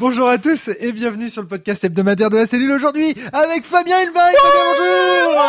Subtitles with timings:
[0.00, 3.98] Bonjour à tous et bienvenue sur le podcast hebdomadaire de la cellule aujourd'hui avec Fabien.
[3.98, 4.38] Fabien,
[4.70, 5.42] bonjour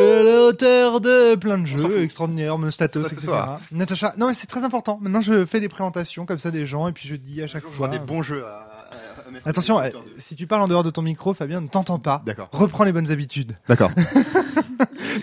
[0.00, 3.32] euh, L'auteur de plein de jeux extraordinaires, Monostatos, etc.
[3.72, 4.98] Natacha, non mais c'est très important.
[5.00, 7.64] Maintenant je fais des présentations comme ça des gens et puis je dis à chaque
[7.64, 7.88] fois...
[7.88, 8.68] des bons jeux à...
[9.46, 9.88] Attention, euh,
[10.18, 12.22] si tu parles en dehors de ton micro, Fabien ne t'entend pas.
[12.26, 12.50] D'accord.
[12.52, 13.56] Reprends les bonnes habitudes.
[13.66, 13.90] D'accord.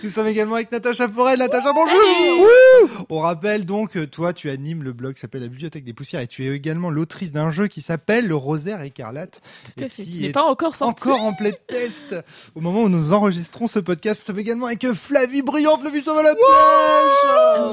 [0.02, 1.36] Nous sommes également avec Natacha Forêt.
[1.36, 5.84] Natacha, bonjour On rappelle donc, que toi, tu animes le blog qui s'appelle La Bibliothèque
[5.84, 9.40] des Poussières et tu es également l'autrice d'un jeu qui s'appelle Le Rosaire écarlate.
[9.76, 10.04] Tout à fait.
[10.04, 11.02] qui n'est est pas encore sorti.
[11.08, 12.16] Encore en plein test
[12.54, 14.22] au moment où nous enregistrons ce podcast.
[14.22, 16.34] Nous sommes également avec Flavie Brillant, Flavie Sauve la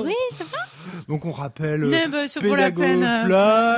[0.03, 0.13] Oui,
[1.09, 3.25] Donc on rappelle Mais bah, c'est pour la Pédago euh,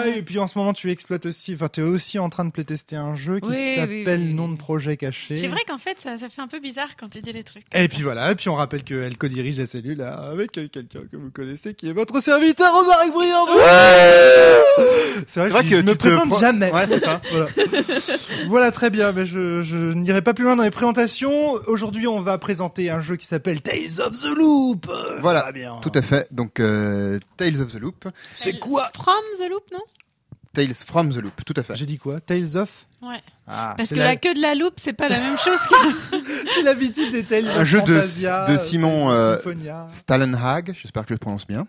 [0.03, 2.43] Fly et puis en ce moment tu exploites aussi, enfin tu es aussi en train
[2.45, 4.33] de playtester un jeu qui Oui, s'appelle oui, oui.
[4.33, 5.37] Nom de projet caché.
[5.37, 7.63] C'est vrai qu'en fait, ça, ça fait un peu bizarre quand tu dis les trucs.
[7.73, 11.31] Et puis voilà, et puis on rappelle qu'elle co-dirige la cellule avec quelqu'un que vous
[11.31, 13.47] connaissez qui est votre serviteur Romaric Briand.
[15.27, 16.71] c'est vrai, vrai que, que je me présente prends- jamais.
[16.71, 17.21] Ouais, ça.
[17.31, 17.47] voilà.
[18.49, 21.53] Voilà, très bien, mais je, je n'irai pas plus loin dans les présentations.
[21.67, 24.87] Aujourd'hui, on va présenter un jeu qui s'appelle Tales of the Loop.
[24.89, 25.79] Euh, Voilà, Fabien.
[25.81, 26.27] Tout à fait.
[26.31, 28.07] Donc, euh, Tales of the Loop.
[28.33, 29.79] C'est quoi From the Loop, non
[30.53, 31.75] Tales from the Loop, tout à fait.
[31.75, 33.21] J'ai dit quoi Tales of Ouais.
[33.47, 36.17] Ah, Parce que la- la queue de la loupe, c'est pas la même chose que.
[36.53, 39.37] c'est l'habitude des Tales Un of jeu de- Fantasia, de Simon, euh.
[39.87, 41.67] Stalenhag, j'espère que je le prononce bien,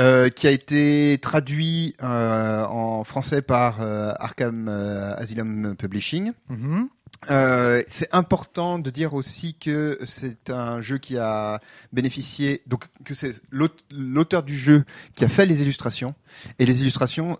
[0.00, 6.32] euh, qui a été traduit euh, en français par euh, Arkham euh, Asylum Publishing.
[6.48, 6.88] Mhm.
[7.30, 11.60] Euh, c'est important de dire aussi que c'est un jeu qui a
[11.92, 16.14] bénéficié, donc que c'est l'aute- l'auteur du jeu qui a fait les illustrations,
[16.58, 17.38] et les illustrations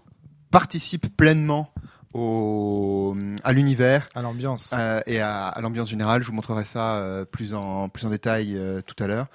[0.50, 1.72] participent pleinement
[2.14, 4.70] au, à l'univers À l'ambiance.
[4.72, 6.22] euh, et à, à l'ambiance générale.
[6.22, 9.26] Je vous montrerai ça euh, plus en plus en détail euh, tout à l'heure.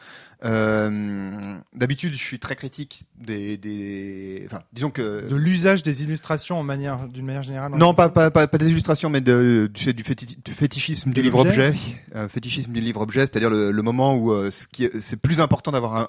[0.43, 4.43] Euh, D'habitude, je suis très critique des, des...
[4.45, 7.71] Enfin, disons que de l'usage des illustrations en manière, d'une manière générale.
[7.75, 11.11] non, pas, pas, pas, pas des illustrations, mais de, du, fait, du, féti- du fétichisme
[11.11, 11.73] du livre-objet.
[12.15, 15.39] Euh, fétichisme du livre-objet, c'est-à-dire le, le moment où euh, ce qui est- c'est plus
[15.39, 16.07] important d'avoir un,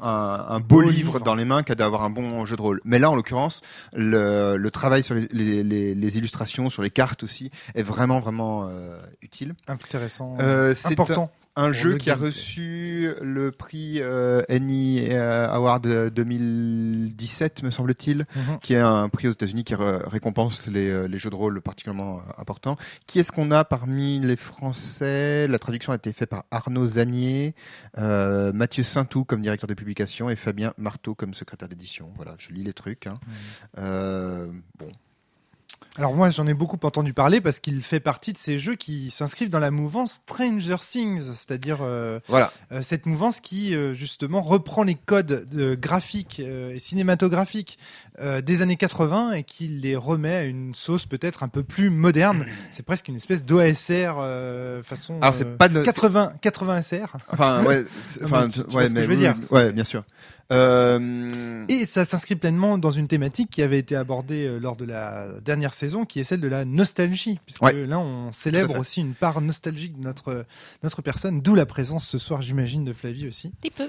[0.51, 1.21] un, un beau, Beau livre, livre.
[1.21, 2.81] dans les mains qu'à d'avoir un bon jeu de rôle.
[2.85, 3.61] Mais là, en l'occurrence,
[3.93, 8.21] le, le travail sur les, les, les, les illustrations, sur les cartes aussi, est vraiment,
[8.21, 8.69] vraiment
[9.23, 9.55] utile.
[9.69, 10.37] Intéressant.
[10.85, 11.25] Important.
[11.25, 18.27] Un Pour jeu qui a reçu le prix euh, Annie euh, Award 2017, me semble-t-il
[18.37, 18.59] Mhm.
[18.63, 21.61] qui est un prix aux États-Unis qui ré- récompense les, euh, les jeux de rôle
[21.61, 22.77] particulièrement euh, importants.
[23.07, 25.47] Qui est-ce qu'on a parmi les Français?
[25.49, 27.55] La traduction a été faite par Arnaud Zanier,
[27.99, 32.11] euh, Mathieu Saintou comme directeur de publication et Fabien Marteau comme secrétaire d'édition.
[32.17, 33.07] Voilà, je lis les trucs.
[33.07, 33.15] hein.
[33.79, 34.47] Euh,
[34.79, 34.91] bon,
[35.99, 39.11] Alors moi j'en ai beaucoup entendu parler parce qu'il fait partie de ces jeux qui
[39.11, 42.51] s'inscrivent dans la mouvance Stranger Things, c'est-à-dire euh, voilà.
[42.73, 47.79] euh, cette mouvance qui euh, justement reprend les codes de graphiques euh, et cinématographiques
[48.21, 51.91] euh, des années 80 et qui les remet à une sauce peut-être un peu plus
[51.91, 52.47] moderne.
[52.71, 56.81] C'est presque une espèce d'OSR euh, façon Alors c'est euh, pas de le- 80 80
[56.83, 57.13] SR.
[57.29, 57.85] Enfin, ouais,
[58.25, 59.35] enfin, mais tu- tu ouais, vois ce que mais je veux dire.
[59.51, 60.05] Ouais, bien sûr.
[60.53, 64.85] Euh, Et ça s'inscrit pleinement dans une thématique qui avait été abordée euh, lors de
[64.85, 67.41] la dernière saison, qui est celle de la nostalgie.
[67.47, 67.87] Puisque Ouais.
[67.87, 70.45] là, on célèbre aussi une part nostalgique de notre,
[70.83, 73.51] notre personne, d'où la présence ce soir, j'imagine, de Flavie aussi.
[73.61, 73.89] Petit peu.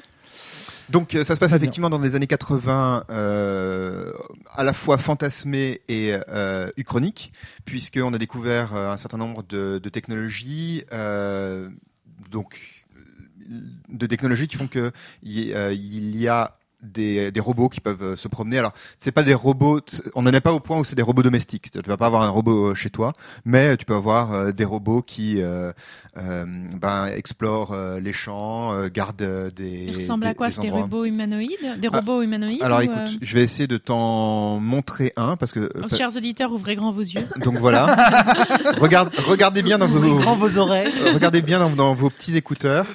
[0.89, 1.65] Donc euh, ça se passe Très bien.
[1.65, 4.11] effectivement dans les années 80, euh,
[4.51, 7.31] à la fois fantasmé et euh, uchronique,
[7.65, 11.69] puisqu'on a découvert un certain nombre de, de technologies, euh,
[12.31, 12.82] donc
[13.89, 17.79] de technologies qui font que il y, euh, il y a des, des robots qui
[17.81, 18.57] peuvent euh, se promener.
[18.59, 19.79] Alors, c'est pas des robots.
[20.15, 21.71] On n'en est pas au point où c'est des robots domestiques.
[21.71, 23.13] Tu vas pas avoir un robot euh, chez toi,
[23.45, 25.71] mais tu peux avoir euh, des robots qui euh,
[26.17, 26.45] euh,
[26.79, 29.85] ben, explorent euh, les champs, euh, gardent des.
[29.89, 31.79] Ils ressemblent des- à quoi des C'est des robots humanoïdes?
[31.79, 35.35] Des Ah, robots humanoïdes Alors ou, écoute, euh, je vais essayer de t'en montrer un
[35.35, 37.27] parce que aux chers auditeurs, ouvrez grand vos yeux.
[37.43, 37.85] donc voilà.
[38.79, 40.91] Regarde, regardez bien dans vos Grand vos oreilles.
[41.13, 42.85] regardez bien dans, dans vos petits écouteurs.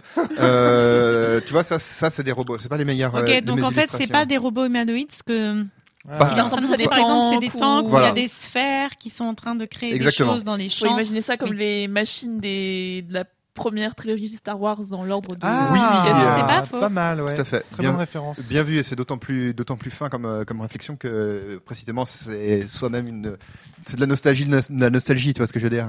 [0.40, 2.58] Euh, tu vois ça, ça c'est des robots.
[2.58, 3.14] C'est pas les meilleurs.
[3.14, 4.12] Ok, de donc mes en fait, c'est illustrations.
[4.12, 5.62] pas des robots humanoïdes, ce que
[6.04, 6.38] Bah, il
[6.72, 9.24] à des par exemple, c'est des tanks où il y a des sphères qui sont
[9.24, 10.32] en train de créer Exactement.
[10.32, 10.92] des choses dans les Faut champs.
[10.94, 13.24] imaginer ça comme les machines des, de la
[13.58, 16.80] première trilogie Star Wars dans l'ordre de Ah, Oui, c'est pas faux.
[16.80, 17.34] Pas mal, ouais.
[17.34, 17.60] Tout à fait.
[17.70, 18.48] Très Bien- bonne référence.
[18.48, 21.58] Bien vu, et c'est d'autant plus, d'autant plus fin comme, euh, comme réflexion que euh,
[21.64, 23.36] précisément c'est soi-même une,
[23.86, 25.86] c'est de la nostalgie, de de la nostalgie, tu vois ce que je veux dire.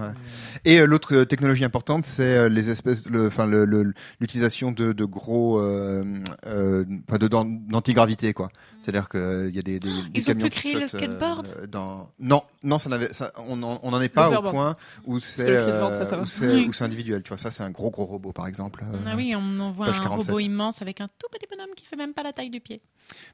[0.66, 4.72] Et euh, l'autre euh, technologie importante, c'est euh, les espèces, le, enfin le- le- l'utilisation
[4.72, 6.04] de, de gros, euh,
[6.48, 8.50] euh, de d'antigravité quoi.
[8.82, 11.48] C'est-à-dire qu'il y a des, des, des Ils ont camions pu qui créer le skateboard
[11.62, 12.10] euh, dans...
[12.20, 13.10] Non, non, ça n'avait,
[13.48, 14.76] on n'en est pas au point
[15.06, 16.24] où c'est ça, ça va.
[16.24, 16.66] où c'est Oui.
[16.68, 17.24] où c'est individuel.
[17.24, 18.84] Tu vois, ça c'est un gros gros robot par exemple.
[18.84, 20.28] euh, Ah oui, on en voit page un 47.
[20.32, 22.82] robot immense avec un tout petit bonhomme qui fait même pas la taille du pied.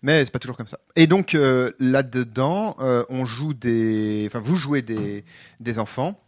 [0.04, 0.80] Mais c'est pas toujours comme ça.
[0.96, 5.26] Et donc euh, là-dedans, euh, on joue des, enfin vous jouez des
[5.60, 6.20] des enfants.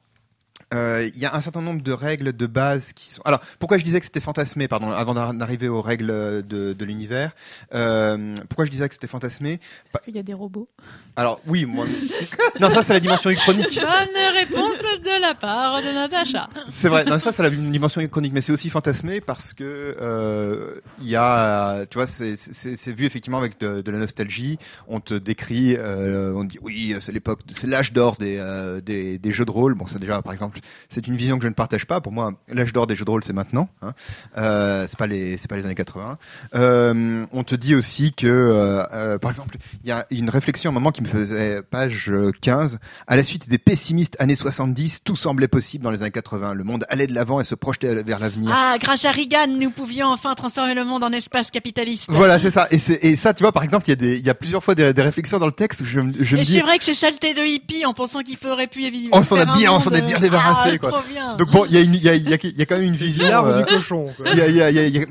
[0.74, 3.22] Euh, Il y a un certain nombre de règles de base qui sont.
[3.24, 6.86] Alors, pourquoi je disais que c'était fantasmé, pardon, avant d'ar- d'arriver aux règles de, de
[6.86, 7.32] l'univers.
[7.74, 9.60] Euh, pourquoi je disais que c'était fantasmé?
[9.92, 10.68] Parce qu'il y a des robots.
[11.16, 11.86] Alors, oui, moi.
[12.60, 13.76] non, ça c'est la dimension chronique.
[13.76, 16.50] Bonne réponse de la part de Natacha.
[16.70, 17.06] C'est vrai.
[17.06, 21.16] Non, ça c'est la dimension chronique, mais c'est aussi fantasmé parce que euh, il y
[21.16, 24.58] a, tu vois, c'est- c'est c'est vu effectivement avec de, de la nostalgie.
[24.88, 28.82] On te décrit, euh, on te dit oui, c'est l'époque, c'est l'âge d'or des, euh,
[28.82, 29.74] des des jeux de rôle.
[29.74, 30.57] Bon, ça déjà, par exemple,
[30.90, 32.02] c'est une vision que je ne partage pas.
[32.02, 33.70] Pour moi, l'âge d'or des jeux de rôle, c'est maintenant.
[33.82, 33.94] Hein.
[34.38, 36.18] Euh, c'est pas les, c'est pas les années 80.
[36.56, 40.70] Euh, on te dit aussi que, euh, euh, par exemple, il y a une réflexion
[40.70, 42.80] à un moment qui me faisait page euh, 15.
[43.08, 46.54] À la suite des pessimistes années 70, tout semblait possible dans les années 80.
[46.54, 48.52] Le monde allait de l'avant et se projetait vers l'avenir.
[48.54, 52.06] Ah, grâce à Reagan, nous pouvions enfin transformer le monde en espace capitaliste.
[52.10, 52.68] Voilà, c'est ça.
[52.72, 54.76] Et, ça, tu vois, par exemple, il y a, des, il y a plusieurs fois
[54.76, 56.78] des, des réflexions dans le texte où je, me- je me Et dis, c'est vrai
[56.78, 59.10] que c'est saleté de hippie en pensant qu'il aurait pu éviter.
[59.12, 60.92] On s'en a bien- on s'en est bien débarrassé, ah, quoi.
[60.92, 61.36] Trop bien.
[61.38, 62.66] donc bon, il y a, une, il y, a, il y, a, il y a
[62.66, 63.28] quand même une vision.
[63.28, 64.14] l'arbre euh, du cochon.
[64.18, 64.26] quoi.
[64.32, 65.06] Il y a- il y a- il y a- il y a-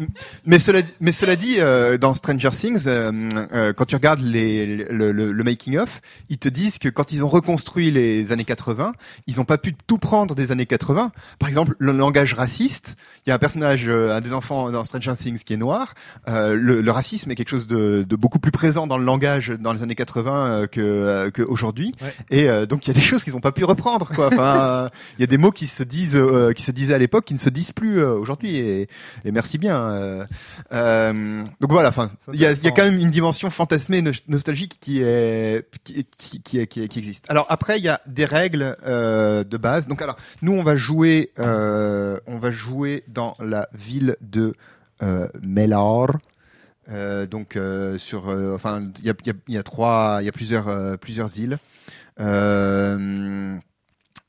[0.47, 3.13] Mais cela, mais cela dit, euh, dans Stranger Things, euh,
[3.53, 7.13] euh, quand tu regardes les, le, le, le making of, ils te disent que quand
[7.13, 8.93] ils ont reconstruit les années 80,
[9.27, 11.13] ils n'ont pas pu tout prendre des années 80.
[11.39, 12.97] Par exemple, le langage raciste.
[13.27, 15.95] Il y a un personnage, euh, un des enfants dans Stranger Things qui est noir.
[16.29, 19.49] Euh, le, le racisme est quelque chose de, de beaucoup plus présent dans le langage
[19.59, 21.93] dans les années 80 euh, que euh, qu'aujourd'hui.
[22.03, 22.15] Ouais.
[22.31, 24.09] Et euh, donc il y a des choses qu'ils n'ont pas pu reprendre.
[24.15, 24.29] Quoi.
[24.29, 24.89] Enfin, euh,
[25.19, 27.35] il y a des mots qui se disent, euh, qui se disaient à l'époque, qui
[27.35, 28.57] ne se disent plus euh, aujourd'hui.
[28.57, 28.89] Et,
[29.25, 29.79] et merci bien.
[30.73, 31.45] euh.
[31.61, 31.89] Donc voilà.
[31.91, 35.03] Enfin, il y a, il y a quand même une dimension fantasmée, no- nostalgique qui
[35.03, 37.27] est qui, qui, qui, est- qui, est- qui existe.
[37.31, 39.87] Alors après, il y a des règles de base.
[39.87, 44.55] Donc alors, nous on va jouer, on va jouer dans la ville de
[45.03, 46.17] euh, Melor.
[46.89, 50.19] Euh, donc euh, sur, euh, enfin, il y a, y a- il y a trois,
[50.21, 51.59] il y a plusieurs, plusieurs îles.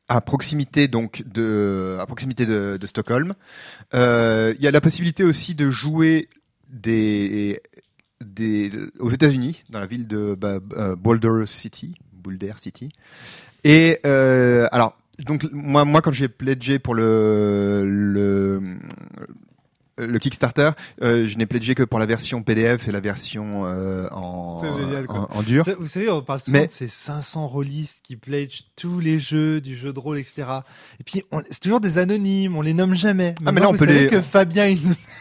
[0.09, 3.33] À proximité donc de à proximité de, de Stockholm.
[3.94, 6.30] Euh, Il y a la possibilité aussi de jouer
[6.69, 7.62] des
[8.21, 12.89] des aux États-Unis dans la ville de bah, euh, Boulder City, Boulder City.
[13.63, 18.62] Et euh, alors donc moi moi quand j'ai pledgé pour le le
[19.97, 20.71] le Kickstarter,
[21.01, 24.71] euh, je n'ai pledgé que pour la version PDF et la version euh, en, C'est
[24.81, 25.27] génial, quoi.
[25.33, 25.65] en, en dur.
[25.65, 29.19] Ça, Vous savez, on parle souvent Mais- de ces 500 rôlistes qui pledgent tous les
[29.19, 30.47] jeux du jeu de rôle, etc.
[30.99, 33.35] Et puis, on- c'est toujours des anonymes, on les nomme jamais.
[33.45, 34.79] Ah, mais là, on vous peut savez les- que Fabien, il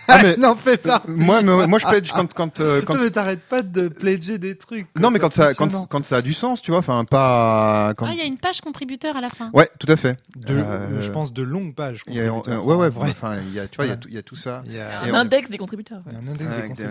[0.08, 1.02] Ah, mais- n'en fait pas.
[1.08, 4.38] moi, moi, moi, je pledge quand quand euh, quand Toi, mais t'arrêtes pas de pledger
[4.38, 4.86] des trucs.
[4.98, 8.12] non mais quand ça quand, ça a du sens, tu vois, enfin pas quand Ah,
[8.12, 9.50] il y a une page contributeur à la fin.
[9.52, 10.16] Ouais, tout à fait.
[10.36, 12.02] De, Euh, je pense de longues pages.
[12.08, 12.30] A, euh,
[12.60, 13.10] ouais, ouais, vrai.
[13.10, 14.62] enfin, il y a, tu vois, y il y a tout ça.
[14.66, 16.00] Il y a, Un index des contributeurs.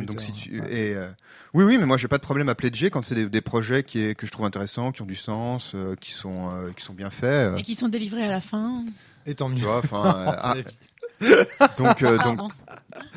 [0.02, 0.74] donc si tu Ouais.
[0.74, 1.08] et euh,
[1.54, 3.84] oui oui mais moi j'ai pas de problème à pledger quand c'est des, des projets
[3.84, 6.84] qui est, que je trouve intéressants qui ont du sens euh, qui sont euh, qui
[6.84, 8.84] sont bien faits euh, Et qui sont délivrés à la fin.
[9.26, 9.62] Et tant tu mieux.
[9.66, 10.56] vois enfin
[11.26, 11.44] euh,
[11.78, 12.52] donc euh, donc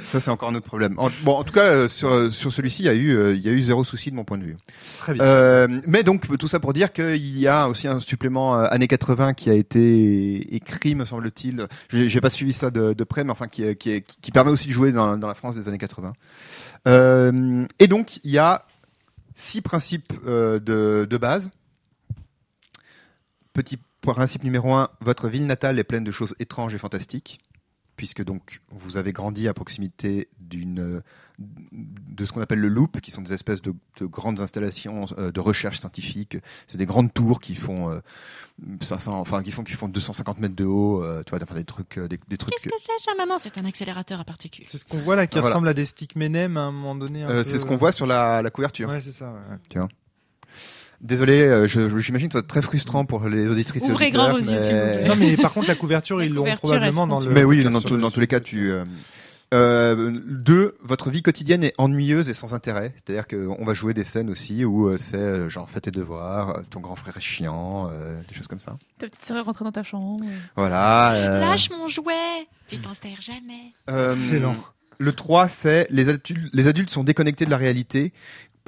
[0.02, 2.82] ça c'est encore un autre problème En- bon en tout cas euh, sur sur celui-ci
[2.82, 4.44] il y a eu euh, il y a eu zéro souci de mon point de
[4.44, 4.56] vue
[4.98, 5.22] Très bien.
[5.22, 8.88] Euh, mais donc tout ça pour dire qu'il y a aussi un supplément euh, années
[8.88, 11.66] 80 qui a été écrit, me semble-t-il.
[11.90, 13.62] J'ai pas suivi ça de, de près, mais enfin qui,
[14.32, 16.12] permet aussi de jouer dans, dans la France des années 80.
[16.88, 18.64] Euh, et donc il y a
[19.34, 21.50] six principes euh, de, de base.
[23.52, 27.40] Petit principe numéro un votre ville natale est pleine de choses étranges et fantastiques,
[27.98, 31.02] puisque donc vous avez grandi à proximité d'une
[31.38, 35.30] de ce qu'on appelle le loop, qui sont des espèces de, de grandes installations euh,
[35.30, 36.36] de recherche scientifique.
[36.66, 38.00] C'est des grandes tours qui font euh,
[38.80, 41.64] 500, enfin qui font qui font 250 mètres de haut, euh, tu vois, enfin, des
[41.64, 42.54] trucs, euh, des, des trucs.
[42.54, 43.38] Qu'est-ce que c'est ça, maman?
[43.38, 44.64] C'est un accélérateur à particules.
[44.66, 45.54] C'est ce qu'on voit là qui Ah, voilà.
[45.54, 47.22] ressemble à des sticks Menem à un moment donné.
[47.24, 48.88] euh, peu, c'est ce qu'on voit sur la, la couverture.
[48.88, 49.32] Ouais, c'est ça.
[49.32, 49.80] ouais.
[51.00, 54.06] Désolé, euh, je- j'imagine que ça va être très frustrant pour les auditrices et Ouvrez
[54.06, 54.30] auditeurs.
[54.30, 54.60] grand vos yeux, mais...
[54.60, 55.08] s'il vous plaît.
[55.08, 57.30] Non, mais par contre, la couverture, La ils l'ont couverture, probablement elle dans le.
[57.30, 58.70] Mais oui, dans, tous- le- dans tous les cas, tu.
[58.72, 58.84] Euh,
[59.54, 62.92] euh, deux, votre vie quotidienne est ennuyeuse et sans intérêt.
[62.96, 66.50] C'est-à-dire qu'on va jouer des scènes aussi où euh, c'est euh, genre fais tes devoirs,
[66.58, 68.76] euh, ton grand frère est chiant, euh, des choses comme ça.
[68.98, 70.22] Ta petite sœur est rentrée dans ta chambre.
[70.54, 71.12] Voilà.
[71.12, 72.12] euh, Lâche mon jouet
[72.66, 73.72] Tu t'en sers jamais.
[73.88, 74.52] euh, Excellent.
[75.00, 78.12] Le 3, c'est les adultes, les adultes sont déconnectés de la réalité.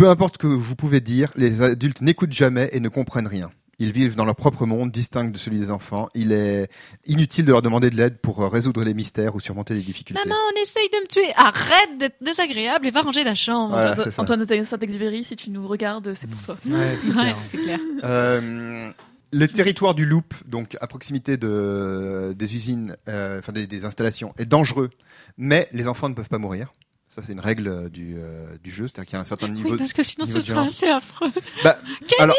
[0.01, 3.51] Peu importe ce que vous pouvez dire, les adultes n'écoutent jamais et ne comprennent rien.
[3.79, 6.09] Ils vivent dans leur propre monde, distinct de celui des enfants.
[6.15, 6.71] Il est
[7.05, 10.23] inutile de leur demander de l'aide pour euh, résoudre les mystères ou surmonter les difficultés.
[10.27, 11.31] Maman, on essaye de me tuer.
[11.37, 13.73] Arrête d'être désagréable et va ranger ta chambre.
[13.73, 14.13] Voilà, Antoine.
[14.17, 16.57] Antoine de Saint-Exupéry, si tu nous regardes, c'est pour toi.
[16.65, 17.13] Ouais, c'est
[17.59, 17.79] clair.
[18.03, 18.91] Euh,
[19.35, 24.33] le territoire du Loop, donc à proximité de, des usines, euh, enfin des, des installations,
[24.39, 24.89] est dangereux,
[25.37, 26.73] mais les enfants ne peuvent pas mourir.
[27.13, 29.49] Ça, c'est une règle euh, du, euh, du jeu, c'est-à-dire qu'il y a un certain
[29.49, 29.73] niveau.
[29.73, 31.33] Oui, parce que sinon ce sera assez affreux.
[31.65, 31.77] Bah,
[32.07, 32.37] Kenny alors,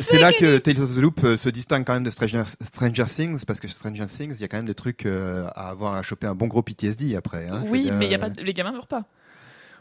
[0.00, 3.04] c'est là que Tales of the Loop euh, se distingue quand même de Stranger, Stranger
[3.04, 5.94] Things, parce que Stranger Things, il y a quand même des trucs euh, à avoir
[5.94, 7.46] à choper un bon gros PTSD après.
[7.48, 7.62] hein.
[7.68, 9.04] Oui, dire, mais il y a pas, les gamins meurent pas.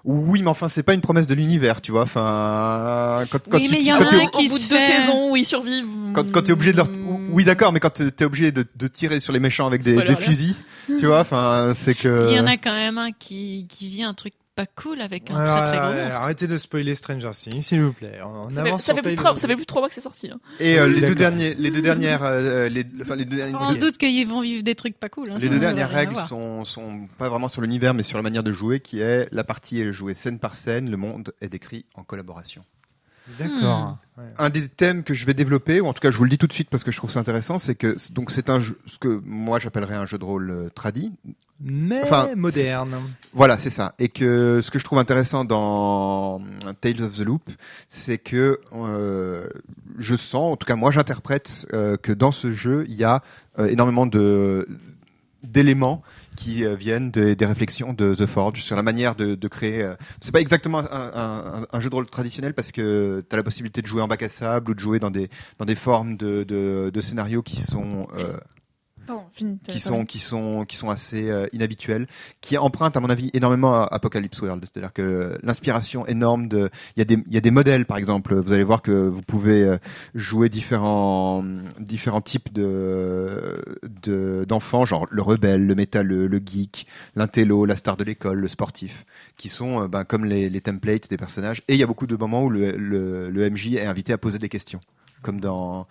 [0.07, 2.03] Oui, mais enfin, c'est pas une promesse de l'univers, tu vois.
[2.03, 4.69] Enfin, quand, quand Oui, tu, mais il y en a un qui Au bout de
[4.69, 5.87] deux saisons où ils survivent.
[6.13, 6.87] quand, quand t'es obligé de leur...
[7.29, 10.55] Oui, d'accord, mais quand t'es obligé de, de tirer sur les méchants avec des, fusils,
[10.87, 12.27] tu vois, enfin, c'est que...
[12.29, 15.29] Il y en a quand même un qui, qui vit un truc pas cool avec
[15.31, 16.21] un Alors, très très gros euh, monstre.
[16.21, 18.19] arrêtez de spoiler Stranger Things, s'il vous plaît.
[18.23, 19.99] On Ça fait, avance ça, fait plus ça fait plus de trois mois que c'est
[19.99, 20.29] sorti.
[20.31, 20.39] hein.
[20.61, 22.23] Et euh, Oui, les, deux derniers, les deux dernières...
[22.23, 23.53] euh, les, enfin, les deux derniers...
[23.59, 25.31] On se doute qu'ils vont vivre des trucs pas cool.
[25.31, 28.43] hein, Les deux dernières règles sont, sont pas vraiment sur l'univers, mais sur la manière
[28.43, 31.85] de jouer, qui est la partie est jouée scène par scène, le monde est décrit
[31.95, 32.61] en collaboration.
[33.37, 33.97] D'accord.
[34.17, 34.23] Ouais.
[34.37, 36.37] Un des thèmes que je vais développer, ou en tout cas je vous le dis
[36.37, 38.79] tout de suite parce que je trouve ça intéressant, c'est que donc c'est un jeu,
[38.85, 41.11] ce que moi j'appellerais un jeu de rôle euh, tradi.
[41.61, 42.95] Mais Enfin, moderne.
[43.33, 43.93] Voilà, c'est ça.
[43.97, 46.41] Et que ce que je trouve intéressant dans
[46.81, 47.49] Tales of the Loop,
[47.87, 49.47] c'est que euh,
[49.97, 53.21] je sens, en tout cas moi j'interprète euh, que dans ce jeu il y a
[53.59, 54.67] euh, énormément de
[55.43, 56.01] d'éléments
[56.35, 59.81] qui euh, viennent des- des réflexions de The Forge sur la manière de, de créer.
[59.83, 63.37] euh, c'est pas exactement un, un- un jeu de rôle traditionnel parce que tu as
[63.37, 65.75] la possibilité de jouer en bac à sable ou de jouer dans des dans des
[65.75, 68.37] formes de, de, de scénarios qui sont euh,
[69.05, 69.59] Pardon, fini.
[69.67, 72.07] qui sont qui sont qui sont assez euh, inhabituels,
[72.41, 74.65] qui empruntent à mon avis énormément à Apocalypse World.
[74.65, 77.97] C'est-à-dire que l'inspiration énorme de, il y a des il y a des modèles par
[77.97, 78.35] exemple.
[78.35, 79.77] Vous allez voir que vous pouvez euh,
[80.13, 81.43] jouer différents
[81.79, 83.63] différents types de
[84.03, 88.47] de d'enfants, genre le rebelle, le métalleux, le geek, l'intello, la star de l'école, le
[88.47, 89.05] sportif,
[89.37, 91.61] qui sont euh, ben, comme les, les templates des personnages.
[91.67, 94.17] Et il y a beaucoup de moments où le, le, le MJ est invité à
[94.17, 94.79] poser des questions,
[95.21, 95.87] comme dans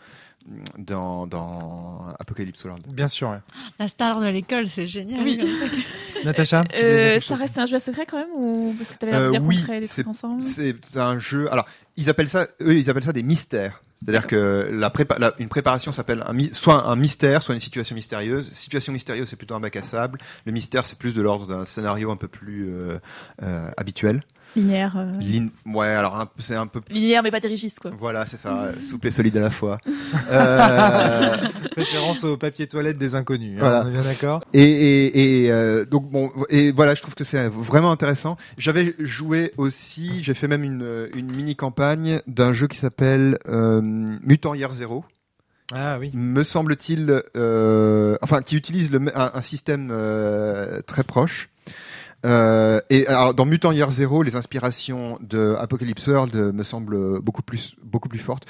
[0.79, 2.85] dans, dans Apocalypse World.
[2.93, 3.31] Bien sûr.
[3.31, 3.39] ouais.
[3.79, 5.23] La star de l'école, c'est génial.
[5.23, 5.41] Oui.
[6.25, 9.13] Natacha tu Euh, ça reste un jeu à secret quand même ou parce que t'avais
[9.13, 11.51] l'air de Euh, oui, des c'est- trucs ensemble C'est un jeu.
[11.53, 13.81] Alors, ils appellent ça, eux, ils appellent ça des mystères.
[13.97, 17.61] C'est-à-dire que la prépa- la- une préparation s'appelle un, mi- soit un mystère, soit une
[17.61, 18.51] situation mystérieuse.
[18.53, 20.19] Situation mystérieuse, c'est plutôt un bac à sable.
[20.45, 22.99] Le mystère, c'est plus de l'ordre d'un scénario un peu plus euh,
[23.43, 24.23] euh, habituel.
[24.57, 24.95] Linéaire.
[24.97, 26.81] euh, Lin- ouais, alors c'est un peu.
[26.91, 27.91] Linéaire mais pas dirigiste quoi.
[27.99, 29.79] Voilà, c'est ça, euh, souple et solide à la fois.
[30.31, 31.37] Euh,
[31.77, 33.57] Référence au papier toilette des inconnus.
[33.57, 33.83] hein, Voilà.
[33.85, 34.41] on est bien d'accord?
[34.53, 38.37] Et, et, et euh, donc bon et voilà je trouve que c'est vraiment intéressant.
[38.59, 43.81] J'avais joué aussi, j'ai fait même une, une mini campagne d'un jeu qui s'appelle euh,
[43.83, 45.05] Mutant Year Zero.
[45.75, 46.11] Ah oui.
[46.15, 51.49] Me semble-t-il, euh, enfin qui utilise le, un, un système euh, très proche.
[52.25, 57.21] Euh, et alors dans Mutant Year Zero, les inspirations de Apocalypse World euh, me semblent
[57.21, 58.45] beaucoup plus beaucoup plus fortes.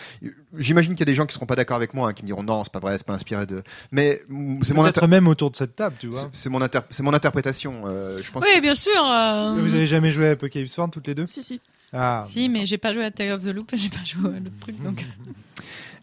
[0.56, 2.26] J'imagine qu'il y a des gens qui seront pas d'accord avec moi, hein, qui me
[2.28, 3.62] diront non, c'est pas vrai, c'est pas inspiré de.
[3.90, 4.22] Mais
[4.62, 6.28] c'est mon Peut-être inter- même autour de cette table, tu vois.
[6.32, 7.82] c'est- mon, inter- c'est mon interprétation.
[7.86, 8.44] euh, je pense.
[8.44, 8.92] Oui, bien sûr.
[9.04, 11.26] euh, Vous avez jamais joué à Apocalypse World toutes les deux?
[11.26, 11.60] Si si.
[11.92, 12.24] Ah.
[12.28, 14.38] Si, mais j'ai pas joué à Tale of the Loop et j'ai pas joué à
[14.38, 14.80] l'autre truc.
[14.82, 15.04] Donc...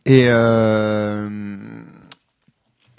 [0.06, 1.30] Et, euh,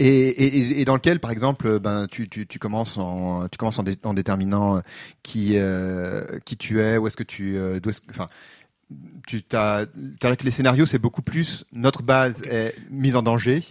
[0.07, 3.79] et, et, et dans lequel, par exemple, ben, tu, tu, tu commences en, tu commences
[3.79, 4.83] en, dé- en déterminant
[5.23, 8.27] qui, euh, qui tu es, où est-ce que tu, euh, que- enfin,
[9.27, 9.87] tu t'as,
[10.43, 13.63] les scénarios, c'est beaucoup plus notre base est mise en danger,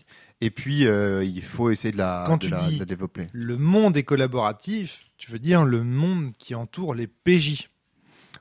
[0.42, 2.86] et puis euh, il faut essayer de la, Quand de tu la, dis- de la
[2.86, 3.28] développer.
[3.34, 7.70] Le monde est collaboratif, tu veux dire le monde qui entoure les PJ.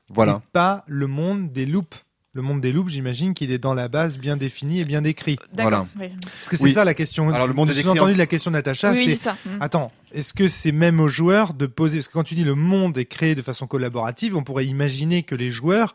[0.09, 0.41] Voilà.
[0.43, 2.03] Et pas le monde des loops.
[2.33, 5.35] Le monde des loops, j'imagine qu'il est dans la base bien défini et bien décrit.
[5.51, 5.85] D'accord.
[5.99, 6.13] ouais.
[6.23, 6.71] Parce que c'est Oui.
[6.71, 7.29] ça la question.
[7.29, 9.15] Alors, le monde est décrit en- entendu de la question de Natacha, oui, oui, c'est
[9.17, 9.35] ça.
[9.45, 9.49] Mm.
[9.59, 12.55] Attends, est-ce que c'est même aux joueurs de poser Parce que quand tu dis le
[12.55, 15.93] monde est créé de façon collaborative, on pourrait imaginer que les joueurs,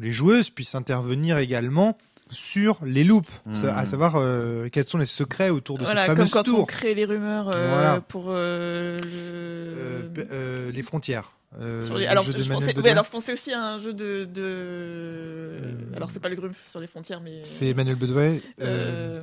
[0.00, 1.96] ou les joueuses puissent intervenir également
[2.30, 3.56] sur les loops, Hmm.
[3.56, 6.48] Ça- à savoir euh, quels sont les secrets autour de Voilà, cette comme fameuse quand
[6.48, 8.00] on tour, crée les rumeurs euh, Voilà.
[8.00, 10.70] pour euh, le...
[10.70, 11.32] les frontières.
[11.60, 12.90] Euh, Sur les- le Alors, je, pensais, oui, Bedoin.
[12.92, 14.24] alors je pensais aussi à un jeu de.
[14.24, 15.52] de...
[15.96, 17.40] Alors, c'est pas le Grumpf sur les frontières, mais.
[17.44, 18.42] C'est Emmanuel Bedouet.
[18.60, 19.22] euh,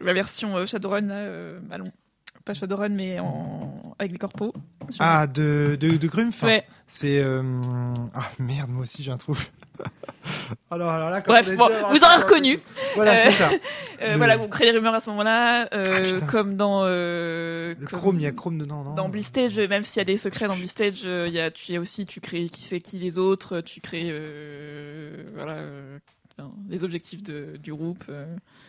[0.00, 1.90] la version euh, Shadowrun, là, euh, allons.
[2.44, 3.94] Pas Shadowrun, mais en...
[3.98, 4.52] avec les corpos.
[4.98, 6.64] Ah, de, de, de Grumpf Ouais.
[6.86, 7.22] C'est.
[7.22, 7.42] euh,
[8.14, 9.34] Ah merde, moi aussi j'ai un trou.
[10.70, 12.60] alors, alors là, quand Bref, on a bon, dit avoir vous aurez reconnu.
[12.96, 13.50] Voilà, Euh, c'est ça.
[14.02, 16.82] Euh, Le- Voilà, on crée les rumeurs à ce moment-là, euh, Ah, comme dans.
[16.84, 20.00] euh, Le comme Chrome, il y a Chrome dedans, non Dans Blistage, même s'il y
[20.00, 22.48] a des secrets dans Blistage, euh, il y a, tu y as aussi, tu crées
[22.50, 24.08] qui c'est qui les autres, tu crées.
[24.10, 25.52] euh, voilà.
[25.54, 25.98] euh,
[26.68, 28.04] les objectifs de, du groupe.
[28.10, 28.26] euh.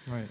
[0.08, 0.26] Ouais.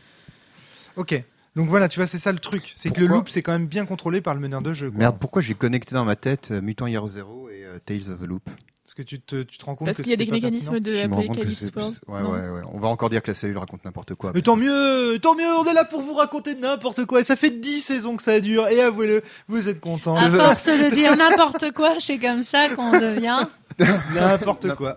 [0.96, 1.22] Ok.
[1.56, 2.72] Donc voilà, tu vois, c'est ça le truc.
[2.76, 4.90] C'est que le loop, c'est quand même bien contrôlé par le meneur de jeu.
[4.90, 4.98] quoi.
[4.98, 8.20] Merde, pourquoi j'ai connecté dans ma tête euh, Mutant Year Zero et euh, Tales of
[8.20, 8.42] the Loop?
[8.84, 10.78] Parce que tu te, tu te rends compte Parce que qu'il y a des mécanismes
[10.78, 11.98] de Je me rends compte que Apocalypse c'est- World.
[12.06, 12.68] Ouais, non ouais, ouais.
[12.74, 14.32] On va encore dire que la cellule raconte n'importe quoi.
[14.34, 17.20] Mais tant mieux, tant mieux, on est là pour vous raconter n'importe quoi.
[17.20, 18.68] Et ça fait 10 saisons que ça dure.
[18.68, 20.16] Et avouez-le, vous êtes contents.
[20.16, 23.46] À force de dire n'importe quoi, c'est comme ça qu'on devient.
[24.14, 24.96] N'importe quoi.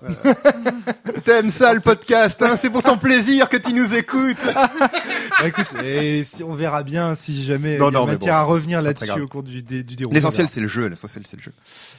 [1.23, 4.37] T'aimes ça le podcast, hein C'est pour ton plaisir que tu nous écoutes.
[5.39, 8.33] Bah, écoute, et si, on verra bien si jamais Non, il y a non, matière
[8.33, 10.15] bon, à revenir là-dessus au cours du, du déroulé.
[10.15, 11.53] L'essentiel c'est le jeu, l'essentiel c'est le jeu.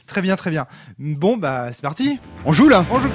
[0.07, 0.65] Très bien, très bien.
[0.97, 2.19] Bon, bah, c'est parti.
[2.43, 3.11] On joue là On joue.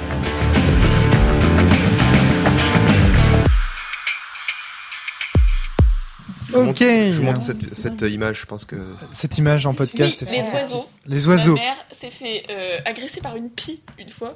[6.63, 8.75] Vous Je vous montre cette, cette image, je pense que...
[9.11, 10.23] Cette image en podcast.
[10.27, 10.75] Oui, est les fantastique.
[10.75, 10.89] oiseaux.
[11.05, 11.55] Les oiseaux.
[11.55, 14.35] Ma mère s'est fait euh, agresser par une pie une fois.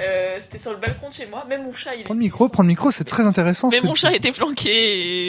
[0.00, 1.44] Euh, C'était sur le balcon de chez moi.
[1.48, 3.68] Même mon chat, il Prends le micro, prends le micro, c'est très intéressant.
[3.68, 4.70] Mais mon chat était flanqué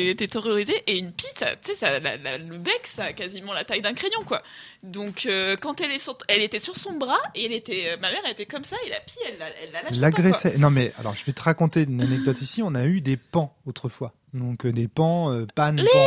[0.07, 0.73] et était terrorisé.
[0.87, 3.83] Et une pie, tu sais, ça, la- la- le bec, ça a quasiment la taille
[3.83, 4.41] d'un crayon, quoi.
[4.81, 7.97] Donc, euh, quand elle, est sur- elle était sur son bras, et elle était, euh,
[8.01, 9.81] ma mère, elle était comme ça, et la pie, elle l'a elle l'a.
[9.99, 10.57] L'agressait.
[10.57, 12.63] Non mais alors je vais te raconter une anecdote ici.
[12.63, 14.13] On a eu des pans autrefois.
[14.35, 15.99] Donc euh, des pans, euh, pannes, pans.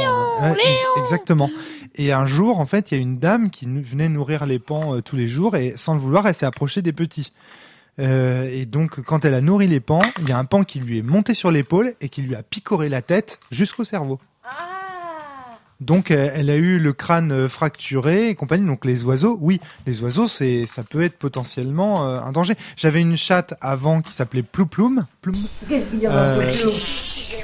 [0.43, 1.51] Ouais, ex- exactement.
[1.97, 4.95] Et un jour, en fait, il y a une dame qui venait nourrir les pans
[4.95, 7.33] euh, tous les jours et sans le vouloir, elle s'est approchée des petits.
[8.01, 10.79] Euh, et donc, quand elle a nourri les pans, il y a un pan qui
[10.79, 14.21] lui est monté sur l'épaule et qui lui a picoré la tête jusqu'au cerveau.
[15.81, 18.67] Donc, elle a eu le crâne euh, fracturé et compagnie.
[18.67, 22.55] Donc, les oiseaux, oui, les oiseaux, c'est, ça peut être potentiellement euh, un danger.
[22.77, 25.37] J'avais une chatte avant qui s'appelait Plouploum, Ploum,
[25.71, 26.55] euh,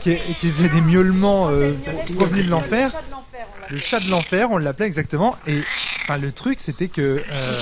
[0.02, 1.72] qui, qui faisait des miaulements euh,
[2.16, 2.90] provenus de l'enfer.
[3.70, 5.36] Le chat de l'enfer, on l'appelait exactement.
[5.46, 5.60] Et
[6.02, 7.52] enfin, le truc, c'était que euh,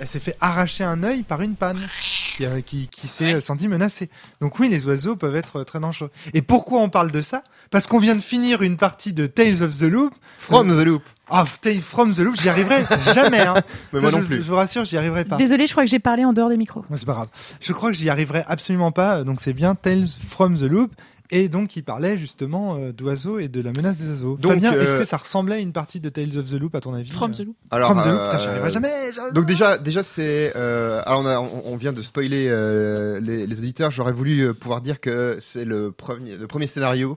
[0.00, 1.88] elle s'est fait arracher un œil par une panne
[2.36, 4.10] qui, euh, qui, qui s'est euh, sentie menacée.
[4.40, 6.10] Donc oui, les oiseaux peuvent être très dangereux.
[6.34, 7.42] Et pourquoi on parle de ça?
[7.70, 10.14] Parce qu'on vient de finir une partie de Tales of the Loop.
[10.38, 12.84] From the Loop Ah, Tales from the Loop, j'y arriverai
[13.14, 13.40] jamais.
[13.40, 13.54] Hein.
[13.92, 14.42] Mais Ça, moi non je, plus.
[14.42, 15.36] je vous rassure, j'y arriverai pas.
[15.36, 16.84] Désolée, je crois que j'ai parlé en dehors des micros.
[16.90, 17.28] Ouais, c'est pas grave.
[17.60, 19.22] Je crois que j'y arriverai absolument pas.
[19.24, 20.92] Donc c'est bien Tales from the Loop.
[21.32, 24.36] Et donc il parlait justement euh, d'oiseaux et de la menace des oiseaux.
[24.36, 26.74] Donc, Fabien, euh, est-ce que ça ressemblait à une partie de Tales of the Loop
[26.74, 27.56] à ton avis From euh, the Loop.
[27.70, 28.88] Alors, From the Loop, euh, putain, j'y arriverai jamais.
[29.12, 30.52] j'y arriverai Donc déjà, déjà c'est.
[30.56, 33.90] Euh, alors on, a- on, on vient de spoiler euh, les, les auditeurs.
[33.90, 37.16] J'aurais voulu euh, pouvoir dire que c'est le premier, le premier scénario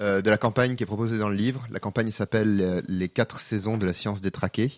[0.00, 1.66] euh, de la campagne qui est proposé dans le livre.
[1.70, 4.72] La campagne s'appelle euh, Les quatre saisons de la science détraquée.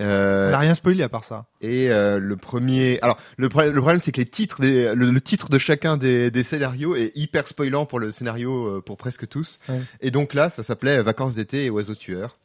[0.00, 1.44] Euh, On n'a rien spoilé à part ça.
[1.60, 2.98] et euh, le premier.
[3.02, 5.96] Alors le, pro- le problème c'est que les titres, des, le, le titre de chacun
[5.96, 9.58] des, des scénarios est hyper spoilant pour le scénario euh, pour presque tous.
[9.68, 9.80] Ouais.
[10.00, 12.38] Et donc là, ça s'appelait Vacances d'été et oiseaux tueurs.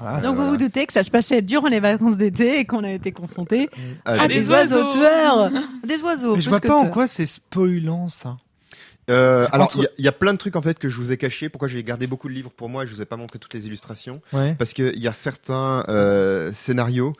[0.00, 0.20] Voilà.
[0.20, 0.50] Donc vous voilà.
[0.50, 3.70] vous doutez que ça se passait durant les vacances d'été et qu'on a été confrontés
[4.04, 4.90] Ah, à des des, oiseaux oiseaux.
[4.92, 5.50] tueurs.
[5.86, 6.36] Des oiseaux.
[6.36, 8.36] Mais je vois pas en quoi c'est spoilant ça.
[9.08, 10.88] Euh, alors, Entre- il y a- il y, a plein de trucs en fait que
[10.88, 11.48] je vous ai cachés.
[11.48, 13.54] Pourquoi j'ai gardé beaucoup de livres pour moi et je vous ai pas montré toutes
[13.54, 14.54] les illustrations Ouais.
[14.58, 17.12] Parce qu'il y a certains euh, scénarios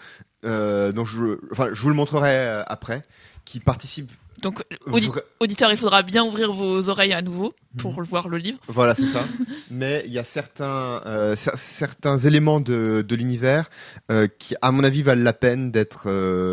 [0.44, 3.02] euh, dont je, enfin, je vous le montrerai euh, après,
[3.46, 4.12] qui participent.
[4.42, 8.04] Donc, audi- vra- auditeur, il faudra bien ouvrir vos oreilles à nouveau pour Mhm.
[8.04, 8.58] voir le livre.
[8.68, 9.24] Voilà, c'est ça.
[9.70, 13.70] Mais il y a certains, euh, cer- certains éléments de, de l'univers
[14.12, 16.04] euh, qui, à mon avis, valent la peine d'être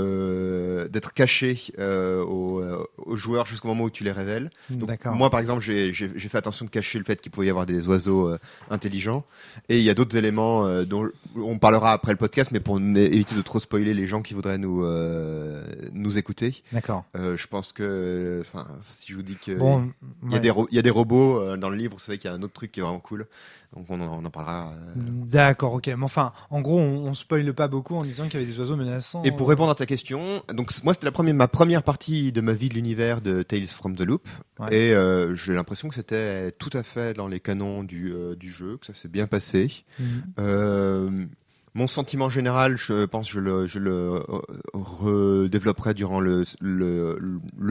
[0.03, 2.63] euh, d'être cachés euh, aux,
[2.97, 4.49] aux joueurs jusqu'au moment où tu les révèles.
[4.69, 5.15] Donc, D'accord.
[5.15, 7.87] Moi, par exemple, j'ai fait attention de cacher le fait qu'il pouvait y avoir des
[7.87, 8.37] oiseaux euh,
[8.69, 9.25] intelligents.
[9.69, 12.79] Et il y a d'autres éléments euh, dont on parlera après le podcast, mais pour
[12.79, 17.05] éviter de trop spoiler les gens qui voudraient nous euh, nous écouter, D'accord.
[17.15, 19.89] euh, je pense que, enfin, si je vous dis que Bon,
[20.23, 20.39] il y a ouais.
[20.41, 22.33] des ro- il y a des robots euh, dans le livre, vous savez qu'il y
[22.33, 23.25] a un autre truc qui est vraiment cool.
[23.75, 24.73] Donc on en, on en parlera.
[24.73, 25.01] euh.
[25.25, 25.87] D'accord, ok.
[25.87, 28.59] Mais enfin, en gros, on, on spoile pas beaucoup en disant qu'il y avait des
[28.59, 29.23] oiseaux menaçants.
[29.23, 32.31] Et pour répondre à ta question, donc c- moi c'était la première, ma première partie
[32.31, 34.27] de ma vie de l'univers de Tales from the Loop,
[34.59, 34.67] Ouais.
[34.75, 38.51] et euh, j'ai l'impression que c'était tout à fait dans les canons du, euh, du
[38.51, 39.83] jeu, que ça s'est bien passé.
[39.99, 40.05] Mhm.
[40.39, 41.25] Euh,
[41.75, 44.41] mon sentiment général, je pense, je le, je le euh,
[44.73, 46.43] redévelopperai durant le,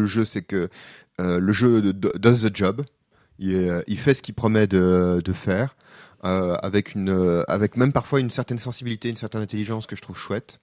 [0.06, 0.68] jeu, c'est que
[1.20, 2.82] euh, le jeu does the job.
[3.38, 5.76] Il, est- il fait ce qu'il promet de, faire,
[6.24, 10.02] euh, avec une, euh, avec même parfois une certaine sensibilité, une certaine intelligence que je
[10.02, 10.60] trouve chouette.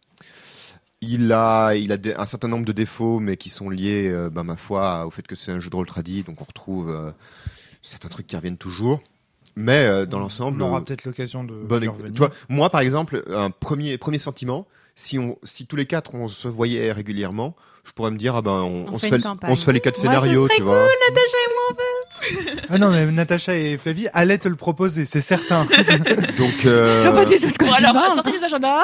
[1.02, 5.06] Il a, un certain nombre de défauts, mais qui sont liés, euh, ben, ma foi,
[5.06, 7.12] au fait que c'est un jeu de rôle tradit, donc on retrouve euh,
[7.82, 9.02] certains trucs qui reviennent toujours.
[9.60, 11.54] Mais euh, dans l'ensemble, on aura peut-être l'occasion de.
[11.54, 12.14] Bonne revenir.
[12.14, 16.16] tu vois, moi par exemple, un premier premier sentiment, si on si tous les quatre
[16.16, 17.56] on se voyait régulièrement,
[17.90, 19.52] je pourrais me dire ah ben on, On on se fait fait une le- campagne.
[19.52, 20.88] on se fait les quatre Ouais, ce scénarios, serait tu vois.
[22.70, 25.64] Ah non, mais Natacha et Flavie allaient te le proposer, c'est certain.
[26.38, 28.14] Donc, Je euh, vois pas du tout quoi Bon tu alors, parles.
[28.14, 28.82] sortez les agendas.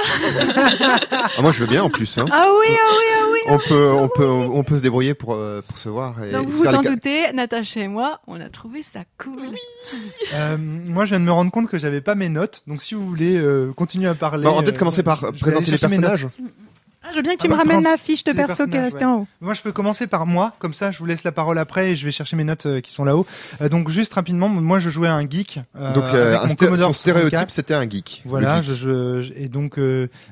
[1.11, 2.17] ah, moi je veux bien en plus.
[2.17, 2.25] Hein.
[2.31, 3.39] Ah oui, ah oui, ah oui.
[3.47, 6.15] On peut, on peut, on peut se débrouiller pour euh, pour se voir.
[6.23, 9.49] Et Donc vous vous les en doutez, Natacha et moi, on a trouvé ça cool.
[10.33, 12.95] Euh, moi, je viens de me rendre compte que j'avais pas mes notes, donc si
[12.95, 14.43] vous voulez euh, continuer à parler.
[14.45, 16.27] Bon, on va euh, peut-être commencer par je présenter les personnages.
[17.07, 18.81] Ah, je veux bien que tu Ah me ramènes la fiche de perso qui est
[18.81, 19.05] restée ouais.
[19.05, 19.27] en haut.
[19.39, 21.95] Moi, je peux commencer par moi, comme ça, je vous laisse la parole après et
[21.95, 23.27] je vais chercher mes notes euh, qui sont là-haut.
[23.61, 25.59] Euh, donc, juste rapidement, moi, je jouais à un geek.
[25.75, 27.51] euh, Donc, euh, avec un mon sté- Commodore son stéréotype, 64.
[27.51, 28.23] c'était un geek.
[28.25, 28.75] Voilà, Le geek.
[28.75, 29.79] je, je- et donc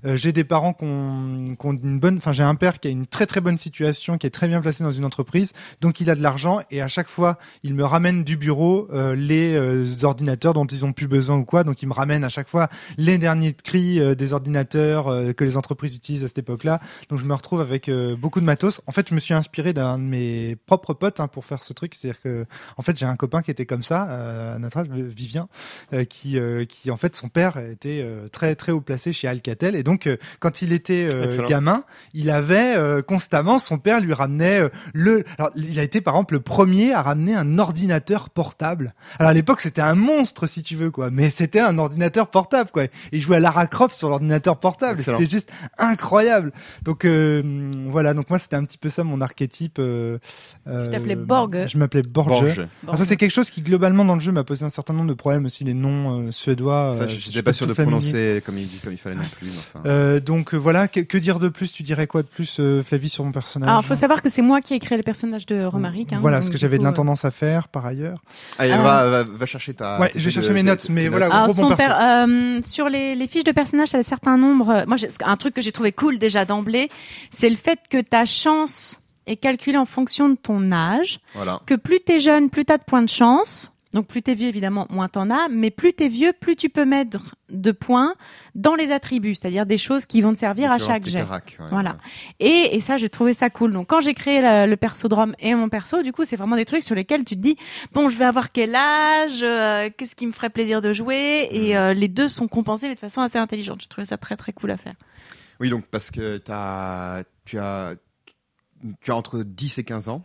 [0.03, 2.91] j'ai des parents qui ont, qui ont une bonne, enfin j'ai un père qui a
[2.91, 6.09] une très très bonne situation, qui est très bien placé dans une entreprise, donc il
[6.09, 9.85] a de l'argent et à chaque fois il me ramène du bureau euh, les euh,
[10.03, 12.69] ordinateurs dont ils ont plus besoin ou quoi, donc il me ramène à chaque fois
[12.97, 16.72] les derniers cris euh, des ordinateurs euh, que les entreprises utilisent à cette époque-là,
[17.09, 18.81] donc je me retrouve avec euh, beaucoup de matos.
[18.87, 21.73] En fait, je me suis inspiré d'un de mes propres potes hein, pour faire ce
[21.73, 22.45] truc, c'est-à-dire que
[22.77, 25.47] en fait j'ai un copain qui était comme ça, euh, à notre âge, Vivien,
[25.93, 29.27] euh, qui, euh, qui en fait son père était euh, très très haut placé chez
[29.27, 31.83] Alcatel et donc euh, quand il était euh, gamin,
[32.13, 36.15] il avait euh, constamment son père lui ramenait euh, le alors il a été par
[36.15, 38.93] exemple le premier à ramener un ordinateur portable.
[39.19, 42.71] Alors à l'époque c'était un monstre si tu veux quoi, mais c'était un ordinateur portable
[42.71, 42.85] quoi.
[42.85, 46.52] Et il jouait à Lara Croft sur l'ordinateur portable, c'était juste incroyable.
[46.83, 47.41] Donc euh,
[47.87, 50.17] voilà, donc moi c'était un petit peu ça mon archétype euh,
[50.67, 51.65] euh, t'appelais Borg.
[51.67, 52.29] Je m'appelais Borge.
[52.29, 52.59] Borge.
[52.59, 54.93] Alors Ah, ça c'est quelque chose qui globalement dans le jeu m'a posé un certain
[54.93, 56.95] nombre de problèmes aussi les noms euh, suédois.
[56.97, 57.97] Ça, euh, je n'étais pas sûr de familier.
[57.97, 59.49] prononcer comme il, comme il fallait non plus.
[59.49, 59.81] enfin.
[59.85, 61.71] Euh, donc euh, voilà, que, que dire de plus?
[61.73, 63.69] Tu dirais quoi de plus, euh, Flavie, sur mon personnage?
[63.69, 66.13] Alors, faut savoir que c'est moi qui ai créé le personnage de Romaric.
[66.13, 68.21] hein, Voilà, ce que j'avais de euh, l'intendance à faire par ailleurs.
[68.57, 68.81] Allez, Ah.
[68.81, 69.99] va, va, va chercher ta.
[69.99, 72.89] Ouais, je vais chercher de- mes tes- notes, tes mais voilà, gros bon euh, sur
[72.89, 74.83] les, les fiches de personnages, il y a certains nombres.
[74.87, 76.89] Moi, j'ai- un truc que j'ai trouvé cool déjà d'emblée,
[77.31, 81.19] c'est le fait que ta chance est calculée en fonction de ton âge.
[81.33, 81.61] Voilà.
[81.65, 83.69] Que plus t'es jeune, plus t'as de points de chance.
[83.93, 85.49] Donc plus t'es vieux, évidemment, moins t'en as.
[85.51, 88.15] Mais plus t'es vieux, plus tu peux mettre de points
[88.55, 91.19] dans les attributs, c'est-à-dire des choses qui vont te servir à chaque jet.
[91.59, 91.91] ouais, Voilà.
[91.91, 91.97] ouais.
[92.39, 93.71] Et, et ça, j'ai trouvé ça cool.
[93.71, 96.35] Donc, quand j'ai créé la- le perso de Rome et mon perso, du coup, c'est
[96.37, 97.55] vraiment des trucs sur lesquels tu te dis,
[97.93, 101.77] bon, je vais avoir quel âge, euh, qu'est-ce qui me ferait plaisir de jouer, et
[101.77, 103.81] euh, les deux sont compensés mais de façon assez intelligente.
[103.81, 104.95] J'ai trouvé ça très très cool à faire.
[105.59, 107.95] Oui, donc parce que t'as, tu as,
[109.01, 110.23] tu as entre 10 et 15 ans.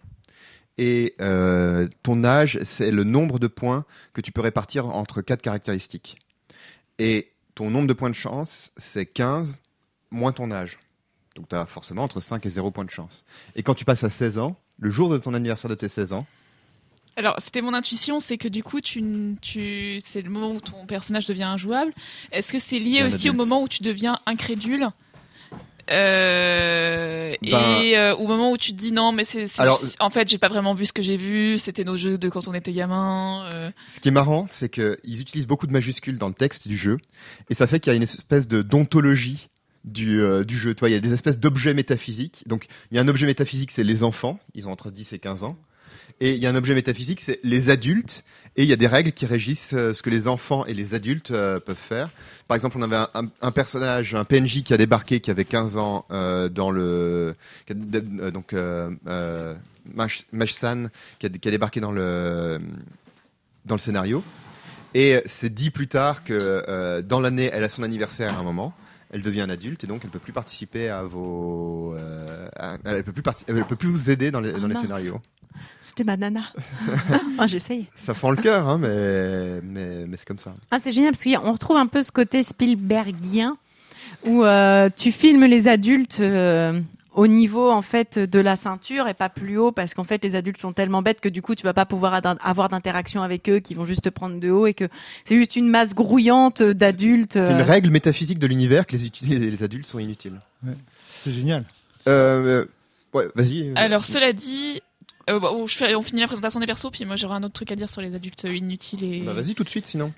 [0.78, 5.42] Et euh, ton âge, c'est le nombre de points que tu peux répartir entre quatre
[5.42, 6.18] caractéristiques.
[6.98, 9.60] Et ton nombre de points de chance, c'est 15
[10.10, 10.78] moins ton âge.
[11.34, 13.24] Donc tu as forcément entre 5 et 0 points de chance.
[13.56, 16.12] Et quand tu passes à 16 ans, le jour de ton anniversaire de tes 16
[16.12, 16.26] ans,
[17.16, 20.86] Alors, c'était mon intuition, c'est que du coup, tu, tu, c'est le moment où ton
[20.86, 21.92] personnage devient injouable.
[22.30, 24.88] Est-ce que c'est lié aussi au moment où tu deviens incrédule?
[25.90, 29.81] Euh, Ben- et euh, au moment où tu te dis non mais c'est c'est- Alors-
[30.01, 32.48] en fait j'ai pas vraiment vu ce que j'ai vu c'était nos jeux de quand
[32.48, 33.70] on était gamin euh.
[33.94, 36.98] Ce qui est marrant, c'est qu'ils utilisent beaucoup de majuscules dans le texte du jeu,
[37.51, 39.48] et ça fait qu'il y a une espèce de d'ontologie
[39.85, 40.74] du, euh, du jeu.
[40.74, 42.42] Toi, il y a des espèces d'objets métaphysiques.
[42.46, 45.18] Donc, il y a un objet métaphysique, c'est les enfants, ils ont entre 10 et
[45.18, 45.57] 15 ans.
[46.20, 48.24] Et il y a un objet métaphysique, c'est les adultes.
[48.56, 50.94] Et il y a des règles qui régissent euh, ce que les enfants et les
[50.94, 52.11] adultes euh, peuvent faire.
[52.48, 55.44] Par exemple, on avait un, un- un personnage, un PNJ qui a débarqué, qui avait
[55.44, 57.34] 15 ans euh, dans le...
[58.32, 59.54] donc, euh, euh,
[59.94, 62.58] Mash- Mashsan, qui a, qui a débarqué dans le,
[63.64, 64.24] dans le scénario.
[64.94, 68.42] Et c'est dit plus tard que euh, dans l'année, elle a son anniversaire à un
[68.42, 68.72] moment.
[69.11, 71.94] Elle devient un adulte et donc elle peut plus participer à vos.
[71.96, 74.74] euh, à- elle peut plus elle peut plus vous aider dans les, Ah, dans les
[74.74, 74.82] mince.
[74.82, 75.20] scénarios.
[75.82, 76.42] C'était ma nana.
[77.38, 77.86] ah, j'essaye.
[77.96, 80.54] Ça fend le cœur, hein, mais mais, mais c'est comme ça.
[80.70, 83.56] Ah, c'est génial parce qu'on retrouve un peu ce côté Spielbergien
[84.26, 86.80] où euh, tu filmes les adultes euh,
[87.18, 90.36] au niveau en fait de la ceinture et pas plus haut parce qu'en fait les
[90.36, 93.58] adultes sont tellement bêtes que du coup tu vas pas pouvoir avoir d'interaction avec eux
[93.58, 94.88] qui vont juste te prendre de haut et que
[95.24, 97.32] c'est juste une masse grouillante d'adultes.
[97.32, 100.38] C'est une euh, règle métaphysique de l'univers que les, adultes sont inutiles.
[101.08, 101.64] C'est génial.
[102.06, 102.64] Euh,
[103.12, 103.72] ouais, vas-y.
[103.74, 104.80] alors cela dit
[105.28, 107.54] euh, bon, je fais, on finit la présentation des persos puis moi j'aurai un autre
[107.54, 110.12] truc à dire sur les adultes inutiles et bah, vas-y tout de suite sinon.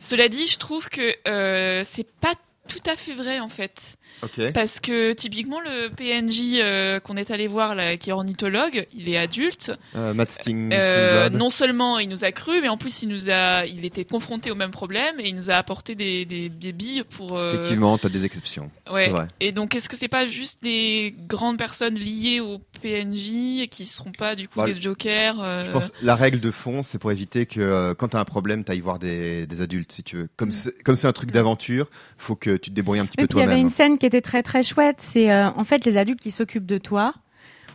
[0.00, 2.34] cela dit je trouve que euh, c'est pas
[2.68, 3.96] tout à fait vrai en fait
[4.52, 9.08] Parce que typiquement le PNJ euh, qu'on est allé voir là, qui est ornithologue, il
[9.08, 9.72] est adulte.
[9.96, 10.70] Euh, Matt Sting.
[10.72, 14.04] Euh, non seulement il nous a cru, mais en plus il nous a, il était
[14.04, 17.36] confronté au même problème et il nous a apporté des, des, des billes pour.
[17.36, 18.70] euh, Effectivement, t'as des exceptions.
[18.90, 19.08] ouais.
[19.08, 19.28] Vrai.
[19.40, 24.12] Et donc est-ce que c'est pas juste des grandes personnes liées au PNJ qui seront
[24.12, 26.98] pas du coup Bah, des jokers euh, Je pense que la règle de fond, c'est
[26.98, 30.16] pour éviter que euh, quand t'as un problème, t'ailles voir des, des adultes, si tu
[30.16, 30.28] veux.
[30.36, 33.22] Comme c'est, comme c'est un truc d'aventure, faut que tu te débrouilles un petit Et
[33.22, 33.66] peu puis il y avait toi-même.
[33.66, 34.96] une scène qui était très très chouette.
[34.98, 37.14] C'est euh, en fait les adultes qui s'occupent de toi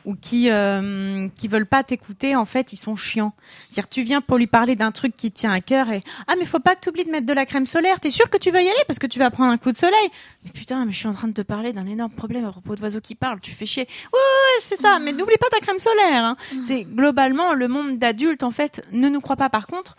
[0.05, 3.33] ou qui euh, qui veulent pas t'écouter, en fait, ils sont chiants.
[3.69, 6.45] C'est-à-dire, tu viens pour lui parler d'un truc qui tient à cœur et ah mais
[6.45, 7.99] faut pas que tu oublies de mettre de la crème solaire.
[7.99, 9.77] T'es sûr que tu vas y aller parce que tu vas prendre un coup de
[9.77, 10.09] soleil.
[10.45, 12.75] Mais putain, mais je suis en train de te parler d'un énorme problème à propos
[12.75, 13.39] d'oiseaux qui parlent.
[13.41, 13.87] Tu fais chier.
[14.13, 14.99] Ouais, ouais, c'est ça.
[14.99, 16.23] Mais n'oublie pas ta crème solaire.
[16.23, 16.37] hein.
[16.65, 19.49] C'est globalement le monde d'adultes en fait ne nous croit pas.
[19.49, 19.95] Par contre,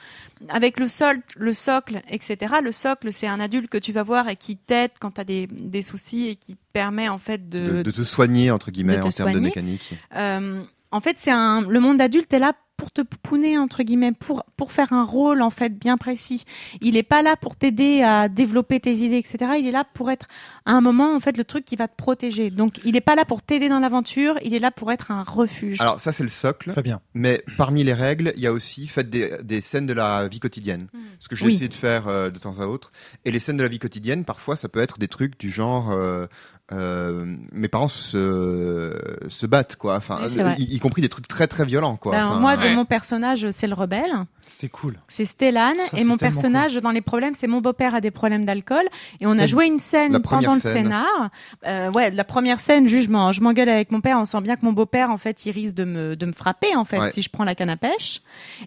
[0.48, 2.56] avec le sol, le socle, etc.
[2.62, 5.24] Le socle, c'est un adulte que tu vas voir et qui t'aide quand tu as
[5.24, 9.00] des, des soucis et qui permet en fait de, de, de te soigner entre guillemets
[9.00, 9.94] en termes de mécanique.
[10.16, 14.10] euh, en fait, c'est un le monde adulte est là pour te pouponner entre guillemets,
[14.12, 16.44] pour pour faire un rôle en fait bien précis.
[16.80, 19.52] Il est pas là pour t'aider à développer tes idées, etc.
[19.58, 20.26] Il est là pour être
[20.64, 22.50] à un moment en fait le truc qui va te protéger.
[22.50, 24.36] Donc, il est pas là pour t'aider dans l'aventure.
[24.42, 25.78] Il est là pour être un refuge.
[25.80, 27.02] Alors ça c'est le socle, Fabien.
[27.12, 30.40] mais parmi les règles, il y a aussi faites des, des scènes de la vie
[30.40, 30.88] quotidienne.
[31.20, 31.52] Ce que j'ai Oui.
[31.54, 32.90] essayé de faire euh, de temps à autre.
[33.26, 35.90] Et les scènes de la vie quotidienne, parfois ça peut être des trucs du genre
[35.92, 36.26] euh,
[36.72, 38.96] euh, mes parents se,
[39.28, 42.12] se battent quoi, enfin Oui, y, y compris des trucs très très violents quoi.
[42.12, 42.74] Ben, Enfin, moi, de ouais.
[42.74, 44.12] mon personnage, c'est le rebelle.
[44.50, 44.98] C'est cool.
[45.08, 48.44] C'est Stellan Ça, et mon personnage dans les problèmes, c'est mon beau-père a des problèmes
[48.44, 48.84] d'alcool
[49.20, 50.84] et on a joué une scène la pendant le scène.
[50.84, 51.30] scénar.
[51.66, 54.18] Euh, ouais, la première scène, juste, je m'en- je m'engueule avec mon père.
[54.18, 56.74] On sent bien que mon beau-père, en fait, il risque de me de me frapper
[56.76, 57.10] en fait Ouais.
[57.12, 58.20] si je prends la canne à pêche.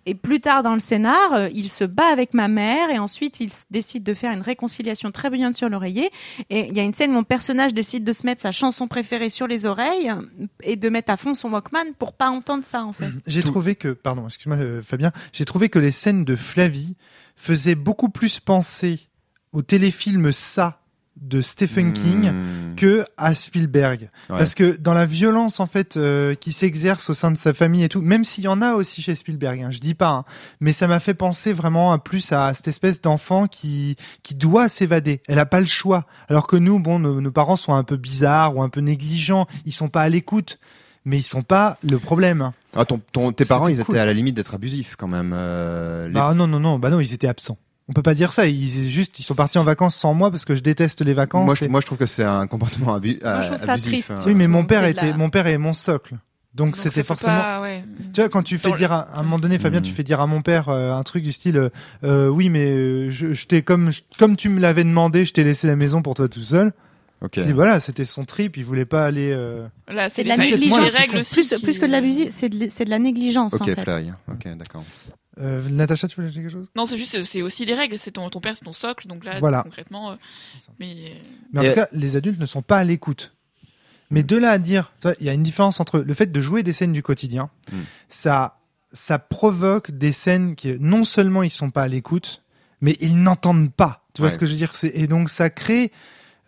[0.06, 3.40] Et plus tard dans le scénar, euh, il se bat avec ma mère et ensuite
[3.40, 6.10] il décide de faire une réconciliation très brillante sur l'oreiller.
[6.50, 8.88] Et il y a une scène où mon personnage décide de se mettre sa chanson
[8.88, 12.64] préférée sur les oreilles euh, et de mettre à fond son Walkman pour pas entendre
[12.64, 13.10] ça en fait.
[13.28, 16.96] J'ai trouvé que, pardon, excuse-moi euh, Fabien, j'ai trouvé que les scènes de Flavie
[17.36, 19.10] faisaient beaucoup plus penser
[19.52, 20.80] au téléfilm Ça
[21.22, 22.34] de Stephen hmm, King
[22.76, 24.10] que à Spielberg.
[24.30, 24.38] ouais.
[24.38, 27.84] Parce que dans la violence en fait euh, qui s'exerce au sein de sa famille
[27.84, 30.26] et tout, même s'il y en a aussi chez Spielberg, hein, je dis pas, hein,
[30.60, 34.70] mais ça m'a fait penser vraiment à plus à cette espèce d'enfant qui qui doit
[34.70, 35.22] s'évader.
[35.28, 36.06] Elle a pas le choix.
[36.30, 39.48] Alors que nous, bon, nos, nos parents sont un peu bizarres ou un peu négligents,
[39.66, 40.60] ils sont pas à l'écoute,
[41.06, 42.52] mais ils sont pas le problème.
[42.76, 43.96] Ah, ton, ton- tes parents, ils cool.
[43.96, 45.34] étaient à la limite d'être abusifs quand même.
[45.36, 47.58] euh, les- Bah non non non, bah non, ils étaient absents.
[47.90, 48.48] On peut pas dire ça.
[48.48, 51.46] Ils juste, ils sont partis en vacances sans moi parce que je déteste les vacances.
[51.46, 53.72] moi, je, et- moi, je trouve que c'est un comportement abu- Moi, je trouve ça
[53.74, 53.90] abusif.
[53.92, 54.12] triste.
[54.12, 54.18] hein.
[54.26, 56.16] Oui, mais mon père était, la- mon père est mon socle.
[56.56, 57.36] Donc c'était forcément.
[57.36, 57.84] pas, ouais.
[58.14, 59.84] Tu vois, quand tu fais Dans dire à, à un moment donné, Fabien, Mm.
[59.84, 61.70] tu fais dire à mon père euh, un truc du style, euh,
[62.04, 65.34] euh, oui, mais euh, je, je t'ai comme je- comme tu me l'avais demandé, je
[65.34, 66.72] t'ai laissé la maison pour toi tout seul.
[67.24, 67.38] Ok.
[67.38, 69.32] Et voilà, c'était son trip, il voulait pas aller.
[69.32, 70.92] euh, Là, C'est de la négligence.
[70.92, 71.36] règles aussi.
[71.36, 73.82] Plus, qui- plus que de l'abusif, c'est de, c'est de la négligence en Ok, fait.
[73.82, 74.12] Fly.
[74.30, 74.84] Ok, d'accord.
[75.40, 76.68] Euh, Natacha, tu voulais dire quelque chose?
[76.76, 77.98] Non, c'est juste, c'est aussi les règles.
[77.98, 79.08] C'est ton, ton père, c'est ton socle.
[79.08, 79.64] Donc là, Voilà.
[79.64, 80.16] concrètement, euh,
[80.80, 81.14] mais
[81.54, 83.34] Mais en Et- tout cas, les adultes ne sont pas à l'écoute.
[84.12, 86.62] Mais de là à dire, il y a une différence entre le fait de jouer
[86.62, 87.78] des scènes du quotidien, Mm.
[88.10, 88.60] ça,
[88.92, 92.44] ça provoque des scènes qui, non seulement ils sont pas à l'écoute,
[92.82, 94.04] mais ils n'entendent pas.
[94.14, 94.34] Tu vois Ouais.
[94.34, 94.76] ce que je veux dire?
[94.76, 95.92] C'est et donc ça crée.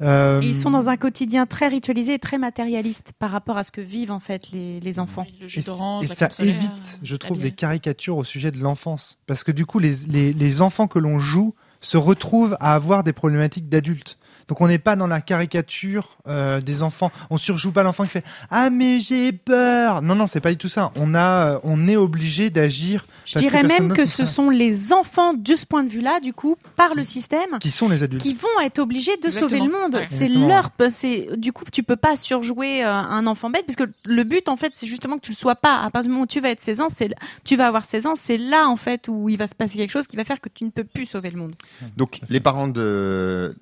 [0.02, 3.72] Euh, Ils sont dans un quotidien très ritualisé et très matérialiste par rapport à ce
[3.72, 5.26] que vivent en fait les, les enfants.
[5.40, 9.18] le Et, jus ça évite, je trouve, des caricatures au sujet de l'enfance.
[9.28, 13.04] Parce que du coup, les, les, les enfants que l'on joue se retrouvent à avoir
[13.04, 14.18] des problématiques d'adultes.
[14.48, 17.12] Donc on n'est pas dans la caricature euh, des enfants.
[17.30, 20.02] On surjoue pas l'enfant qui fait ah mais j'ai peur.
[20.02, 20.92] Non non c'est pas du tout ça.
[20.96, 23.08] On a euh, on est obligé d'agir.
[23.26, 26.58] Je dirais même que ce sont les enfants de ce point de vue-là, du coup,
[26.76, 28.22] par le système, qui sont les adultes.
[28.22, 29.50] qui vont être obligés de Exactement.
[29.50, 29.96] sauver le monde.
[29.96, 30.06] Ouais.
[30.06, 33.92] C'est leur, c'est du coup tu peux pas surjouer euh, un enfant bête parce que
[34.06, 35.80] le but en fait c'est justement que tu le sois pas.
[35.80, 38.06] À partir du moment où tu vas être 16 ans, c'est tu vas avoir 16
[38.06, 40.40] ans, c'est là en fait où il va se passer quelque chose qui va faire
[40.40, 41.56] que tu ne peux plus sauver le monde.
[41.98, 43.56] Donc, les parents de,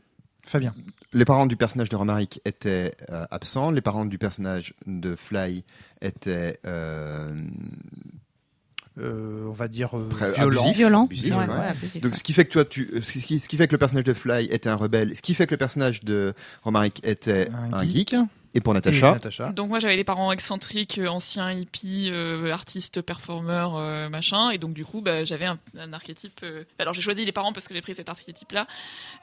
[0.46, 0.74] Fabien.
[1.14, 3.72] les parents du personnage de Romaric étaient euh, absents.
[3.72, 5.64] Les parents du personnage de Fly
[6.02, 7.34] étaient euh,
[9.00, 10.62] Euh, on va dire euh, Très violent.
[10.62, 10.78] abusif.
[10.78, 11.06] Violent.
[11.06, 11.48] abusif, Ouais, ouais.
[11.48, 13.72] ouais, abusif, Donc, ce qui fait que toi, tu, ce qui, ce qui fait que
[13.72, 17.02] le personnage de Fly était un rebelle, ce qui fait que le personnage de Romaric
[17.04, 18.12] était Un un, geek.
[18.12, 18.16] geek.
[18.56, 19.50] Et pour Et Natacha.
[19.52, 24.58] Donc moi j'avais des parents excentriques, euh, anciens hippies, euh, artistes, performeurs, euh, machin, et
[24.60, 26.40] donc du coup bah, j'avais un, un archétype.
[26.44, 28.68] euh, Alors j'ai choisi les parents parce que j'ai pris cet archétype-là,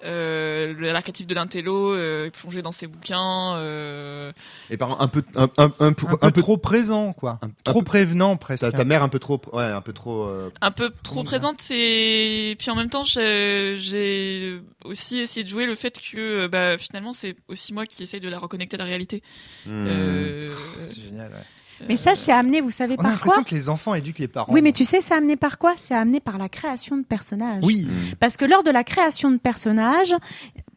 [0.04, 3.54] euh, l'archétype de l'intello, euh, plongé dans ses bouquins.
[3.56, 4.32] euh,
[4.68, 7.38] les parents un peu, un, un, un, peu- Un peu, un peu trop présent quoi.
[7.42, 8.62] un- un trop peu- prévenant presque.
[8.62, 10.24] ta, ta mère un peu trop, ouais, un peu trop.
[10.24, 15.66] euh, un peu trop présente et puis en même temps j'ai aussi essayé de jouer
[15.66, 18.84] le fait que bah, finalement c'est aussi moi qui essaye de la reconnecter à la
[18.84, 19.19] réalité.
[19.66, 19.86] Hmm.
[19.86, 20.48] Euh,
[20.80, 21.30] C'est génial.
[21.30, 21.86] ouais.
[21.88, 24.18] Mais ça c'est amené, vous savez On a par l'impression quoi que les enfants éduquent
[24.18, 24.52] les parents.
[24.52, 25.74] Oui, mais tu sais, c'est amené par quoi?
[25.76, 27.62] C'est amené par la création de personnages.
[27.62, 27.86] Oui.
[27.86, 28.14] Hmm.
[28.18, 30.14] Parce que lors de la création de personnages,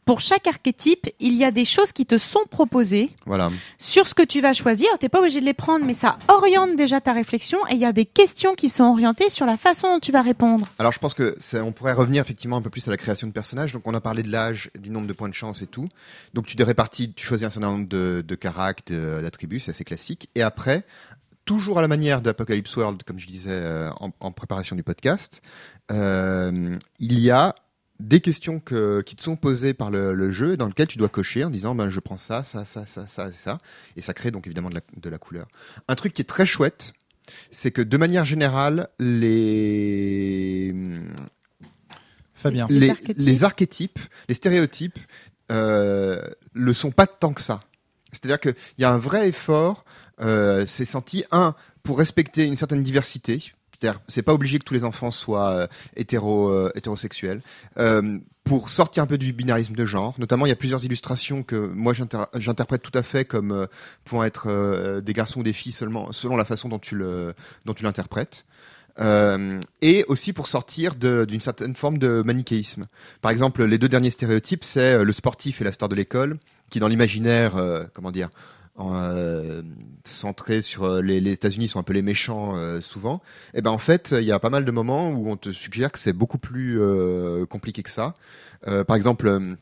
[0.05, 3.51] pour chaque archétype, il y a des choses qui te sont proposées Voilà.
[3.77, 4.87] sur ce que tu vas choisir.
[4.99, 7.85] T'es pas obligé de les prendre, mais ça oriente déjà ta réflexion et il y
[7.85, 10.67] a des questions qui sont orientées sur la façon dont tu vas répondre.
[10.79, 13.31] Alors je pense que on pourrait revenir effectivement un peu plus à la création de
[13.33, 13.73] personnages.
[13.73, 15.87] Donc on a parlé de l'âge, du nombre de points de chance et tout.
[16.33, 18.35] Donc tu répartis, tu choisis un certain nombre de, de-
[19.21, 20.29] d'attributs, c'est assez classique.
[20.35, 20.85] Et après,
[21.45, 25.41] toujours à la manière d'Apocalypse World, comme je disais euh, en, en préparation du podcast,
[25.91, 27.55] euh, il y a
[27.99, 31.10] des questions que, qui te sont posées par le, le jeu dans lequel tu dois
[31.10, 33.60] cocher en disant ben, je prends ça, ça, ça, ça, ça, et ça.
[33.95, 35.47] Et ça crée donc évidemment de la, de la couleur.
[35.88, 36.93] Un truc qui est très chouette,
[37.51, 40.73] c'est que de manière générale, les,
[42.34, 42.67] Fabien.
[42.69, 43.17] Les les, archétypes.
[43.17, 44.99] les archétypes, les stéréotypes,
[45.51, 46.21] euh,
[46.53, 47.62] le sont pas tant que ça.
[48.12, 49.86] C'est-à-dire qu'il y a un vrai effort,
[50.21, 53.53] euh, c'est senti, un, pour respecter une certaine diversité.
[53.83, 55.67] C'est-à-dire, c'est pas obligé que tous les enfants soient euh,
[55.97, 57.41] hétéro, euh, hétérosexuels.
[57.77, 61.43] Euh, pour sortir un peu du binarisme de genre, notamment, il y a plusieurs illustrations
[61.43, 63.67] que moi j'inter- j'interprète tout à fait comme
[64.05, 66.97] pouvant être des garçons ou des filles seulement selon la façon dont tu
[67.81, 68.45] l'interprètes.
[69.81, 72.87] Et aussi pour sortir d'une certaine forme de manichéisme.
[73.21, 76.37] Par exemple, les deux derniers stéréotypes, c'est le sportif et la star de l'école,
[76.69, 77.53] qui dans l'imaginaire,
[77.93, 78.29] comment dire,
[78.79, 79.62] euh,
[80.03, 83.21] centré sur euh, les, les États-Unis sont un peu les méchants euh, souvent.
[83.53, 85.91] Et ben en fait, il y a pas mal de moments où on te suggère
[85.91, 88.15] que c'est beaucoup plus euh, compliqué que ça.
[88.88, 89.57] Par exemple.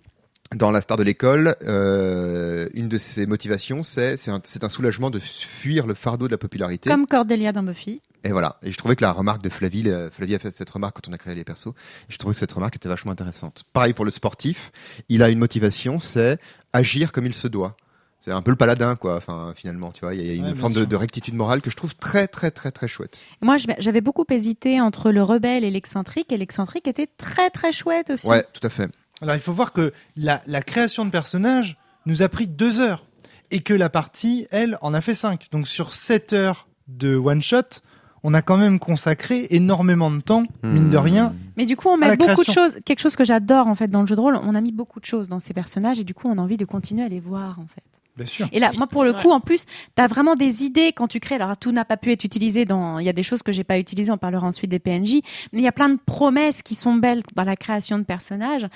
[0.56, 5.88] dans La Star de l'école, une de ses motivations, c'est c'est un, soulagement de fuir
[5.88, 6.91] le fardeau de la popularité.
[6.91, 8.00] Comme Cordelia dans Buffy.
[8.24, 8.58] Et voilà.
[8.62, 11.13] Et je trouvais que la remarque de Flavie, Flavie a fait cette remarque quand on
[11.13, 11.69] a créé les persos.
[11.69, 13.63] Et je trouvais que cette remarque était vachement intéressante.
[13.74, 14.71] Pareil pour le sportif.
[15.10, 16.38] Il a une motivation, c'est
[16.74, 17.76] agir comme il se doit.
[18.21, 19.17] C'est un peu le paladin, quoi.
[19.17, 21.75] Enfin, finalement, tu vois, il y a une Ouais, forme de, rectitude morale que je
[21.75, 23.23] trouve très, très, très, très chouette.
[23.41, 28.12] Moi, j'avais beaucoup hésité entre le rebelle et l'excentrique, et l'excentrique était très très chouette
[28.12, 28.27] aussi.
[28.27, 28.89] Ouais, tout à fait.
[29.21, 33.05] Alors il faut voir que la, la création de personnages nous a pris deux heures
[33.51, 35.47] et que la partie, elle, en a fait cinq.
[35.51, 37.81] Donc sur sept heures de one shot,
[38.23, 41.01] on a quand même consacré énormément de temps, mine de Hmm.
[41.01, 41.36] rien.
[41.57, 42.77] Mais du coup, on met beaucoup de choses.
[42.86, 44.99] Quelque chose que j'adore en fait dans le jeu de rôle, on a mis beaucoup
[44.99, 47.19] de choses dans ces personnages, et du coup, on a envie de continuer à les
[47.19, 47.84] voir en fait.
[48.17, 48.47] Bien sûr.
[48.52, 49.21] Et là, moi, pour le vrai.
[49.21, 51.36] coup, en plus, t'as vraiment des idées quand tu crées.
[51.36, 53.00] Alors, tout n'a pas pu être utilisé dans.
[53.00, 54.12] Il y a des choses que j'ai pas utilisées.
[54.12, 55.21] On parlera ensuite des PNJ.
[55.54, 58.67] Mais il y a plein de promesses qui sont belles dans la création de personnages.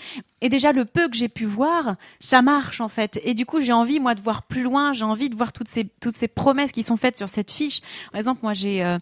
[0.41, 3.19] Et déjà, le peu que j'ai pu voir, ça marche en fait.
[3.23, 4.93] Et du coup, j'ai envie moi de voir plus loin.
[4.93, 7.81] J'ai envie de voir toutes ces toutes ces promesses qui sont faites sur cette fiche.
[8.11, 8.97] Par exemple, moi, j'ai euh,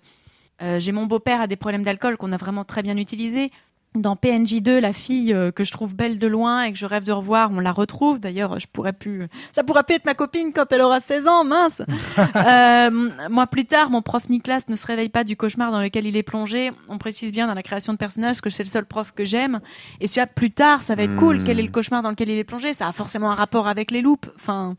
[0.61, 3.49] euh, j'ai mon beau-père a des problèmes d'alcool qu'on a vraiment très bien utilisé.
[3.95, 7.03] Dans PNJ2, la fille euh, que je trouve belle de loin et que je rêve
[7.03, 8.19] de revoir, on la retrouve.
[8.19, 9.27] D'ailleurs, je pourrais plus.
[9.51, 11.81] Ça pourra plus être ma copine quand elle aura 16 ans, mince.
[12.35, 16.07] euh, moi, plus tard, mon prof Nicolas ne se réveille pas du cauchemar dans lequel
[16.07, 16.71] il est plongé.
[16.89, 19.59] On précise bien dans la création de personnages que c'est le seul prof que j'aime.
[19.99, 21.39] Et celui-là, plus tard, ça va être cool.
[21.39, 21.43] Hmm.
[21.43, 22.73] Quel est le cauchemar dans lequel il est plongé?
[22.73, 24.25] Ça a forcément un rapport avec les loupes.
[24.35, 24.75] Enfin,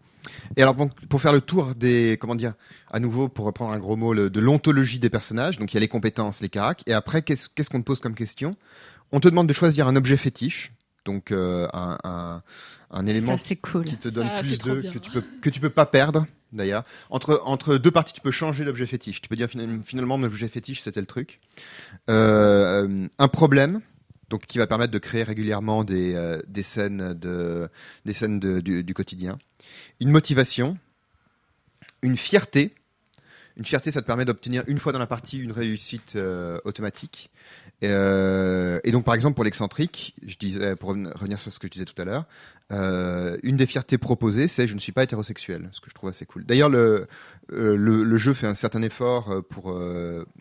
[0.56, 0.74] Et alors,
[1.08, 2.54] pour faire le tour des, comment dire,
[2.90, 5.78] à nouveau, pour reprendre un gros mot, le- de l'ontologie des personnages, donc il y
[5.78, 8.56] a les compétences, les caracs, et après, qu'est-ce qu'est-ce qu'on te pose comme question?
[9.14, 10.72] On te demande de choisir un objet fétiche,
[11.04, 12.42] donc euh, un, un,
[12.90, 13.84] un élément ça, c'est cool.
[13.84, 16.82] qui te donne Ça, plus de que tu peux que tu peux pas perdre d'ailleurs.
[17.10, 19.20] Entre entre deux parties tu peux changer l'objet fétiche.
[19.20, 21.40] Tu peux dire finalement, finalement mon objet fétiche c'était le truc.
[22.10, 23.80] Euh, un problème
[24.30, 27.68] donc qui va permettre de créer régulièrement des euh, des scènes de
[28.04, 29.38] des scènes de- du, du quotidien.
[30.00, 30.76] Une motivation
[32.02, 32.74] une fierté.
[33.56, 37.30] Une fierté, ça te permet d'obtenir une fois dans la partie une réussite euh, automatique.
[37.82, 41.66] Euh, et donc, par exemple, pour l'excentrique, je disais, pour reven- revenir sur ce que
[41.66, 42.24] je disais tout à l'heure,
[42.72, 46.10] euh, une des fiertés proposées, c'est je ne suis pas hétérosexuel, ce que je trouve
[46.10, 46.44] assez cool.
[46.44, 47.06] D'ailleurs, le,
[47.52, 49.78] euh, le, jeu fait un certain effort pour,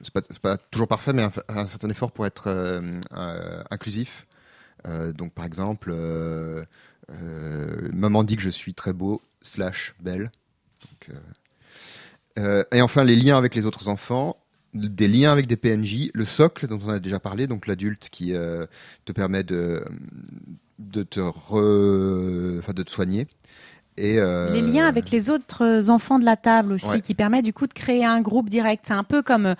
[0.03, 2.81] c'est pas, toujours parfait, mais un, certain effort pour être
[3.69, 4.25] inclusif.
[5.15, 5.93] Donc, par exemple,
[7.91, 10.31] maman dit que je suis très beau slash belle.
[12.37, 14.37] Et enfin, les liens avec les autres enfants,
[14.73, 18.33] des liens avec des PNJ, le socle dont on a déjà parlé, donc l'adulte qui
[18.33, 18.65] euh,
[19.05, 19.83] te permet de,
[20.79, 22.59] de, te re...
[22.59, 23.27] enfin, de te soigner.
[23.97, 27.01] Et, euh, Les liens avec les autres enfants de la table aussi, Ouais.
[27.01, 28.85] qui permet du coup de créer un groupe direct.
[28.87, 29.55] C'est un peu comme, euh,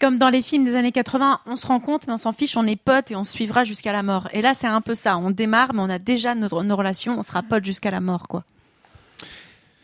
[0.00, 2.66] comme dans les films des années 80, on se rencontre mais on s'en fiche, on
[2.66, 4.28] est potes et on se suivra jusqu'à la mort.
[4.34, 5.16] Et là, c'est un peu ça.
[5.16, 8.28] On démarre, mais on a déjà notre, nos relations, on sera potes jusqu'à la mort,
[8.28, 8.44] quoi.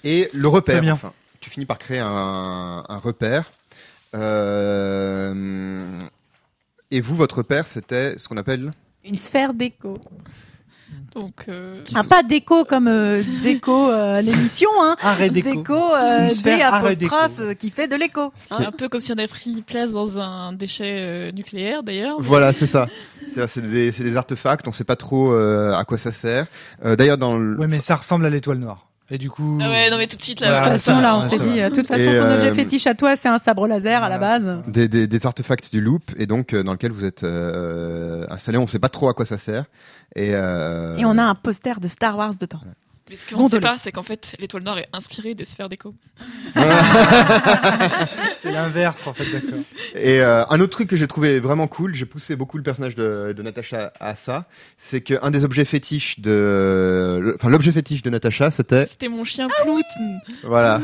[0.05, 0.93] Et le repère, Très bien.
[0.95, 1.13] enfin.
[1.41, 3.51] Tu finis par créer un, un repère.
[4.15, 5.99] Euh,
[6.91, 8.71] et vous, votre repère, c'était ce qu'on appelle
[9.05, 9.99] Une sphère d'écho.
[11.15, 14.97] Donc, euh, Ah, pas déco comme euh, déco euh, l'émission, hein.
[15.01, 15.51] Arrêt déco.
[15.57, 17.43] Déco, euh, Une sphère D arrêt apostrophe déco.
[17.43, 18.33] euh, qui fait de l'écho.
[18.49, 22.21] c'est un peu comme si on avait pris place dans un déchet euh, nucléaire, d'ailleurs.
[22.21, 22.87] Voilà, c'est ça.
[23.47, 26.47] C'est des, artefacts, on sait pas trop euh, à quoi ça sert.
[26.85, 27.57] Euh, D'ailleurs, dans le...
[27.59, 28.90] Ouais, mais ça ressemble à l'étoile noire.
[29.13, 29.59] Et du coup.
[29.61, 30.49] Ah ouais, non mais tout de suite là.
[30.49, 32.17] Voilà, De toute façon, ça, là, on ouais, s'est dit, euh, de toute façon, Et,
[32.17, 34.59] ton objet euh, fétiche à toi, c'est un sabre laser à la base.
[34.69, 38.57] des, des, des artefacts du loop et donc euh, dans lequel vous êtes euh, installé.
[38.59, 39.65] On sait pas trop à quoi ça sert.
[40.15, 42.61] Et, euh, Et on a un poster de Star Wars dedans.
[43.11, 45.69] Mais ce qu'on ne sait pas, c'est qu'en fait, l'étoile noire est inspirée des sphères
[45.69, 45.95] d'écho.
[48.41, 49.59] C'est l'inverse, en fait, d'accord.
[49.95, 52.95] Et euh, un autre truc que j'ai trouvé vraiment cool, j'ai poussé beaucoup le personnage
[52.95, 54.47] de, de Natacha à ça,
[54.79, 59.49] c'est qu'un des objets fétiches de, enfin l'objet fétiche de Natacha, c'était C'était mon chien
[59.51, 59.83] Ah Plout.
[60.45, 60.81] voilà.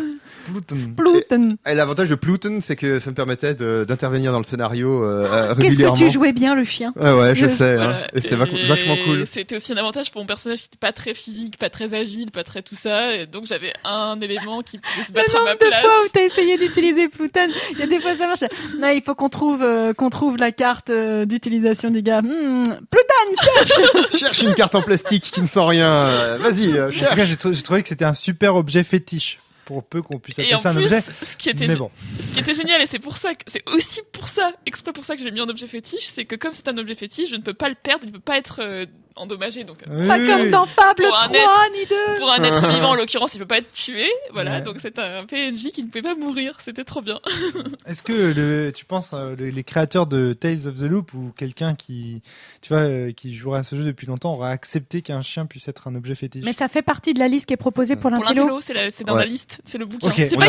[0.47, 0.77] Pluton.
[0.97, 1.57] Pluton.
[1.67, 5.49] Et l'avantage de Pluton, c'est que ça me permettait d'intervenir dans le scénario euh, euh,
[5.55, 5.95] Qu'est-ce régulièrement.
[5.95, 7.77] que tu jouais bien le chien Ouais, ouais, je sais.
[7.77, 7.99] hein.
[8.13, 9.27] Et c'était vac- vachement cool.
[9.27, 12.16] C'était aussi un avantage pour mon personnage qui était pas très physique, pas très agile,
[12.25, 13.15] pas très tout ça.
[13.15, 15.81] Et donc j'avais un élément qui pouvait se battre Le à ma nombre de place.
[15.83, 18.41] fois où t'as essayé d'utiliser Pluton, il y a des fois ça marche.
[18.79, 22.23] Non, il faut qu'on trouve euh, qu'on trouve la carte euh, d'utilisation du gars.
[22.23, 25.91] Hmm, Pluton, Cherche une carte en plastique qui ne sent rien.
[25.91, 27.15] Euh, Vas-y, euh, En tout cherche.
[27.17, 29.39] cas, j'ai trou- j'ai trouvé que c'était un super objet fétiche.
[29.65, 31.01] Pour peu qu'on puisse Et appeler en ça un plus, objet.
[31.01, 31.91] ce qui était Mais bon.
[32.21, 35.05] Ce qui était génial, et c'est pour ça que c'est aussi pour ça, exprès pour
[35.05, 37.31] ça que je l'ai mis en objet fétiche, c'est que comme c'est un objet fétiche,
[37.31, 38.87] je ne peux pas le perdre, il ne peut pas être euh,
[39.17, 39.65] endommagé.
[39.65, 40.51] Donc, euh, Oui, pas oui, comme oui.
[40.51, 41.35] dans Fable Pour un 3
[41.75, 42.19] ni 2.
[42.19, 44.07] pour un être vivant, en l'occurrence, il peut pas être tué.
[44.33, 44.63] Voilà, Ouais.
[44.63, 46.57] donc c'est un PNJ qui ne pouvait pas mourir.
[46.61, 47.19] C'était trop bien.
[47.87, 51.33] Est-ce que le, tu penses euh, les, les créateurs de Tales of the Loop ou
[51.37, 52.23] quelqu'un qui,
[52.63, 55.69] tu vois, euh, qui jouerait à ce jeu depuis longtemps aurait accepté qu'un chien puisse
[55.69, 56.45] être un objet fétiche?
[56.45, 58.61] Mais ça fait partie de la liste qui est proposée pour l'intello.
[58.61, 59.21] c'est dans Ouais.
[59.21, 60.09] la liste, c'est le bouquin.
[60.09, 60.47] On pas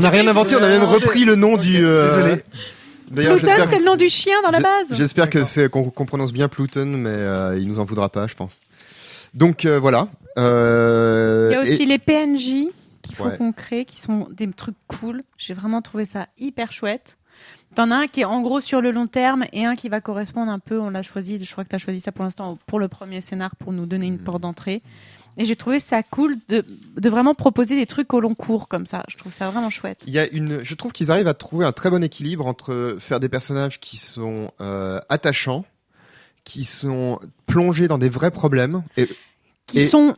[0.00, 1.84] n'a rien, inventé, on a même repris le nom du.
[1.84, 2.42] euh, Désolé.
[3.14, 4.92] Pluton, j'espère c'est que- le nom du chien dans la base.
[4.94, 8.34] J'espère que c'est qu'on prononce bien Pluton, mais euh, il nous en voudra pas, je
[8.34, 8.60] pense.
[9.34, 10.08] Donc euh, voilà.
[10.38, 12.68] Euh, Il y a et- aussi les PNJ
[13.02, 13.36] qu'il faut Ouais.
[13.36, 15.22] qu'on crée, qui sont des trucs cool.
[15.38, 17.16] J'ai vraiment trouvé ça hyper chouette.
[17.74, 20.00] T'en as un qui est en gros sur le long terme et un qui va
[20.00, 22.58] correspondre un peu, on l'a choisi, je crois que tu as choisi ça pour l'instant
[22.66, 24.82] pour le premier scénar pour nous donner une porte d'entrée.
[25.38, 26.64] Et j'ai trouvé ça cool de,
[26.96, 29.02] de vraiment proposer des trucs au long cours comme ça.
[29.08, 29.98] Je trouve ça vraiment chouette.
[30.06, 32.96] Il y a une, je trouve qu'ils arrivent à trouver un très bon équilibre entre
[33.00, 35.64] faire des personnages qui sont euh, attachants,
[36.44, 39.08] qui sont plongés dans des vrais problèmes et
[39.66, 40.16] Qui Et- sont,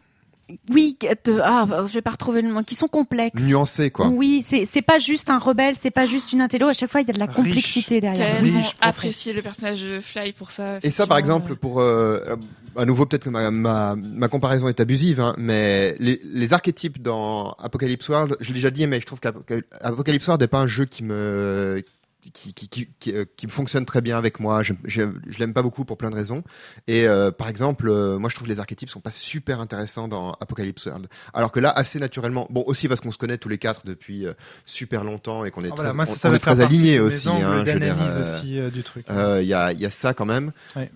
[0.70, 3.42] oui, de- ah, je vais pas retrouver le mot, qui sont complexes.
[3.42, 4.08] nuancés quoi.
[4.08, 6.68] Oui, c'est c'est pas juste un rebelle, c'est pas juste une intello.
[6.68, 7.34] À chaque fois, il y a de la Riche.
[7.36, 8.40] complexité derrière.
[8.42, 10.78] Tellement apprécié le personnage de Fly pour ça.
[10.82, 12.36] Et ça, par exemple, pour euh,
[12.79, 18.09] à nouveau, peut-être que ma, comparaison est abusive, hein, mais les, les archétypes dans Apocalypse
[18.09, 21.03] World, je l'ai déjà dit, mais je trouve qu'Apocalypse World n'est pas un jeu qui
[21.03, 21.83] me
[22.20, 24.62] qui, qui, qui, qui, euh, qui fonctionne très bien avec moi.
[24.62, 26.42] Je, je, je l'aime pas beaucoup pour plein de raisons.
[26.86, 30.32] Et euh, par exemple, euh, moi je trouve les archétypes sont pas super intéressants dans
[30.40, 31.08] Apocalypse World.
[31.32, 34.26] Alors que là, assez naturellement, bon aussi parce qu'on se connaît tous les quatre depuis
[34.26, 34.32] euh,
[34.66, 36.40] super longtemps et qu'on est Ah, voilà, très, moi, on- ça, ça on va est
[36.40, 37.28] faire très partie alignés aussi.
[37.28, 39.06] hein, je veux dire, d'analyse aussi du truc.
[39.08, 40.52] Il y, a, il y a ça quand même.
[40.76, 40.90] Ouais.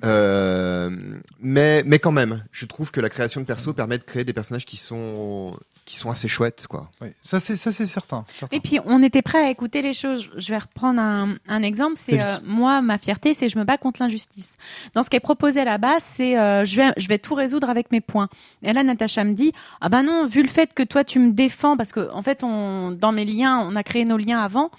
[1.40, 4.32] Mais, mais quand même, je trouve que la création de perso permet de créer des
[4.32, 6.66] personnages qui sont, qui sont assez chouettes.
[6.68, 6.88] Quoi.
[7.22, 8.24] Ça c'est ça c'est certain.
[8.32, 8.56] certain.
[8.56, 10.30] Et puis, on était prêt à écouter les choses.
[10.36, 11.94] Je vais reprendre un, un exemple.
[11.96, 14.56] C'est euh, moi, ma fierté, c'est je me bats contre l'injustice.
[14.94, 17.34] Dans ce qui est proposé à la base, c'est euh, je vais je vais tout
[17.34, 18.28] résoudre avec mes points.
[18.62, 21.32] Et là, Natacha me dit ah ben non, vu le fait que toi tu me
[21.32, 24.70] défends parce que en fait, on dans mes liens, on a créé nos liens avant.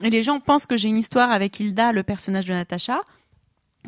[0.00, 3.00] Et les gens pensent que j'ai une histoire avec Hilda, le personnage de Natacha.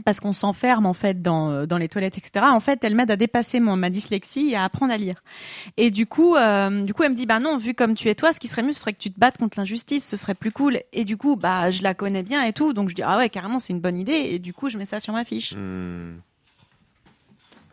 [0.04, 2.46] Parce qu'on s'enferme en fait dans, euh, dans les toilettes, etc.
[2.48, 5.22] En fait, elle m'aide à dépasser mon, ma dyslexie et à apprendre à lire.
[5.76, 8.14] Et du coup, euh, du coup, elle me dit, bah non, vu comme tu es
[8.14, 10.34] toi, ce qui serait mieux, ce serait que tu te battes contre l'injustice, ce serait
[10.34, 10.80] plus cool.
[10.92, 13.28] Et du coup, bah, je la connais bien et tout, donc je dis, ah ouais,
[13.28, 14.12] carrément, c'est une bonne idée.
[14.12, 15.54] Et du coup, je mets ça sur ma fiche.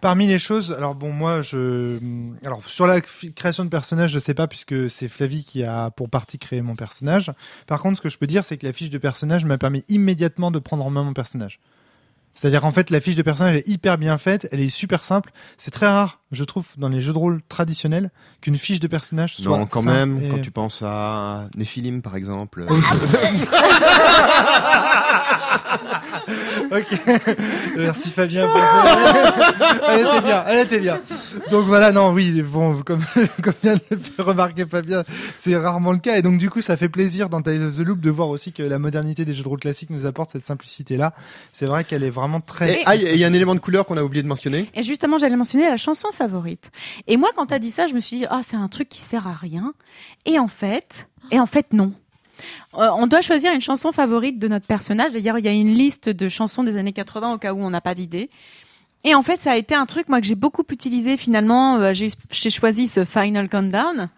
[0.02, 2.00] Parmi les choses, alors bon, moi, je,
[2.44, 6.10] alors sur la création de personnage, je sais pas puisque c'est Flavie qui a pour
[6.10, 7.32] partie créé mon personnage.
[7.68, 9.84] Par contre, ce que je peux dire, c'est que la fiche de personnage m'a permis
[9.90, 11.60] immédiatement de prendre en main mon personnage.
[12.34, 15.32] C'est-à-dire en fait, la fiche de personnage est hyper bien faite, elle est super simple.
[15.58, 18.12] C'est très rare, je trouve, dans les jeux de rôle traditionnels,
[18.42, 22.16] qu'une fiche de personnage soit Non, quand même, et- quand tu penses à Nephilim par
[22.16, 22.66] exemple.
[26.72, 26.88] Ok.
[27.78, 28.48] Merci Fabien.
[28.48, 29.34] pour ça.
[29.90, 31.02] elle était bien, elle était bien.
[31.50, 33.02] Donc voilà, non, oui, bon, comme,
[33.44, 35.04] comme vient de le faire remarquer Fabien,
[35.36, 36.18] c'est rarement le cas.
[36.18, 38.54] Et donc du coup, ça fait plaisir dans Tales of the Loop de voir aussi
[38.54, 41.14] que la modernité des jeux de rôle classiques nous apporte cette simplicité-là.
[41.52, 42.74] C'est vrai qu'elle est vraiment très...
[42.80, 44.70] Et ah, il y a un élément de couleur qu'on a oublié de mentionner.
[44.74, 46.72] Et justement, j'allais mentionner la chanson favorite.
[47.08, 49.02] Et moi, quand t'as dit ça, je me suis dit, ah, c'est un truc qui
[49.02, 49.74] sert à rien.
[50.26, 51.94] Et en fait, et en fait, non.
[52.78, 55.12] Euh, on doit choisir une chanson favorite de notre personnage.
[55.14, 57.70] D'ailleurs, il y a une liste de chansons des années 80 au cas où on
[57.70, 58.30] n'a pas d'idée.
[59.04, 61.78] Et en fait, ça a été un truc moi que j'ai beaucoup utilisé finalement.
[61.78, 64.10] Euh, j'ai choisi ce Final Countdown.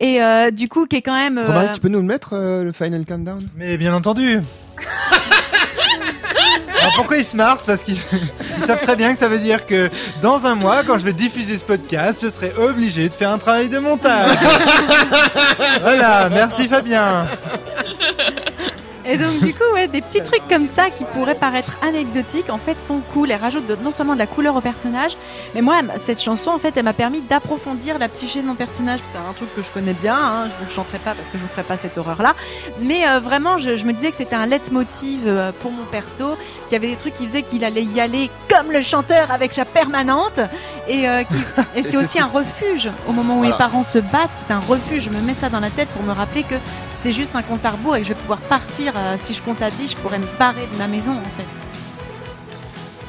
[0.00, 1.36] Et euh, du coup, qui est quand même.
[1.38, 3.46] euh, tu peux nous le mettre, euh, le Final Countdown?
[3.56, 4.40] Mais bien entendu.
[6.82, 7.58] Alors pourquoi ils se marrent?
[7.64, 7.98] Parce qu'ils
[8.58, 9.88] ils savent très bien que ça veut dire que
[10.20, 13.38] dans un mois, quand je vais diffuser ce podcast, je serai obligé de faire un
[13.38, 14.36] travail de montage.
[15.82, 17.26] voilà, merci Fabien.
[19.04, 22.58] Et donc du coup, ouais, des petits trucs comme ça qui pourraient paraître anecdotiques, en
[22.58, 25.16] fait, sont cool et rajoutent de- non seulement de la couleur au personnage,
[25.54, 29.00] mais moi, cette chanson, en fait, elle m'a permis d'approfondir la psyché de mon personnage.
[29.06, 30.14] C'est un truc que je connais bien.
[30.16, 32.34] Hein, je vous le chanterai pas parce que je vous ferai pas cette horreur-là.
[32.80, 36.36] Mais euh, vraiment, je, je me disais que c'était un leitmotiv euh, pour mon perso,
[36.68, 39.52] qu'il y avait des trucs qui faisaient qu'il allait y aller comme le chanteur avec
[39.52, 40.38] sa permanente,
[40.88, 41.34] et, euh, qui-
[41.78, 43.52] et c'est aussi un refuge au moment où Voilà.
[43.54, 44.30] les parents se battent.
[44.46, 45.04] C'est un refuge.
[45.04, 46.54] Je me mets ça dans la tête pour me rappeler que
[47.02, 48.92] c'est juste un compte à rebours et que je vais pouvoir partir.
[48.96, 51.46] euh, si je compte à 10, je pourrais me barrer de ma maison en fait.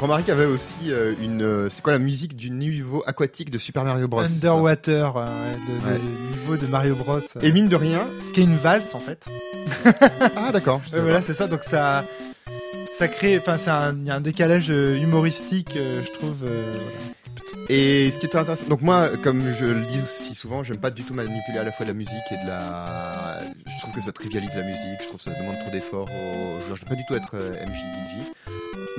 [0.02, 1.42] Romaric avait aussi euh, une.
[1.44, 4.22] euh, c'est quoi la musique du niveau aquatique de Super Mario Bros?
[4.22, 6.00] Underwater, euh, ouais, de, de- Ouais.
[6.32, 7.20] niveau de Mario Bros.
[7.20, 8.02] euh, Et mine de rien.
[8.34, 9.24] qui est une valse en fait.
[10.36, 10.82] Ah, d'accord.
[10.92, 11.48] voilà, c'est ça.
[11.48, 12.04] Donc ça,
[12.98, 16.44] ça crée, enfin, c'est un, il y a un décalage humoristique, euh, je trouve.
[16.44, 16.90] euh, voilà.
[17.70, 20.92] Et ce qui est intéressant, donc moi, comme je le dis aussi souvent, j'aime pas
[20.92, 23.40] du tout manipuler à la fois de la musique et de la.
[23.66, 26.10] Je trouve que ça trivialise la musique, je trouve que ça demande trop d'efforts.
[26.10, 26.68] Au...
[26.68, 28.32] Genre, je veux pas du tout être euh, MJ DJ.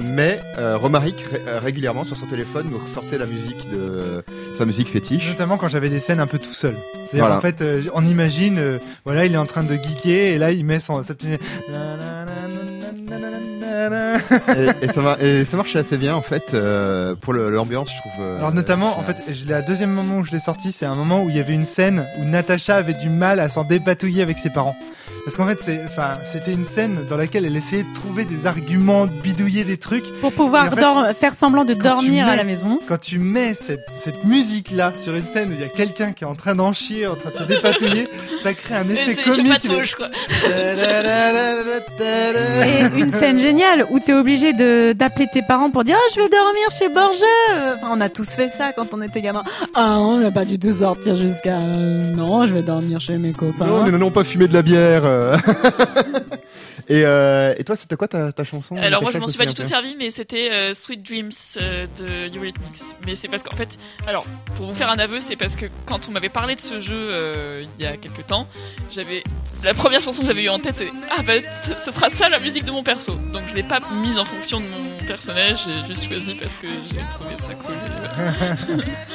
[0.01, 4.25] Mais euh, Romaric ré- euh, régulièrement sur son téléphone nous ressortait la musique de
[4.59, 5.29] sa musique fétiche.
[5.29, 6.75] Notamment quand j'avais des scènes un peu tout seul.
[6.95, 7.37] C'est-à-dire Voilà.
[7.37, 10.51] en fait, euh, on imagine, euh, voilà, il est en train de geeker et là
[10.51, 11.41] il met son sa petite.
[14.57, 17.99] Et, et ça mar- et ça marchait assez bien en fait euh, pour l'ambiance, je
[17.99, 18.13] trouve.
[18.25, 21.23] euh, Alors notamment, en fait, le deuxième moment où je l'ai sorti, c'est un moment
[21.23, 24.39] où il y avait une scène où Natacha avait du mal à s'en dépatouiller avec
[24.39, 24.77] ses parents.
[25.25, 28.47] Parce qu'en fait, c'est, enfin, c'était une scène dans laquelle elle essayait de trouver des
[28.47, 30.05] arguments, de bidouiller des trucs.
[30.21, 32.79] Pour pouvoir en fait, faire semblant de dormir à la maison.
[32.87, 36.25] Quand tu mets cette, cette musique-là sur une scène où il y a quelqu'un qui
[36.25, 38.09] est en train d'en chier, en train de se dépatouiller,
[38.43, 39.63] ça crée un Et effet C'est comique.
[39.69, 40.09] patouche, quoi.
[42.67, 46.21] Et une scène géniale où t'es obligé de d'appeler tes parents pour dire oh, je
[46.21, 47.25] vais dormir chez Borges.
[47.77, 49.43] Enfin, on a tous fait ça quand on était gamin.
[49.75, 53.67] Ah on n'a pas du tout sortir jusqu'à non je vais dormir chez mes copains.
[53.67, 55.03] Non, nous n'allons pas fumer de la bière.
[55.15, 55.37] Euh.
[56.89, 59.39] et, euh, et toi, c'était quoi ta, ta chanson Alors moi je m'en me suis
[59.39, 62.97] pas du tout servi mais c'était euh, Sweet Dreams euh, de Eurythmics.
[63.07, 66.09] Mais c'est parce qu'en fait, alors pour vous faire un aveu, c'est parce que quand
[66.09, 68.47] on m'avait parlé de ce jeu euh, il y a quelques temps,
[68.91, 69.23] j'avais
[69.63, 71.35] la première chanson que j'avais eue en tête c'est ah bah
[71.85, 73.15] ce sera ça la musique de mon perso.
[73.33, 76.67] Donc je l'ai pas mise en fonction de mon personnage, j'ai juste choisi parce que
[76.85, 77.75] j'ai trouvé ça cool.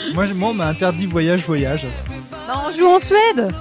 [0.10, 1.88] et moi, moi, on m'a interdit voyage, voyage.
[2.48, 3.54] Bah, on joue en Suède.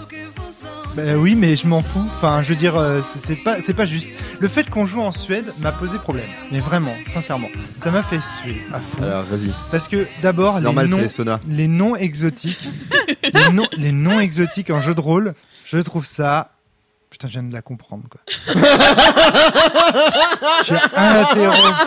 [0.98, 2.04] Ben oui, mais je m'en fous.
[2.16, 4.08] Enfin, je veux dire, euh, c'est pas, c'est pas juste.
[4.40, 6.26] Le fait qu'on joue en Suède m'a posé problème.
[6.50, 7.46] Mais vraiment, sincèrement,
[7.76, 9.04] ça m'a fait suer à fond.
[9.04, 9.52] Alors, vas-y.
[9.70, 11.06] Parce que d'abord, les noms,
[11.46, 12.68] les noms exotiques,
[13.32, 15.34] les noms, les noms exotiques en jeu de rôle,
[15.66, 16.50] je trouve ça.
[17.10, 18.20] Putain, je viens de la comprendre, quoi.
[20.64, 21.62] J'ai interrompu.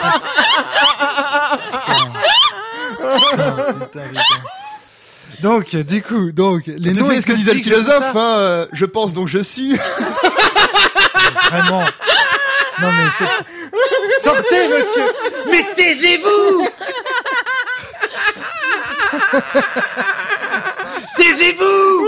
[3.02, 4.22] Putain, putain, putain.
[5.42, 8.66] Donc, du coup, donc, les tu noms sais ce que disait le philosophe, hein, euh,
[8.72, 9.76] je pense donc je suis.
[11.52, 11.84] Vraiment.
[12.82, 14.24] Non mais c'est...
[14.24, 15.04] Sortez, monsieur
[15.50, 16.68] Mais taisez-vous
[21.18, 22.08] Taisez-vous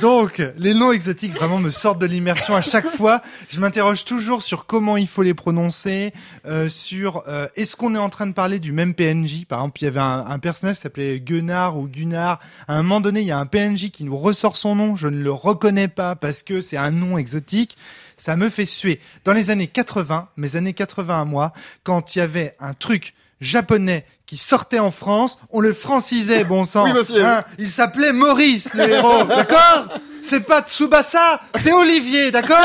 [0.00, 3.20] Donc, les noms exotiques vraiment me sortent de l'immersion à chaque fois.
[3.50, 6.14] Je m'interroge toujours sur comment il faut les prononcer,
[6.46, 9.44] euh, sur euh, est-ce qu'on est en train de parler du même PNJ.
[9.44, 12.40] Par exemple, il y avait un, un personnage qui s'appelait Gunnar ou Gunnar.
[12.66, 14.96] À un moment donné, il y a un PNJ qui nous ressort son nom.
[14.96, 17.76] Je ne le reconnais pas parce que c'est un nom exotique.
[18.16, 19.00] Ça me fait suer.
[19.24, 23.14] Dans les années 80, mes années 80 à moi, quand il y avait un truc
[23.42, 26.84] japonais qui sortait en France, on le francisait, bon sang.
[26.86, 27.24] Oui, monsieur.
[27.26, 29.88] Hein, il s'appelait Maurice, le héros, d'accord?
[30.22, 32.56] C'est pas Tsubasa, c'est Olivier, d'accord?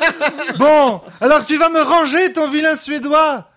[0.58, 3.48] Bon, alors tu vas me ranger ton vilain suédois.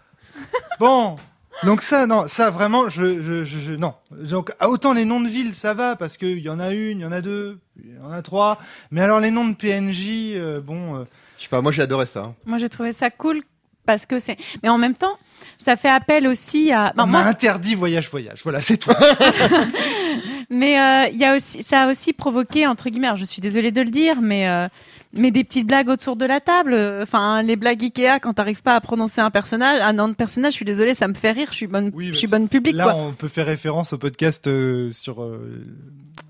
[0.79, 1.17] Bon,
[1.63, 3.93] donc ça, non, ça vraiment, je, je, je, je- non.
[4.11, 6.99] Donc ah, autant les noms de villes, ça va parce qu'il y en a une,
[6.99, 8.57] il y en a deux, il y en a trois.
[8.91, 10.05] Mais alors les noms de PNJ,
[10.37, 10.95] euh, bon.
[10.95, 11.03] euh,
[11.37, 12.21] Je sais pas, moi j'ai adoré ça.
[12.21, 12.35] hein.
[12.45, 13.41] Moi j'ai trouvé ça cool
[13.85, 14.37] parce que c'est.
[14.63, 15.17] Mais en même temps,
[15.63, 16.93] ça fait appel aussi à.
[16.95, 18.39] on Bon, m'a moi, interdit voyage, voyage.
[18.43, 18.91] Voilà, c'est tout.
[20.49, 23.09] Mais euh, il y a aussi, ça a aussi provoqué entre guillemets.
[23.15, 24.67] je suis désolée de le dire, mais euh,
[25.13, 26.75] mais des petites blagues autour de la table.
[27.03, 30.53] Enfin, les blagues Ikea quand t'arrives pas à prononcer un personnage, un nom de personnage.
[30.53, 31.49] Je suis désolée, ça me fait rire.
[31.51, 32.75] Je suis bonne, Oui, je bah, suis bonne public.
[32.75, 32.95] Là, quoi.
[32.95, 35.63] on peut faire référence au podcast euh, sur euh,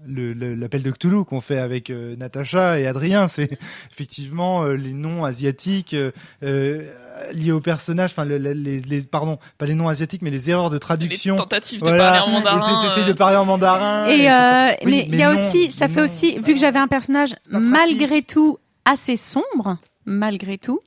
[0.07, 3.27] l'appel de Cthulhu qu'on fait avec euh, Natacha et Adrien.
[3.27, 3.57] C'est
[3.91, 6.11] effectivement euh, les noms asiatiques euh,
[6.43, 6.89] euh,
[7.33, 8.11] liés au personnage.
[8.11, 10.79] Enfin, le- le- les, les- pardon, pas les noms asiatiques, mais les erreurs de Les
[10.79, 11.35] traduction.
[11.35, 12.11] tentatives de Voilà.
[12.13, 12.81] parler en mandarin.
[12.87, 14.07] T'essayes euh, de parler en mandarin.
[14.07, 16.59] Et c'est- euh, Oui, mais il y a non, aussi, ça fait aussi, vu que
[16.59, 20.79] j'avais un personnage malgré tout assez sombre, malgré tout,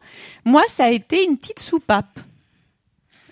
[0.44, 2.18] moi ça a été une petite soupape.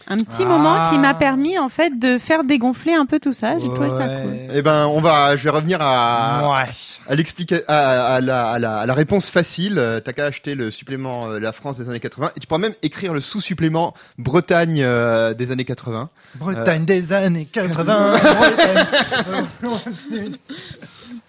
[0.08, 0.48] Un petit Ah.
[0.48, 3.58] moment qui m'a permis en fait de faire dégonfler un peu tout ça.
[3.58, 4.30] J'ai trouvé ça cool.
[4.30, 4.48] Ouais.
[4.54, 6.68] Eh ben, on va, je vais revenir à, Ouais.
[7.08, 9.78] à l'explica- à, à la, à la- à la réponse facile.
[9.78, 12.58] Euh, T'as qu'à acheter le supplément euh, La France des années 80 et tu pourras
[12.60, 16.08] même écrire le sous-supplément Bretagne euh, des années 80.
[16.36, 18.16] Bretagne des années 80.
[19.62, 20.32] Bretagne.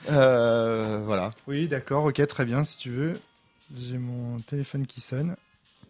[0.10, 1.32] Euh, voilà.
[1.48, 3.20] oui, d'accord, ok, très bien, si tu veux.
[3.78, 5.36] J'ai mon téléphone qui sonne.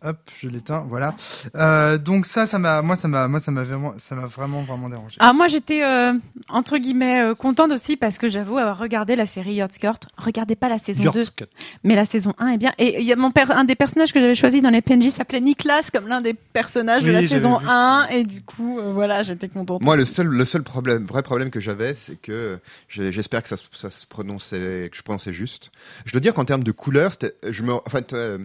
[0.04, 1.14] Hop, je l'éteins, voilà.
[1.56, 4.64] Euh, donc ça, ça m'a, moi, ça m'a, moi, ça m'a vraiment, ça m'a vraiment,
[4.64, 5.18] vraiment dérangé.
[5.20, 6.14] Ah moi j'étais euh,
[6.50, 10.08] entre guillemets euh, contente aussi parce que j'avoue avoir regardé la série Yacht Skirt.
[10.18, 11.44] Regardez pas la saison 2, Yurtsk.
[11.84, 12.72] mais la saison 1 est bien.
[12.80, 15.10] Et il y a mon père, un des personnages que j'avais choisi dans les PNJ
[15.10, 17.66] s'appelait Niklas comme l'un des personnages de la saison vu.
[17.70, 19.84] 1 et du coup euh, voilà j'étais contente.
[19.84, 22.58] Moi, le seul, le seul problème, vrai problème que j'avais, c'est que
[22.90, 25.72] j'espère que ça, se- ça se prononçait, que je prononçais juste.
[26.06, 28.40] Je dois dire qu'en termes de couleurs, c'était, je me, en fait, euh,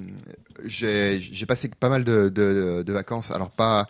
[0.64, 3.30] j'ai, j'ai passé pas mal de, de, de vacances.
[3.30, 3.86] Alors pas,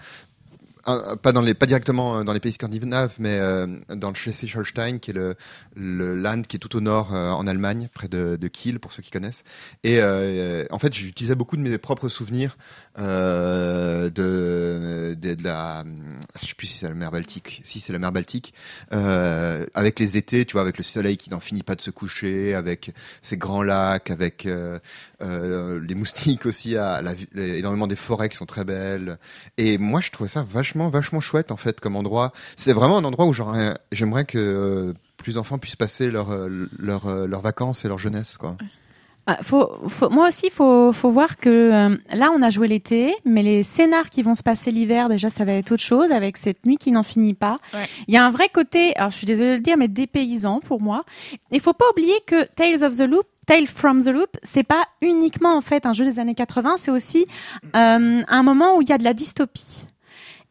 [0.86, 4.98] un- pas dans les, pas directement dans les pays scandinaves, mais euh, dans le Schleswig-Holstein,
[4.98, 5.34] qui est le,
[5.74, 9.02] le land qui est tout au nord euh, en Allemagne, près de, Kiel, pour ceux
[9.02, 9.44] qui connaissent.
[9.84, 12.56] Et euh, en fait, j'utilisais beaucoup de mes propres souvenirs
[12.98, 15.84] euh, de, de, la,
[16.40, 18.54] je sais si c'est la mer Baltique, si c'est la mer Baltique,
[18.92, 21.90] euh, avec les étés, tu vois, avec le soleil qui n'en finit pas de se
[21.90, 24.78] coucher, avec ces grands lacs, avec euh,
[25.22, 27.02] euh, les moustiques aussi, à
[27.36, 29.18] énormément des forêts qui sont très belles.
[29.58, 32.32] Et moi, je trouvais ça vachement, vachement chouette en fait comme endroit.
[32.56, 36.68] C'est vraiment un endroit où j'aurais- j'aimerais que euh, plus d'enfants puissent passer leurs leur,
[36.78, 38.56] leur, leurs vacances et leur jeunesse, quoi.
[39.28, 43.12] Ah, faut, faut- moi aussi, faut, faut voir que euh, là, on a joué l'été,
[43.24, 46.36] mais les scénars qui vont se passer l'hiver, déjà, ça va être autre chose avec
[46.36, 47.56] cette nuit qui n'en finit pas.
[47.74, 47.88] Ouais.
[48.06, 50.60] Il y a un vrai côté, alors je suis désolée de le dire, mais dépaysant
[50.60, 51.04] pour moi.
[51.50, 54.84] Il faut pas oublier que Tales of the Loop, Tale from the Loop, c'est pas
[55.02, 57.26] uniquement en fait un jeu des années 80, c'est aussi
[57.74, 59.86] euh, un moment où il y a de la dystopie.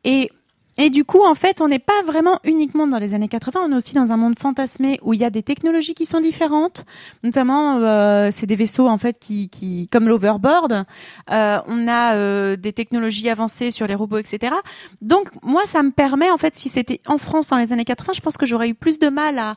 [0.05, 0.31] Et
[0.77, 3.71] et du coup, en fait, on n'est pas vraiment uniquement dans les années 80, on
[3.71, 6.83] est aussi dans un monde fantasmé où il y a des technologies qui sont différentes.
[7.23, 10.85] Notamment, euh, c'est des vaisseaux en fait qui, qui comme l'overboard.
[11.31, 14.53] Euh, on a euh, des technologies avancées sur les robots, etc.
[15.01, 18.11] Donc moi, ça me permet en fait, si c'était en France dans les années 80,
[18.13, 19.55] je pense que j'aurais eu plus de mal à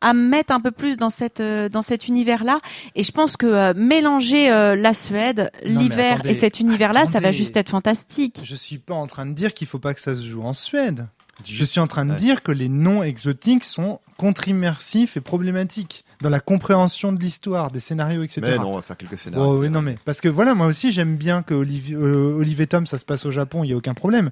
[0.00, 2.60] à me mettre un peu plus dans cette euh, dans cet univers-là.
[2.94, 7.32] Et je pense que euh, mélanger euh, la Suède, l'hiver et cet univers-là, ça va
[7.32, 8.40] juste être fantastique.
[8.44, 10.52] Je suis pas en train de dire qu'il faut pas que ça se joue en
[10.52, 11.06] Suède.
[11.44, 16.30] Je suis en train de dire que les noms exotiques sont contre-immersifs et problématiques dans
[16.30, 18.40] la compréhension de l'histoire, des scénarios, etc.
[18.42, 19.52] Mais non, on va faire quelques scénarios.
[19.52, 22.66] Oh, oui, non mais parce que voilà, moi aussi j'aime bien que Olivier, euh, Olivier
[22.66, 24.30] Tom ça se passe au Japon, il y a aucun problème.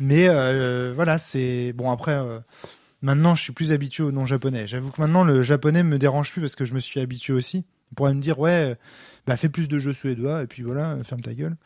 [0.00, 2.12] Mais euh, voilà, c'est bon après.
[2.12, 2.38] euh,
[3.06, 4.66] maintenant, je suis plus habitué au nom japonais.
[4.66, 7.64] J'avoue que maintenant le japonais me dérange plus parce que je me suis habitué aussi.
[7.92, 8.76] On pourrait me dire ouais,
[9.26, 11.56] bah fais plus de jeux suédois et puis voilà, ferme ta gueule.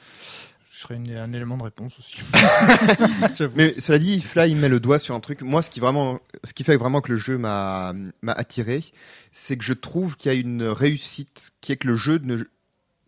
[0.73, 2.17] Ce serait une- un élément de réponse aussi.
[3.57, 5.43] Mais cela dit, Fly il met le doigt sur un truc.
[5.43, 7.95] Moi, ce qui vraiment, ce qui fait vraiment que le jeu m'a
[8.29, 8.85] attiré,
[9.33, 12.45] c'est que je trouve qu'il y a une réussite, qui est que le jeu ne.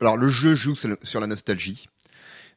[0.00, 1.88] Alors, le jeu joue sur la nostalgie,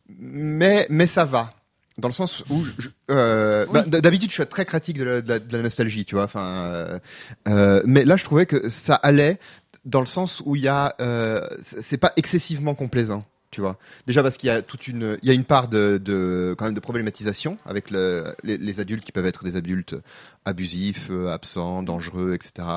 [0.09, 1.53] mais mais ça va.
[1.97, 2.63] Dans le sens où,
[3.09, 6.15] euh, bah, d'habitude, je suis très critique de la, de la- de la nostalgie, tu
[6.15, 6.25] vois.
[6.25, 6.41] Enfin,
[6.71, 6.99] euh,
[7.47, 9.39] euh, mais là, je trouvais que ça allait
[9.85, 13.23] dans le sens où il y a, euh, c'est pas excessivement complaisant,
[13.55, 13.77] tu vois.
[14.05, 16.65] Déjà parce qu'il y a toute une, il y a une part de, de quand
[16.65, 19.95] même de problématisation avec le, les, les adultes qui peuvent être des adultes
[20.43, 22.67] abusifs, absents, dangereux, etc.,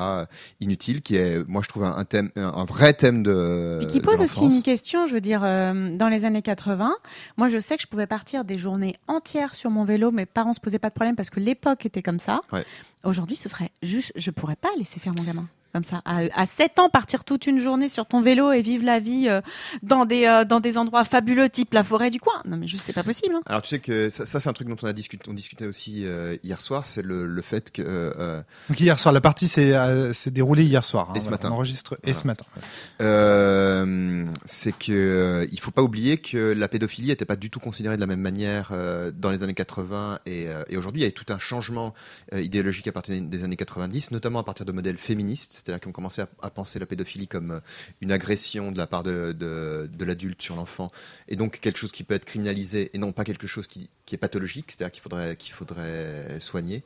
[0.61, 3.79] inutiles, qui est, moi, je trouve un, un thème, un, vrai thème de.
[3.81, 6.95] Et qui pose aussi une question, je veux dire, euh, dans les années 80,
[7.35, 10.53] moi je sais que je pouvais partir des journées entières sur mon vélo, mes parents
[10.53, 12.39] se posaient pas de problème parce que l'époque était comme ça.
[12.53, 12.63] Ouais.
[13.03, 15.47] Aujourd'hui, ce serait juste, je pourrais pas laisser faire mon gamin.
[15.73, 18.83] Comme ça, à, à 7 ans, partir toute une journée sur ton vélo et vivre
[18.85, 19.39] la vie euh,
[19.83, 22.41] dans des euh, dans des endroits fabuleux, type la forêt du coin.
[22.45, 23.35] Non, mais juste, c'est pas possible.
[23.35, 23.41] hein.
[23.45, 25.67] Alors tu sais que ça, ça, c'est un truc dont on a discuté, on discutait
[25.67, 29.47] aussi euh, hier soir, c'est le, le fait que euh, Donc hier soir, la partie
[29.47, 31.09] s'est euh, s'est déroulée hier soir.
[31.09, 31.49] hein, Et ce voilà, matin.
[31.51, 32.19] On enregistre et Voilà.
[32.19, 32.45] ce matin.
[33.19, 37.59] Euh, c'est que euh, il faut pas oublier que la pédophilie n'était pas du tout
[37.59, 41.05] considérée de la même manière euh, dans les années 80 et, euh, et aujourd'hui il
[41.05, 41.93] y a tout un changement
[42.33, 45.91] euh, idéologique à partir des années 90, notamment à partir de modèles féministes c'est-à-dire qu'on
[45.91, 47.59] commençait à, à penser la pédophilie comme euh,
[48.01, 50.91] une agression de la part de, de, de l'adulte sur l'enfant,
[51.27, 54.15] et donc quelque chose qui peut être criminalisé, et non pas quelque chose qui, qui
[54.15, 56.83] est pathologique, c'est-à-dire qu'il faudrait, qu'il faudrait soigner,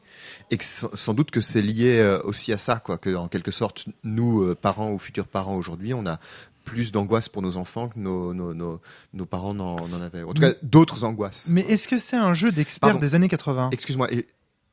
[0.52, 3.52] et que sans, doute que c'est lié euh, aussi à ça, quoi, que en quelque
[3.52, 6.20] sorte, nous, euh, parents ou futurs parents aujourd'hui, on a
[6.66, 8.80] plus d'angoisse pour nos enfants que nos, nos, nos,
[9.14, 10.24] nos parents n'en n'en avaient.
[10.24, 11.48] En tout cas, d'autres angoisses.
[11.50, 14.12] Mais est-ce que c'est un jeu d'experts des années 80 Excuse-moi.
[14.14, 14.28] et-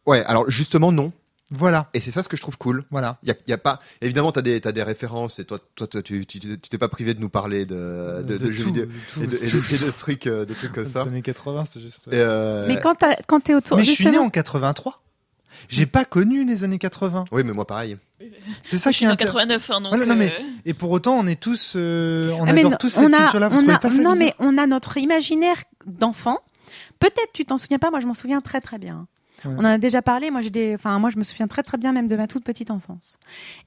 [0.07, 1.13] Ouais, alors justement, non.
[1.53, 2.85] Voilà, Et c'est ça ce que je trouve cool.
[2.91, 3.19] voilà.
[3.25, 3.81] Il y a, y a pas.
[4.03, 6.89] Évidemment, t'as des t'as des références et toi toi, toi, tu tu tu t'es pas
[6.89, 8.85] privé de nous parler de de, de jeux vidéo
[9.21, 11.03] et de, et de- et de trucs euh, de trucs comme Les ça.
[11.03, 12.07] années 80, c'est juste.
[12.09, 15.03] Et, euh, Mais quand t'as- quand t'es autour, Mais je suis né en 83.
[15.69, 17.25] J'ai pas connu les années 80.
[17.33, 17.97] Oui, mais moi pareil.
[18.63, 19.89] C'est ça Je qui est suis en intér- 89, hein, donc.
[19.91, 22.77] Voilà, non, mais- euh, Et pour autant, on est tous, euh, on Ah, adore non,
[22.79, 23.49] tous cette on a- culture-là.
[23.49, 26.39] Vous on trouvez a- pas ça Non, mais on a notre imaginaire d'enfant.
[26.99, 29.07] Peut-être tu t'en souviens pas, moi je m'en souviens très très bien.
[29.45, 29.55] Ouais.
[29.57, 31.79] On en a déjà parlé, moi j'ai des enfin moi je me souviens très très
[31.79, 33.19] bien même de ma toute petite enfance.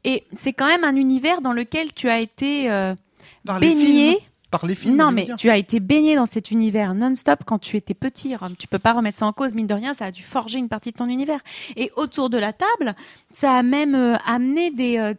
[0.03, 2.95] Et c'est quand même un univers dans lequel tu as été euh,
[3.45, 4.19] baigné
[4.53, 4.95] par les films.
[4.95, 8.35] non, mais tu as été baigné dans cet univers non-stop quand tu étais petit.
[8.35, 8.53] Rome.
[8.57, 10.69] Tu peux pas remettre ça en cause, mine de rien, ça a dû forger une
[10.69, 11.39] partie de ton univers.
[11.75, 12.95] Et autour de la table,
[13.31, 15.13] ça a même euh, amené des, euh,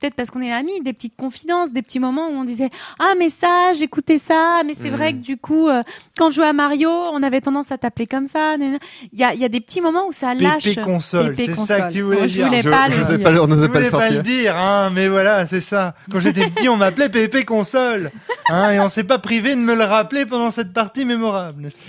[0.00, 3.12] peut-être parce qu'on est amis, des petites confidences, des petits moments où on disait ah
[3.18, 5.82] mais ça, j'écoutais ça, mais c'est vrai que du coup, euh,
[6.18, 8.56] quand je jouais à Mario, on avait tendance à t'appeler comme ça.
[8.56, 10.64] Il y a, il y a des petits moments où ça lâche.
[10.64, 12.46] Pépé console, c'est ça que tu voulais je dire.
[12.46, 13.24] voulais Je, pas je le sais dire.
[13.24, 15.94] pas, on n'osait pas le pas le dire, hein, mais voilà, c'est ça.
[16.10, 18.10] Quand j'étais petit, on m'appelait Pépé console,
[18.48, 21.76] hein, et on s'est pas privé de me le rappeler pendant cette partie mémorable, n'est-ce
[21.78, 21.82] pas?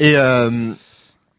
[0.00, 0.72] Et euh,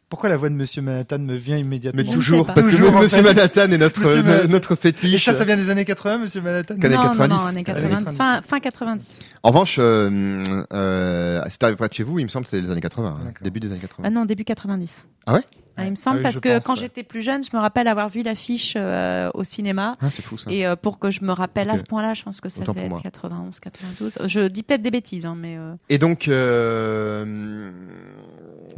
[0.10, 2.01] Pourquoi la voix de Monsieur Manhattan me vient immédiatement?
[2.03, 3.22] Mais toujours parce que Toujours, Monsieur.
[3.22, 5.26] Manhattan est notre Monsieur notre Et fétiche.
[5.26, 6.76] ça, ça vient des années 80, Monsieur Manhattan?
[6.76, 7.30] Années non, 90.
[7.30, 9.05] non, non, années 90, Années fin, fin 90.
[9.43, 10.41] En revanche, euh,
[10.74, 13.18] euh, c'est arrivé près de chez vous, il me semble, que c'est les années 80,
[13.28, 14.03] hein, début des années 80.
[14.07, 14.91] Ah non, début 90.
[15.28, 15.41] Ah ouais?
[15.82, 16.80] Ah, Il me semble Ah oui, parce que pense, quand ouais.
[16.82, 19.93] j'étais plus jeune, je me rappelle avoir vu l'affiche euh, au cinéma.
[20.01, 20.51] Ah, c'est fou ça.
[20.51, 22.73] Et euh, pour que je me rappelle à ce point-là, je pense que ça Autant
[22.73, 23.01] devait être moi.
[23.01, 24.17] 91, 92.
[24.27, 27.71] Je dis peut-être des bêtises, hein, mais euh, Et donc, euh,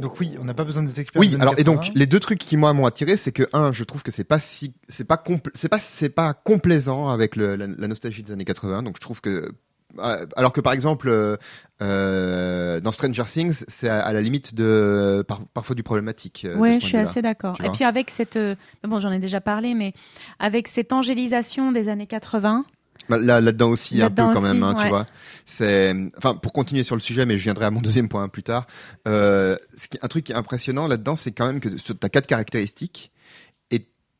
[0.00, 1.20] Donc oui, on n'a pas besoin d'être expert.
[1.20, 1.36] oui.
[1.40, 1.92] Alors, et donc, 80.
[1.96, 4.40] les deux trucs qui moi m'ont attiré, c'est que un, je trouve que c'est pas
[4.40, 5.22] si, c'est pas
[5.54, 8.82] c'est pas, c'est pas complaisant avec le- la, la nostalgie des années 80.
[8.82, 9.52] Donc, je trouve que
[9.98, 11.36] alors que par exemple euh,
[11.82, 16.44] euh, dans Stranger Things, c'est à, à la limite de par- parfois du problématique.
[16.48, 17.56] euh, ce je suis assez d'accord.
[17.64, 19.92] Et puis avec cette, euh, bon, j'en ai déjà parlé, mais
[20.38, 22.64] avec cette angélisation des années 80,
[23.08, 25.06] Bah, Là, là-dedans aussi un peu quand même, hein, tu vois.
[25.44, 28.42] C'est, enfin, pour continuer sur le sujet, mais je viendrai à mon deuxième point plus
[28.44, 28.66] tard.
[29.06, 29.56] Ce
[29.90, 33.11] qui, un truc qui est impressionnant là-dedans, c'est quand même que tu as quatre caractéristiques.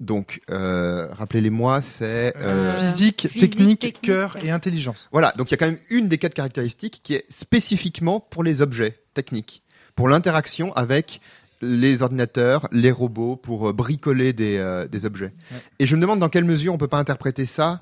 [0.02, 4.00] Donc, euh, rappelez-les-moi, c'est euh, Euh, physique, physique, technique, technique.
[4.02, 5.08] cœur et intelligence.
[5.12, 5.32] voilà.
[5.38, 8.62] Donc, il y a quand même une des quatre caractéristiques qui est spécifiquement pour les
[8.62, 9.62] objets techniques,
[9.94, 11.20] pour l'interaction avec
[11.60, 15.32] les ordinateurs, les robots, pour euh, bricoler des, des objets.
[15.52, 15.58] Ouais.
[15.78, 17.80] Et je me demande dans quelle mesure on peut pas interpréter ça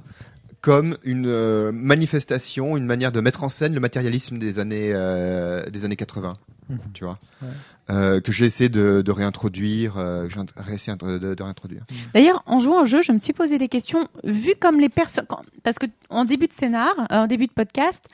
[0.60, 4.92] comme une manifestation, une manière de mettre en scène le matérialisme des années
[5.72, 6.34] des années 80,
[6.68, 6.78] Mhm.
[6.92, 7.48] tu vois, Ouais.
[7.90, 11.82] Euh, que j'ai essayé de, de réintroduire, euh, de, de- de réintroduire.
[12.14, 15.26] D'ailleurs, en jouant au jeu, je me suis posé des questions, vu comme les personnes,
[15.64, 18.04] parce que en début de scénar, euh, en début de podcast,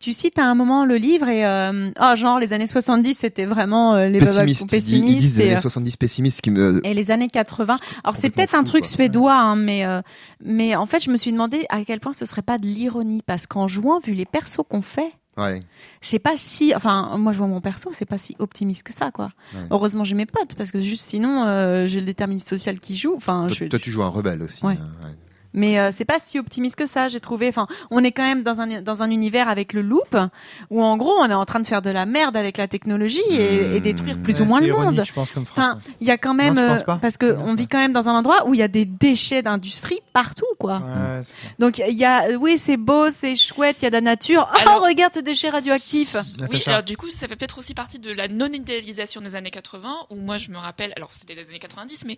[0.00, 3.44] tu cites à un moment le livre et euh, oh, genre les années 70 c'était
[3.44, 7.10] vraiment les Pessimiste, ils disent- pessimistes les années euh, 70 pessimistes qui me et les
[7.12, 7.76] années 80.
[8.02, 8.90] Alors c'est peut-être un truc quoi.
[8.90, 10.02] suédois, hein, mais euh,
[10.44, 13.22] mais en fait je me suis demandé à quel point ce serait pas de l'ironie
[13.24, 15.62] parce qu'en jouant, vu les persos qu'on fait, ouais.
[16.00, 19.10] c'est pas si, enfin moi je vois mon perso, c'est pas si optimiste que ça
[19.10, 19.30] quoi.
[19.54, 19.60] Ouais.
[19.70, 23.14] Heureusement j'ai mes potes parce que juste sinon euh, j'ai le déterminisme social qui joue.
[23.16, 24.64] Enfin Toi, je, toi, tu joues un rebelle aussi.
[24.64, 24.78] Ouais.
[24.80, 25.14] hein, ouais.
[25.54, 27.48] Mais euh, c'est pas si optimiste que ça, j'ai trouvé.
[27.48, 30.16] Enfin, on est quand même dans un dans un univers avec le loop
[30.70, 33.20] où en gros on est en train de faire de la merde avec la technologie
[33.30, 33.74] et, Mmh.
[33.74, 35.06] et détruire plus Ouais, ou moins le ironique, monde.
[35.06, 35.44] je pense, comme.
[35.50, 37.38] Enfin, il y a quand même Non, euh, pas parce que Ouais.
[37.44, 40.44] on vit quand même dans un endroit où il y a des déchets d'industrie partout,
[40.58, 40.78] quoi.
[40.78, 41.52] Ouais, clair.
[41.58, 44.48] Donc il y a, oui, c'est beau, c'est chouette, il y a de la nature.
[44.52, 46.16] Oh, Alors- regarde ce déchet radioactif.
[46.50, 49.94] Oui, alors du coup, ça fait peut-être aussi partie de la non-idéalisation des années 80,
[50.10, 52.16] où moi je me rappelle, alors c'était les années 90, mais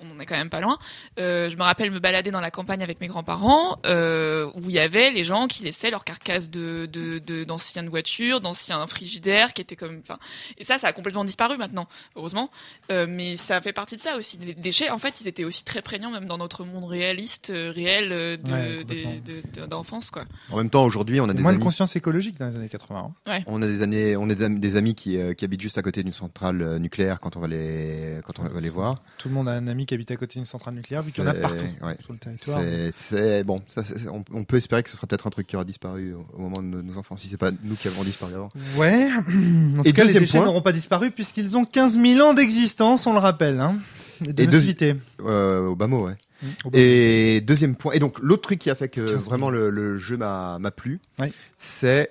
[0.00, 0.78] on en est quand même pas loin,
[1.18, 4.72] euh, je me rappelle me balader dans la campagne avec mes grands-parents, euh, où il
[4.72, 9.52] y avait les gens qui laissaient leurs carcasses de, de, de- d'anciennes voitures, d'anciens frigidaires,
[9.52, 9.98] qui étaient comme...
[10.02, 10.18] Enfin,
[10.58, 12.50] et ça, ça a complètement disparu maintenant, heureusement,
[12.92, 14.38] Euh, mais ça fait partie de ça aussi.
[14.38, 17.72] Les déchets, en fait, ils étaient aussi très prégnants, même dans notre monde réaliste, euh,
[17.74, 20.24] réel de, Ouais, de- de- d'enfance, quoi.
[20.50, 21.64] En même temps, aujourd'hui, on a des moins de amis.
[21.64, 23.12] conscience écologique dans les années 80.
[23.26, 23.40] hein.
[23.46, 25.78] On a des années, on a des amis, des amis qui, euh, qui habitent juste
[25.78, 28.96] à côté d'une centrale nucléaire quand on va les, quand on va les voir.
[29.18, 31.24] Tout le monde a un ami qui habite à côté d'une centrale nucléaire, vu qu'il
[31.24, 31.96] y en a partout ouais.
[32.04, 32.60] sur le territoire.
[32.66, 33.62] C'est, c'est bon.
[33.74, 36.26] Ça, on, on peut espérer que ce sera peut-être un truc qui aura disparu au,
[36.34, 38.48] au moment de nos, nos enfants, si c'est pas nous qui avons disparu avant.
[38.76, 39.08] Ouais.
[39.78, 43.06] En tout Et cas, les déchets n'auront pas disparu puisqu'ils ont 15 000 ans d'existence,
[43.06, 43.60] on le rappelle.
[43.60, 43.78] Hein.
[44.26, 44.98] Et de Et deux-.
[45.20, 46.16] Euh, au bas mot, ouais.
[46.42, 46.78] Mmh, au bas.
[46.78, 49.98] Et deuxième point, et donc l'autre truc qui a fait que 15 vraiment le, le
[49.98, 51.30] jeu m'a plu, Ouais.
[51.58, 52.10] c'est,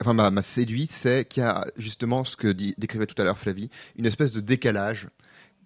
[0.00, 3.24] enfin m'a m'a séduit, c'est qu'il y a justement ce que dit- décrivait tout à
[3.24, 5.08] l'heure Flavie, une espèce de décalage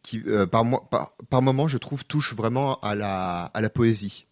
[0.03, 4.28] qui, euh, par, par, par moment, je trouve, touche vraiment à la, à la poésie.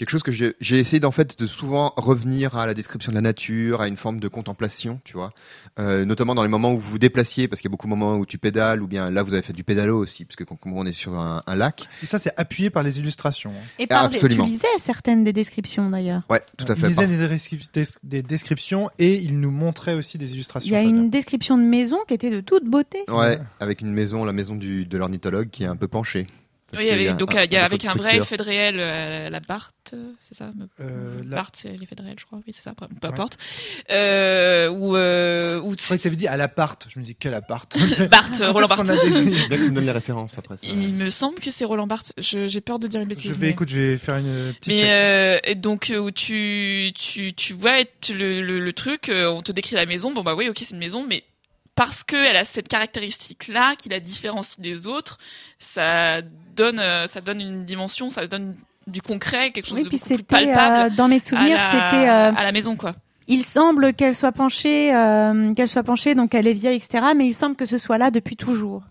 [0.00, 3.20] Quelque chose que j'ai essayé d'en fait de souvent revenir à la description de la
[3.20, 5.34] nature, à une forme de contemplation, tu vois,
[5.78, 7.90] Euh, notamment dans les moments où vous vous déplaciez, parce qu'il y a beaucoup de
[7.90, 10.44] moments où tu pédales, ou bien là vous avez fait du pédalo aussi, parce que
[10.44, 13.50] quand on est sur un, un lac, Et ça, c'est appuyé par les illustrations.
[13.50, 13.62] hein.
[13.78, 14.44] Et par les- Absolument.
[14.46, 16.22] tu lisais certaines des descriptions d'ailleurs.
[16.30, 16.88] ouais, tout à Il fait.
[16.88, 17.36] lisait des,
[17.74, 20.74] des- des descriptions et il nous montrait aussi des Il illustrations.
[20.74, 23.00] y a une description de maison qui était de toute beauté.
[23.08, 26.26] Ouais, avec une maison, la maison du, de l'ornithologue qui est un peu penchée.
[26.70, 28.16] Parce Oui, qu'il y avec, a donc un- il y a un avec un vrai
[28.18, 32.02] effet de réel, euh, la Bart, euh, c'est ça Euh, la- Bart, c'est l'effet de
[32.02, 32.38] réel, je crois.
[32.46, 33.38] Oui, c'est ça, peu peu importe.
[33.90, 36.86] Euh, ou euh, ou Je croyais que t'avais dit à l'appart.
[36.92, 37.74] Je me dis quel appart
[38.10, 38.88] Bart, euh, Roland Barthes.
[38.90, 40.66] a des- Bien que tu me donnes les références après ça.
[40.66, 42.12] Il me semble que c'est Roland Barthes.
[42.18, 43.24] Je- J'ai peur de dire une bêtise.
[43.34, 44.86] Je vais, mais- écoute, je vais faire une petite Mais check.
[44.88, 49.28] euh, et donc euh, où tu tu tu vois être le, le, le truc, euh,
[49.30, 50.12] on te décrit la maison.
[50.12, 51.24] Bon bah oui, ok, c'est une maison, mais
[51.80, 55.16] parce que elle a cette caractéristique là qui la différencie des autres,
[55.58, 56.20] ça
[56.54, 58.54] donne euh, ça donne une dimension, ça donne
[58.86, 60.92] du concret, quelque chose Oui, de beaucoup plus c'était palpable.
[60.92, 62.06] euh, dans mes souvenirs, c'était.
[62.06, 62.96] euh, à la maison quoi.
[63.28, 67.02] il semble qu'elle soit penchée, euh, qu'elle soit penchée, donc elle est vieille, etc.
[67.16, 68.82] Mais il semble que ce soit là depuis toujours.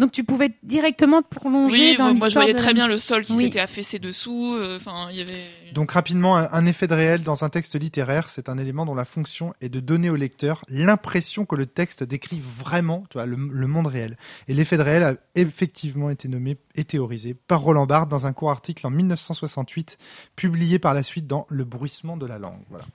[0.00, 2.96] Donc tu pouvais directement plonger Oui, dans moi, moi, je voyais de- très bien le
[2.98, 3.44] sol qui Oui.
[3.44, 4.54] s'était affaissé dessous.
[4.58, 5.44] euh, Enfin, il y avait.
[5.74, 8.94] Donc rapidement, un, un effet de réel dans un texte littéraire, c'est un élément dont
[8.94, 13.26] la fonction est de donner au lecteur l'impression que le texte décrit vraiment tu vois,
[13.26, 14.16] le, le monde réel.
[14.48, 18.32] Et l'effet de réel a effectivement été nommé et théorisé par Roland Barthes dans un
[18.32, 19.98] court article en 1968,
[20.34, 22.60] publié par la suite dans Le bruissement de la langue.
[22.70, 22.86] Voilà.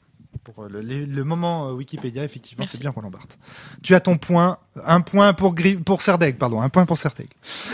[0.45, 3.39] Pour euh, le, le- le moment euh, Wikipédia, effectivement, c'est bien Roland Barthes.
[3.81, 6.97] Tu as ton point, un point pour, Gri- pour Serdaigle, pardon, un point pour.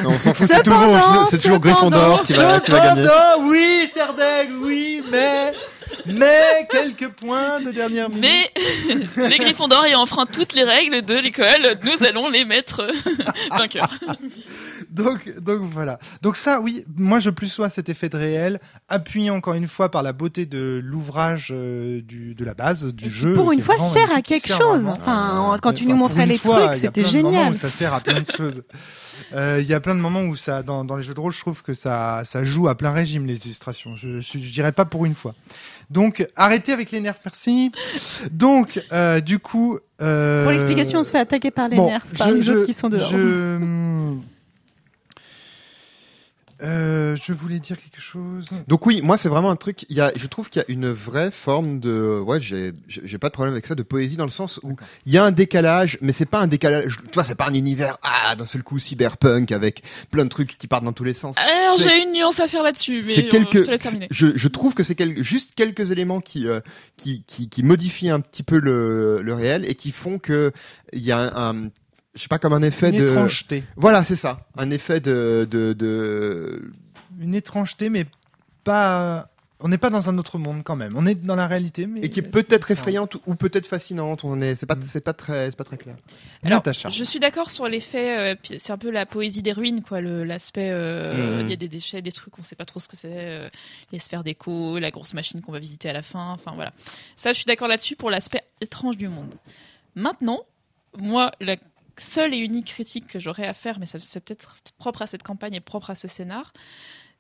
[0.03, 3.03] Non, on s'en fout, c'est toujours, c'est toujours Gryffondor qui va, qui va gagner.
[3.03, 5.53] Cependant, oui, Serdaigle, oui, mais,
[6.05, 8.23] mais quelques points de dernière minute.
[9.17, 12.87] Mais les Gryffondors ayant enfreint toutes les règles de l'école, nous allons les mettre
[13.51, 13.91] vainqueurs.
[14.91, 15.99] Donc, donc voilà.
[16.21, 19.89] Donc ça, oui, moi je plus sois cet effet de réel, appuyé encore une fois
[19.89, 23.33] par la beauté de l'ouvrage euh, du de la base du Et jeu.
[23.33, 24.83] pour une fois, vraiment sert à quelque sert chose.
[24.83, 24.97] vraiment.
[25.01, 27.55] Enfin, quand tu Enfin, nous montrais les fois, trucs, c'était génial.
[27.55, 28.63] ça sert à plein de choses.
[29.33, 31.31] Euh, Il y a plein de moments où ça, dans, dans les jeux de rôle,
[31.31, 33.95] je trouve que ça, ça joue à plein régime les illustrations.
[33.95, 35.33] Je, je, je dirais pas pour une fois.
[35.89, 37.71] Donc, arrêtez avec les nerfs, merci.
[38.31, 39.77] Donc, euh, du coup.
[39.97, 42.73] Pour l'explication, on se fait attaquer par les bon, nerfs, par je- les autres qui
[42.73, 43.11] sont dehors.
[46.61, 46.65] Je...
[46.67, 48.47] Euh, je voulais dire quelque chose.
[48.67, 49.85] Donc oui, moi c'est vraiment un truc.
[49.89, 53.17] Il y a, je trouve qu'il y a une vraie forme de, ouais, j'ai, j'ai
[53.17, 55.31] pas de problème avec ça, de poésie dans le sens où il y a un
[55.31, 56.97] décalage, mais c'est pas un décalage.
[57.03, 60.57] Tu vois, c'est pas un univers ah d'un seul coup cyberpunk avec plein de trucs
[60.57, 61.35] qui partent dans tous les sens.
[61.37, 63.79] Alors C'est- j'ai une nuance à faire là-dessus, mais c'est euh, quelques, je te laisse
[63.81, 64.07] terminer.
[64.11, 66.59] je, je trouve que c'est quel- juste quelques éléments qui, euh,
[66.97, 70.51] qui, qui, qui modifient un petit peu le, le réel et qui font que
[70.93, 71.69] il y a un, un-
[72.15, 73.63] je sais pas comme un effet Une de, étrangeté.
[73.75, 76.71] voilà, c'est ça, un effet de, de, de,
[77.19, 78.05] Une étrangeté, mais
[78.63, 79.27] pas.
[79.63, 80.93] On n'est pas dans un autre monde quand même.
[80.97, 81.99] On est dans la réalité, mais.
[82.01, 84.23] et qui est peut-être effrayante ou peut-être fascinante.
[84.23, 84.81] On est, c'est pas, Mm.
[84.81, 85.97] c'est pas très, c'est pas très clair.
[86.43, 86.89] Alors, Natacha.
[86.89, 90.23] je suis d'accord sur l'effet, euh, c'est un peu la poésie des ruines, quoi, le-
[90.23, 91.49] l'aspect, euh, il Mhm.
[91.51, 93.49] y a des déchets, des trucs, on sait pas trop ce que c'est, euh,
[93.91, 96.71] les sphères d'écho, la grosse machine qu'on va visiter à la fin, enfin voilà.
[97.15, 99.35] Ça, je suis d'accord là-dessus pour l'aspect étrange du monde.
[99.93, 100.39] Maintenant,
[100.97, 101.55] moi, la
[102.01, 105.53] seule et unique critique que j'aurais à faire, mais c'est peut-être propre à cette campagne
[105.55, 106.53] et propre à ce scénar,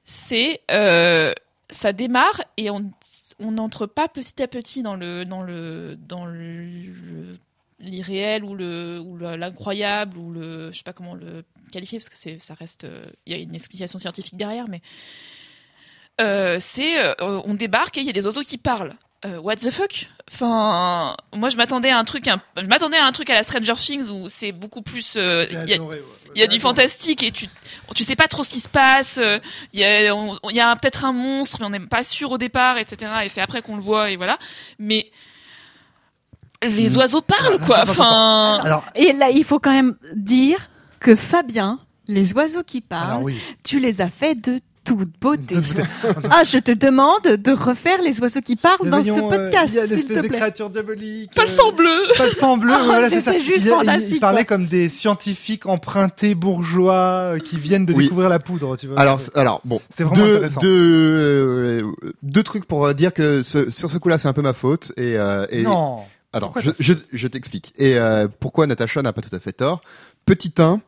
[0.03, 1.33] c'est euh,
[1.69, 2.91] ça démarre et on
[3.39, 6.25] n'entre pas petit à petit dans le dans le dans
[7.79, 12.09] l'irréel ou le ou le- l'incroyable ou le je sais pas comment le qualifier parce
[12.09, 14.81] que c'est ça reste euh, il y a une explication scientifique derrière mais
[16.19, 18.93] euh, c'est euh, on débarque et il y a des oiseaux qui parlent
[19.23, 20.07] Euh, what the fuck?
[20.33, 23.43] Enfin moi je m'attendais à un truc un- je m'attendais à un truc à la
[23.43, 26.03] Stranger Things où c'est beaucoup plus euh, il y a, adoré, ouais.
[26.35, 27.47] il y a du fantastique et tu
[27.93, 29.37] tu sais pas trop ce qui se passe euh,
[29.73, 33.11] il y a y peut-être un monstre mais on n'est pas sûr au départ etc
[33.25, 34.39] et c'est après qu'on le voit et voilà
[34.79, 35.11] mais
[36.63, 36.97] les Mhm.
[36.97, 40.69] oiseaux parlent quoi enfin Alors, Et là, il faut quand même dire
[40.99, 43.39] que Fabien, les oiseaux qui parlent, alors oui.
[43.63, 45.55] tu les as fait de toute beauté.
[46.31, 49.73] Ah, je te demande de refaire les oiseaux qui parlent dans ce Voyons, euh, podcast,
[49.73, 50.37] Il y a s'il l'espèce te de plaît.
[50.39, 51.33] créature diabolique.
[51.35, 53.37] pas le euh, sang bleu Pas de sang bleu, Oh, voilà, c'est ça.
[53.39, 56.93] juste il, fantastique, il parlait comme des scientifiques empruntés bourgeois
[57.35, 58.05] euh, qui viennent de Oui.
[58.05, 58.99] découvrir la poudre, tu vois.
[58.99, 60.61] Alors, alors bon, C'est vraiment deux, intéressant.
[60.61, 61.91] deux, euh,
[62.23, 64.91] deux trucs pour euh, dire que ce- sur ce coup-là, c'est un peu ma faute.
[64.97, 65.99] Et, euh, et non.
[66.33, 67.73] alors, Pourquoi je, t'as je, je t'explique.
[67.77, 69.81] Et euh, pourquoi Natacha n'a pas tout à fait tort?
[70.25, 70.81] Petit 1,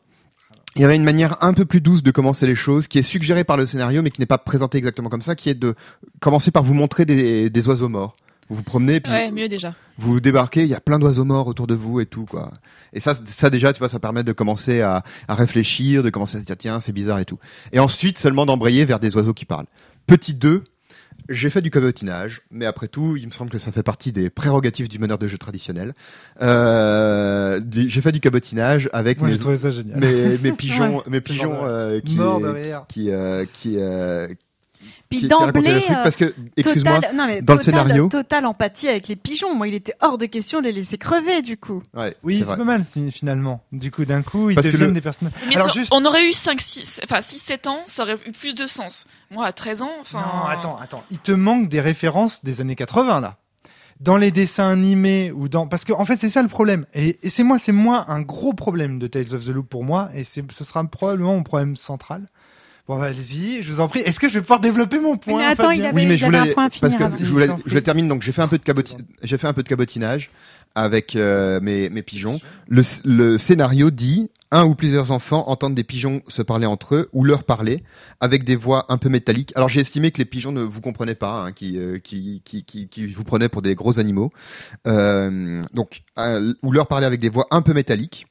[0.76, 3.04] il y avait une manière un peu plus douce de commencer les choses, qui est
[3.04, 5.76] suggérée par le scénario, mais qui n'est pas présentée exactement comme ça, qui est de
[6.20, 8.16] commencer par vous montrer des, des oiseaux morts.
[8.50, 9.74] Vous vous promenez, puis Ouais, mieux déjà.
[9.98, 12.52] vous débarquez, il y a plein d'oiseaux morts autour de vous et tout, quoi.
[12.92, 16.38] Et ça, ça déjà, tu vois, ça permet de commencer à, à réfléchir, de commencer
[16.38, 17.40] à se dire, tiens, c'est bizarre et tout.
[17.72, 19.66] Et ensuite, seulement d'embrayer vers des oiseaux qui parlent.
[20.08, 20.64] Petit 2,
[21.30, 24.30] j'ai fait du cabotinage, mais après tout, il me semble que ça fait partie des
[24.30, 25.94] prérogatives du meneur de jeu traditionnel.
[26.42, 30.00] Euh, j'ai fait du cabotinage avec Moi, mes, j'ai trouvé ça génial.
[30.00, 32.18] mes, mes pigeons, mes pigeons euh, qui,
[32.88, 34.28] qui, euh, qui, euh,
[35.18, 38.88] Puis le d'emblée, truc, euh, parce que, excuse-moi, total, dans le total- scénario- Total empathie
[38.88, 39.56] avec les pigeons.
[39.56, 41.82] Moi, il était hors de question de les laisser crever, du coup.
[41.96, 43.64] ouais, Oui, c'est pas mal finalement.
[43.72, 45.34] Du coup, d'un coup, ils Parce que deviennent le- des personnages.
[45.50, 45.92] Mais Alors ça- juste.
[45.94, 49.06] on aurait eu 5, 6, enfin 6, 7 ans, ça aurait eu plus de sens.
[49.32, 50.20] Moi, à 13 ans, enfin.
[50.20, 51.04] Non, attends, attends.
[51.12, 53.38] Il te manque des références des années 80 là.
[54.00, 57.20] Dans les dessins animés ou dans parce que en fait c'est ça le problème et,
[57.22, 60.10] et c'est moi c'est moi un gros problème de Tales of the Loop pour moi
[60.16, 62.28] et c'est ce sera probablement mon problème central.
[62.88, 64.00] Bon bah, allez-y, je vous en prie.
[64.02, 66.26] Est-ce que je vais pouvoir développer mon point Mais attends, il avait- Oui, mais je
[66.26, 68.42] avait voulais un point à parce que je voulais, je le termine donc j'ai fait
[68.42, 70.30] un peu de caboti- j'ai fait un peu de cabotinage
[70.76, 72.42] avec euh, mes, mes pigeons.
[72.68, 77.10] Le, le scénario dit un ou plusieurs enfants entendent des pigeons se parler entre eux
[77.14, 77.84] ou leur parler
[78.20, 79.54] avec des voix un peu métalliques.
[79.56, 82.64] Alors j'ai estimé que les pigeons ne vous comprenaient pas, hein, qui, euh, qui, qui,
[82.66, 84.32] qui, qui vous prenaient pour des gros animaux.
[84.88, 88.28] Euh, donc euh, ou leur parler avec des voix un peu métalliques.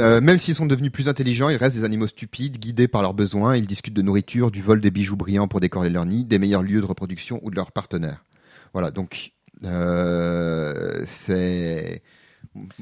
[0.00, 3.14] Euh, même s'ils sont devenus plus intelligents, ils restent des animaux stupides, guidés par leurs
[3.14, 3.56] besoins.
[3.56, 6.62] Ils discutent de nourriture, du vol des bijoux brillants pour décorer leur nid, des meilleurs
[6.62, 8.24] lieux de reproduction ou de leurs partenaires.
[8.74, 9.32] Voilà, donc
[9.64, 12.02] euh, c'est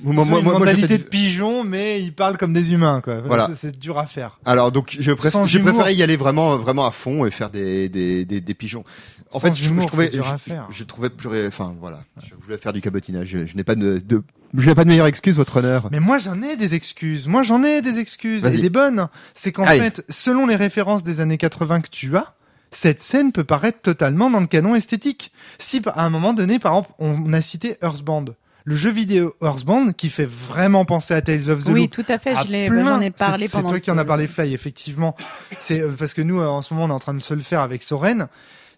[0.04, 3.20] ont une mentalité de pigeon, mais ils parlent comme des humains, quoi.
[3.20, 3.50] Voilà.
[3.60, 4.38] C'est dur à faire.
[4.44, 8.40] Alors donc je, préféré y aller vraiment vraiment à fond et faire des des, des,
[8.40, 8.84] des pigeons.
[9.30, 10.68] En Sans fait, je, je humour, trouvais c'est dur à je, faire.
[10.70, 13.28] je trouvais plus ré- enfin voilà, je voulais faire du cabotinage.
[13.28, 14.22] Je, je n'ai pas de, de
[14.56, 15.88] je n'ai pas de meilleure excuse, votre honneur.
[15.90, 17.26] Mais moi, j'en ai des excuses.
[17.28, 18.46] Moi, j'en ai des excuses.
[18.46, 19.08] Et des bonnes.
[19.34, 22.34] C'est qu'en fait, selon les références des années 80 que tu as,
[22.70, 25.32] cette scène peut paraître totalement dans le canon esthétique.
[25.58, 28.34] Si, à un moment donné, par exemple, on a cité Earthbound.
[28.66, 31.90] Le jeu vidéo Earthbound qui fait vraiment penser à Tales of the Oui, Loop.
[31.90, 32.30] tout à fait.
[32.34, 33.68] à Je l'ai, j'en ai parlé C'est- pendant.
[33.68, 35.14] C'est toi qui en as parlé, Fly, effectivement.
[35.60, 37.34] C'est euh, parce que nous, euh, en ce moment, on est en train de se
[37.34, 38.26] le faire avec Soren.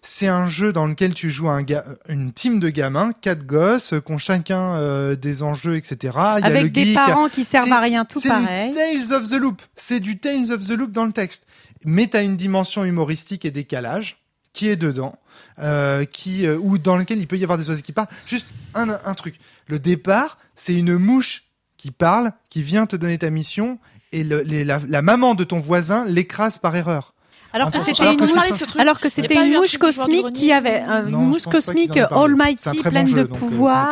[0.09, 1.65] C'est un jeu dans lequel tu joues un
[2.07, 5.97] une team de gamins, quatre gosses, euh, qui ont chacun euh, des enjeux, etc.
[6.03, 6.09] Il
[6.43, 8.71] y a le Avec des geek, parents qui servent C'est- à rien, tout c'est pareil.
[8.71, 9.61] du Tales of the Loop.
[9.75, 11.43] C'est du Tales of the Loop dans le texte.
[11.83, 14.17] Mais t'as une dimension humoristique et décalage
[14.53, 15.19] qui est dedans,
[15.59, 18.07] euh, qui euh, ou dans lequel il peut y avoir des oiseaux qui parlent.
[18.25, 19.35] Juste un, un truc.
[19.67, 21.43] Le départ, c'est une mouche
[21.75, 23.77] qui parle, qui vient te donner ta mission,
[24.13, 27.13] et le- les- la, la maman de ton voisin l'écrase par erreur.
[27.57, 31.15] Alors que c'était une mouche, alors que c'était une mouche cosmique qui avait euh, une
[31.15, 33.89] mouche cosmique almighty pleine de euh, pouvoir.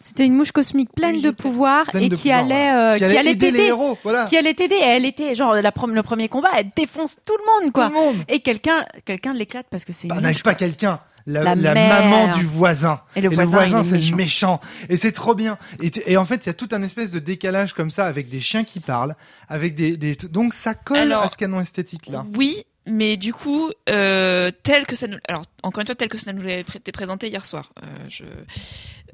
[0.00, 2.96] C'était une mouche cosmique pleine Oui, de pouvoir Pleine et de qui pouvoir, allait, euh,
[2.96, 4.24] qui allait, aider les t'aider, héros, voilà.
[4.24, 4.78] qui allait t'aider.
[4.82, 7.88] Elle était genre la le premier combat, elle défonce tout le monde Tout quoi.
[7.88, 8.16] le monde.
[8.28, 10.22] Et quelqu'un, quelqu'un l'éclate parce que c'est une Bah, mouche.
[10.22, 11.00] n'arrive pas quelqu'un.
[11.26, 12.02] La, La la mère.
[12.02, 13.00] maman du voisin.
[13.14, 14.16] Et le et voisin, c'est le méchant.
[14.16, 14.60] méchant.
[14.88, 15.58] Et c'est trop bien.
[15.82, 18.06] Et, tu- et en fait, il y a tout un espèce de décalage comme ça
[18.06, 19.14] avec des chiens qui parlent,
[19.48, 22.24] avec des, des donc ça colle Alors, à ce canon esthétique là.
[22.36, 26.18] Oui, mais du coup, euh, tel que ça nous, alors encore une fois, tel que
[26.18, 28.24] ça nous été présenté hier soir, euh, je,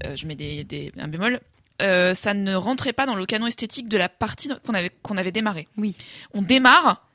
[0.05, 1.41] euh, je mets des, des un bémol.
[1.83, 5.17] euh, ça ne rentrait pas dans le canon esthétique de la partie qu'on avait qu'on
[5.17, 5.69] avait démarré.
[5.77, 5.97] Oui.
[6.33, 7.06] On démarre.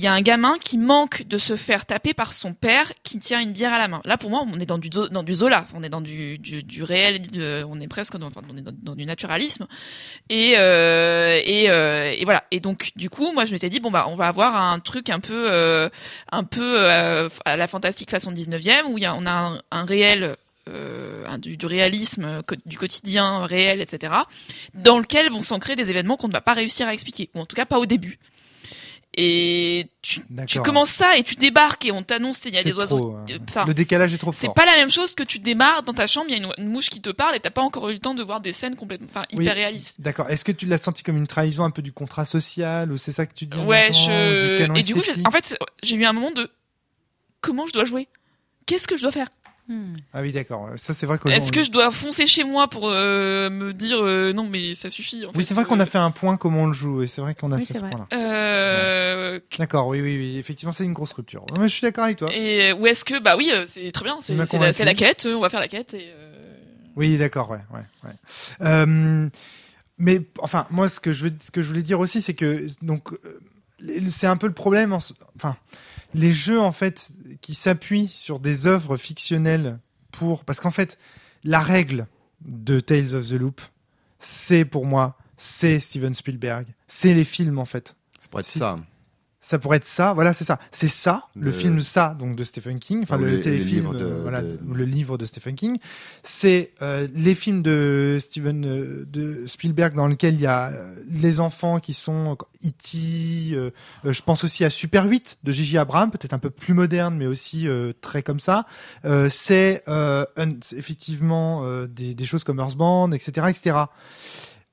[0.00, 3.18] Il y a un gamin qui manque de se faire taper par son père qui
[3.18, 4.00] tient une bière à la main.
[4.06, 6.82] Là, pour moi, on est dans du, dans du Zola, on est dans du, du,
[6.82, 7.26] réel,
[7.68, 9.66] on est presque dans, on est dans, du naturalisme.
[10.30, 12.44] Et, euh, et, euh, et voilà.
[12.50, 15.10] Et donc, du coup, moi, je m'étais dit, bon, bah, on va avoir un truc
[15.10, 15.90] un peu, euh,
[16.32, 20.36] un peu à la fantastique façon 19e, où y on a un, réel,
[21.40, 24.14] du, du réalisme, du quotidien réel, etc.,
[24.72, 27.44] dans lequel vont s'ancrer des événements qu'on ne va pas réussir à expliquer, ou en
[27.44, 28.18] tout cas pas au début.
[29.14, 30.20] Et tu,
[30.62, 33.00] commences ça et tu débarques et on t'annonce, il y a C'est des oiseaux.
[33.00, 34.54] trop, Enfin, Le décalage est trop c'est fort.
[34.54, 36.68] pas la même chose que tu démarres dans ta chambre, il y a une, une
[36.68, 38.76] mouche qui te parle et t'as pas encore eu le temps de voir des scènes
[38.76, 39.42] complètement, enfin, Oui.
[39.44, 40.00] hyper réalistes.
[40.00, 40.30] D'accord.
[40.30, 43.10] Est-ce que tu l'as senti comme une trahison un peu du contrat social ou c'est
[43.10, 44.56] ça que tu dis Ouais, je...
[44.70, 46.48] du et du coup, en fait, j'ai eu un moment de
[47.40, 48.06] comment je dois jouer?
[48.66, 49.26] Qu'est-ce que je dois faire?
[49.72, 49.94] Hmm.
[50.12, 50.70] Ah oui, d'accord.
[50.74, 53.98] Ça c'est vrai que Est-ce que je dois foncer chez moi pour euh, me dire
[54.02, 56.10] euh, non mais ça suffit en Oui, fait, c'est vrai qu'on a euh, fait un
[56.10, 58.08] point comment on le joue et c'est vrai qu'on a Oui, fait ce point-là.
[58.12, 60.38] euh, D'accord, oui, oui, oui.
[60.38, 61.44] Effectivement, c'est une grosse rupture.
[61.56, 62.30] Ouais, je suis d'accord avec toi.
[62.34, 64.94] et où est-ce que bah oui euh, c'est très bien c'est la, c'est la convaincu.
[64.96, 66.56] quête on va faire la quête et euh,
[66.96, 68.16] Oui, d'accord, ouais, ouais, ouais.
[68.62, 69.28] Euh,
[69.98, 72.66] mais enfin, moi, ce que je veux, ce que je voulais dire aussi, c'est que
[72.82, 73.38] donc euh,
[74.10, 74.92] c'est un peu le problème.
[74.92, 75.56] enfin,
[76.14, 79.78] les jeux en fait qui s'appuient sur des œuvres fictionnelles
[80.12, 80.98] pour, parce qu'en fait,
[81.44, 82.06] la règle
[82.42, 83.60] de Tales of the Loop,
[84.18, 87.94] c'est pour moi, c'est Steven Spielberg, c'est les films en fait.
[88.18, 88.76] Ça pourrait être ça.
[89.42, 90.58] Ça pourrait être ça, voilà, c'est ça.
[90.70, 94.18] C'est ça, le, Le- film ça, donc de Stephen King, enfin le, téléfilm, de- euh,
[94.22, 95.78] voilà, de- le livre de Stephen King.
[96.22, 100.94] C'est euh, les films de Steven euh, de Spielberg dans lesquels il y a euh,
[101.08, 102.98] les enfants qui sont E.T.
[103.54, 103.70] euh,
[104.04, 107.16] euh, je pense aussi à Super 8 de Gigi Abrams, peut-être un peu plus moderne,
[107.16, 108.66] mais aussi euh, très comme ça.
[109.06, 110.26] Euh, c'est euh,
[110.76, 113.76] effectivement euh, des, des choses comme Earthbound, etc., etc.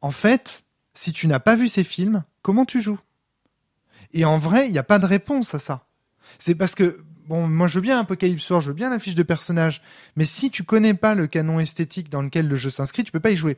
[0.02, 0.64] En fait,
[0.94, 3.00] si tu n'as pas vu ces films, comment tu joues?
[4.14, 5.88] Et en vrai, il n'y a pas de réponse à ça.
[6.40, 9.16] C'est parce que, bon, moi je veux bien Apocalypse War, je veux bien la fiche
[9.16, 9.82] de personnage,
[10.16, 13.20] mais si tu connais pas le canon esthétique dans lequel le jeu s'inscrit, tu peux
[13.20, 13.58] pas y jouer.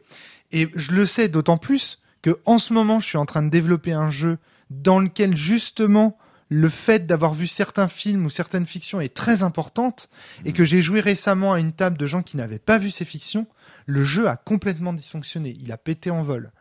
[0.52, 3.50] Et je le sais d'autant plus que en ce moment, je suis en train de
[3.50, 4.38] développer un jeu
[4.70, 6.18] dans lequel justement
[6.50, 10.10] le fait d'avoir vu certains films ou certaines fictions est très importante
[10.46, 13.06] et que j'ai joué récemment à une table de gens qui n'avaient pas vu ces
[13.06, 13.46] fictions,
[13.86, 16.52] le jeu a complètement dysfonctionné, il a pété en vol.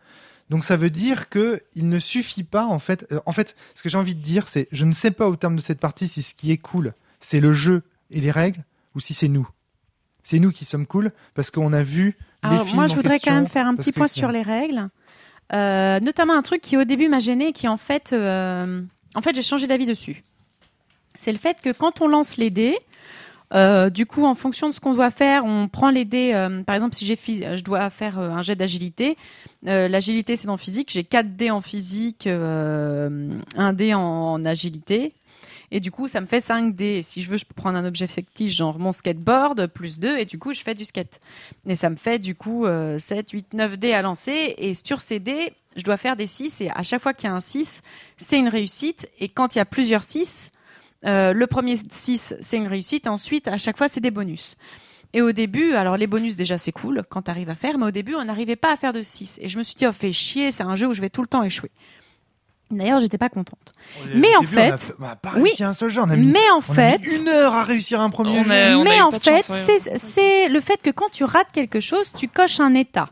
[0.50, 3.06] Donc ça veut dire que il ne suffit pas en fait.
[3.12, 5.36] euh, en fait, ce que j'ai envie de dire, c'est je ne sais pas au
[5.36, 8.64] terme de cette partie si ce qui est cool, c'est le jeu et les règles
[8.94, 9.48] ou si c'est nous.
[10.22, 12.76] C'est nous qui sommes cool parce qu'on a vu les Alors, films.
[12.76, 14.88] moi, je voudrais question, quand même faire un petit que- point sur les règles.
[15.54, 18.82] Euh, notamment un truc qui au début m'a gêné, qui en fait, euh,
[19.14, 20.22] en fait, j'ai changé d'avis dessus.
[21.18, 22.78] C'est le fait que quand on lance les dés,
[23.54, 26.32] euh, du coup, en fonction de ce qu'on doit faire, on prend les dés.
[26.34, 29.16] euh, par exemple, si j'ai je dois faire euh, un jet d'agilité.
[29.66, 30.90] Euh, L'agilité, c'est dans physique.
[30.92, 35.12] J'ai 4 dés en physique, euh, un dé en, en agilité.
[35.70, 37.02] Et du coup, ça me fait 5 dés.
[37.02, 40.24] Si je veux, je peux prendre un objet fictif, genre mon skateboard, plus 2, et
[40.24, 41.20] du coup, je fais du skate.
[41.66, 44.54] Et ça me fait du coup euh, 7, 8, 9 dés à lancer.
[44.58, 46.60] Et sur ces dés, je dois faire des 6.
[46.62, 47.82] Et à chaque fois qu'il y a un 6,
[48.16, 49.10] c'est une réussite.
[49.20, 50.50] Et quand il y a plusieurs 6,
[51.06, 53.06] euh, le premier 6, c'est une réussite.
[53.06, 54.56] Ensuite, à chaque fois, c'est des bonus.
[55.14, 57.86] Et au début, alors les bonus déjà c'est cool quand tu arrives à faire, mais
[57.86, 59.38] au début on n'arrivait pas à faire de 6.
[59.40, 61.22] Et je me suis dit, oh fais chier, c'est un jeu où je vais tout
[61.22, 61.70] le temps échouer.
[62.70, 63.72] D'ailleurs, j'étais pas contente.
[64.14, 65.44] Mais en fait- on a pas oui.
[65.44, 66.02] réussi un seul jeu.
[66.02, 68.38] On a mis, Mais en on a fait, mis une heure à réussir un premier
[68.40, 68.50] On jeu.
[68.50, 69.78] a- on mais en fait, ouais.
[69.96, 73.08] c'est le fait que quand tu rates quelque chose, tu coches un état.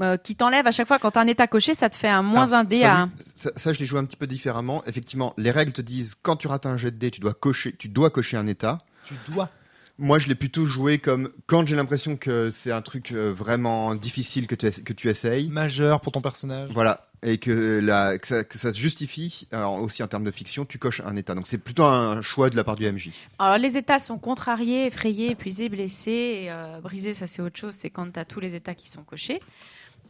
[0.00, 2.22] Euh, qui t'enlève à chaque fois quand t'as un état coché, ça te fait un
[2.22, 3.08] moins Alors, un dé ça, à.
[3.34, 4.82] ça, ça, je l'ai joué un petit peu différemment.
[4.86, 7.74] Effectivement, les règles te disent quand tu rates un jet de dés, tu dois cocher,
[7.78, 8.78] tu dois cocher un état.
[9.04, 9.50] Tu dois.
[9.98, 13.94] Moi, je l'ai plutôt joué comme quand j'ai l'impression que c'est un truc euh, vraiment
[13.94, 15.48] difficile que tu, que tu essayes.
[15.48, 16.70] Majeur pour ton personnage.
[16.74, 17.08] Voilà.
[17.22, 20.66] Et que, la, que, ça, que ça se justifie, alors aussi en termes de fiction,
[20.66, 21.34] tu coches un état.
[21.34, 23.10] Donc c'est plutôt un choix de la part du MJ.
[23.38, 27.74] Alors les états sont contrariés, effrayés, épuisés, blessés, et, euh, brisés, ça c'est autre chose,
[27.74, 29.40] c'est quand t'as tous les états qui sont cochés.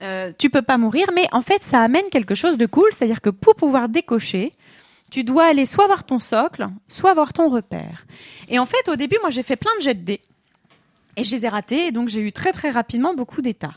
[0.03, 3.21] Euh, tu peux pas mourir, mais en fait ça amène quelque chose de cool, c'est-à-dire
[3.21, 4.53] que pour pouvoir décocher,
[5.11, 8.07] tu dois aller soit voir ton socle, soit voir ton repère.
[8.49, 10.21] Et en fait au début moi j'ai fait plein de jets de dés.
[11.17, 13.75] Et je les ai ratés, et donc j'ai eu très très rapidement beaucoup d'états.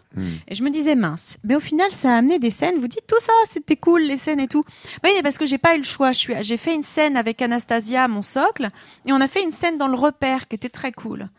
[0.48, 1.38] Et je me disais mince.
[1.44, 2.80] Mais au final, ça a amené des scènes.
[2.80, 4.66] Vous dites tout ça, c'était cool les scènes et tout.
[5.04, 6.12] Oui, mais parce que j'ai pas eu le choix.
[6.12, 8.70] J'ai fait une scène avec Anastasia, mon socle,
[9.06, 11.30] et on a fait une scène dans le repère qui était très cool.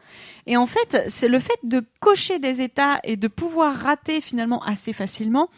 [0.47, 4.63] Et en fait, c'est le fait de cocher des états et de pouvoir rater finalement
[4.65, 5.49] assez facilement,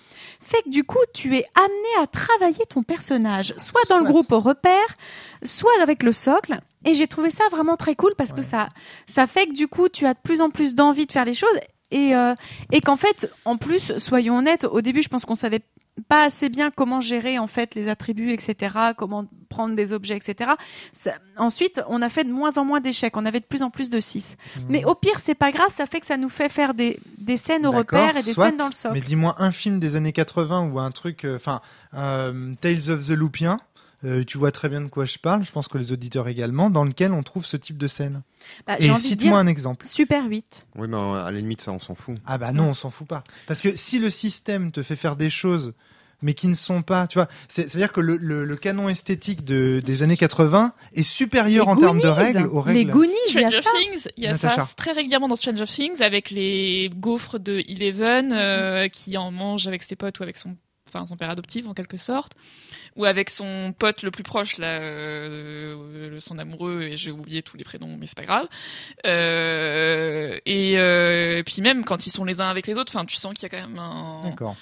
[0.40, 4.32] fait que du coup, tu es amené à travailler ton personnage, soit dans le groupe
[4.32, 4.96] au repère,
[5.44, 6.60] soit avec le socle.
[6.84, 8.68] Et j'ai trouvé ça vraiment très cool parce que ça,
[9.06, 11.34] ça fait que du coup, tu as de plus en plus d'envie de faire les
[11.34, 11.56] choses
[11.90, 12.34] et, euh,
[12.72, 15.60] et qu'en fait, en plus, soyons honnêtes, au début, je pense qu'on savait
[16.08, 20.52] pas assez bien comment gérer en fait les attributs, etc., comment prendre des objets, etc.
[20.94, 23.68] Ça- ensuite, on a fait de moins en moins d'échecs, on avait de plus en
[23.68, 24.36] plus de 6.
[24.70, 27.36] Mais au pire, c'est pas grave, ça fait que ça nous fait faire des, des
[27.36, 28.94] scènes au repère et des soit, scènes dans le socle.
[28.94, 31.60] Mais dis-moi un film des années 80 ou un truc, euh, enfin,
[31.92, 33.58] euh, Tales of the Loopien.
[34.04, 36.70] Euh, tu vois très bien de quoi je parle, je pense que les auditeurs également,
[36.70, 38.22] dans lequel on trouve ce type de scène.
[38.66, 39.86] Bah, Et cite-moi un exemple.
[39.86, 40.66] Super 8.
[40.76, 42.16] Oui, mais à la limite, ça, on s'en fout.
[42.26, 43.22] Ah bah non, on s'en fout pas.
[43.46, 45.72] Parce que si le système te fait faire des choses,
[46.24, 49.44] mais qui ne sont pas, tu vois, c'est- c'est-à-dire que le, le- le canon esthétique
[49.44, 52.78] de, des années 80 est supérieur Les en termes de règles aux règles.
[52.78, 53.70] Les Goonies, il y a Stranger ça.
[53.78, 54.64] Things, il y a Natacha.
[54.64, 59.66] ça très régulièrement dans Stranger Things avec les gaufres de Eleven euh, qui en mange
[59.66, 60.56] avec ses potes ou avec son,
[60.92, 62.32] enfin son père adoptif en quelque sorte,
[62.96, 67.56] ou avec son pote le plus proche là, euh, son amoureux et j'ai oublié tous
[67.56, 68.48] les prénoms mais c'est pas grave.
[69.06, 73.04] Euh, et, euh, et puis même quand ils sont les uns avec les autres, enfin
[73.04, 74.56] tu sens qu'il y a quand même un, D'accord.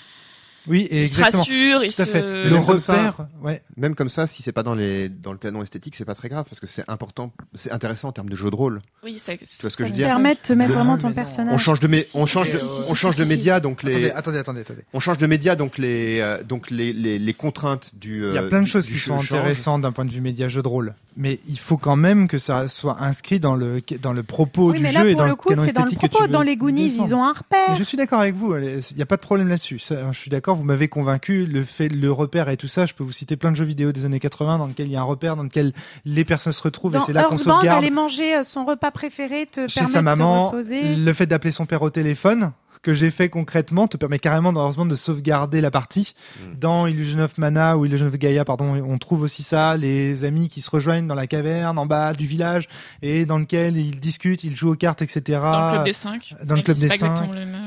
[0.66, 1.44] Oui, et ils se exactement.
[1.44, 2.20] Tout à se fait.
[2.22, 3.62] Mais Le même comme ça- repère, ouais.
[3.76, 6.28] Même comme ça, si c'est pas dans, les, dans le canon esthétique, c'est pas très
[6.28, 8.80] grave parce que c'est important, c'est intéressant en termes de jeu de rôle.
[9.02, 10.72] oui ça, Tu vois ce que ça je me veux dire Permet de te mettre
[10.74, 11.54] vraiment ton personnage.
[11.54, 13.20] On change de, mé- Si, on change si, de, si, si, on si, change si,
[13.20, 13.30] de si.
[13.30, 16.92] média, donc les, Attendez, attendez, attendez, on change de média, donc les, euh, donc les,
[16.92, 18.18] les, les contraintes du.
[18.26, 20.20] Il y a euh, plein de du- choses qui sont intéressantes d'un point de vue
[20.20, 20.94] média jeu de rôle.
[21.16, 24.78] Mais il faut quand même que ça soit inscrit dans le dans le propos Oui,
[24.78, 26.26] du mais jeu et dans le coup, canon c'est dans le propos.
[26.26, 27.76] Dans les Goonies, ils ont un Mais repère.
[27.76, 29.78] je suis d'accord avec vous, il n'y a pas de problème là-dessus.
[29.78, 31.46] Ça, Je suis d'accord, vous m'avez convaincu.
[31.46, 33.92] Le fait, le repère et tout ça, je peux vous citer plein de jeux vidéo
[33.92, 35.72] des années 80 dans lesquels il y a un repère, dans lequel
[36.04, 38.90] les personnes se retrouvent Dans et c'est là qu'on sauvegarde aller manger euh, son repas
[38.90, 40.50] préféré te chez permet sa de maman.
[40.50, 40.96] te reposer.
[40.96, 42.52] Le fait d'appeler son père au téléphone,
[42.82, 46.14] que j'ai fait concrètement, te permet carrément dans Earthbound de sauvegarder la partie.
[46.38, 46.58] Mm.
[46.58, 50.48] Dans Illusion of Mana ou Illusion of Gaia, pardon, on trouve aussi ça, les amis
[50.48, 52.68] qui se rejoignent dans la caverne en bas du village
[53.02, 55.38] et dans lequel ils discutent, ils jouent aux cartes, etc.
[55.42, 56.34] Dans le club des 5.
[56.44, 57.20] Dans le club des cinq.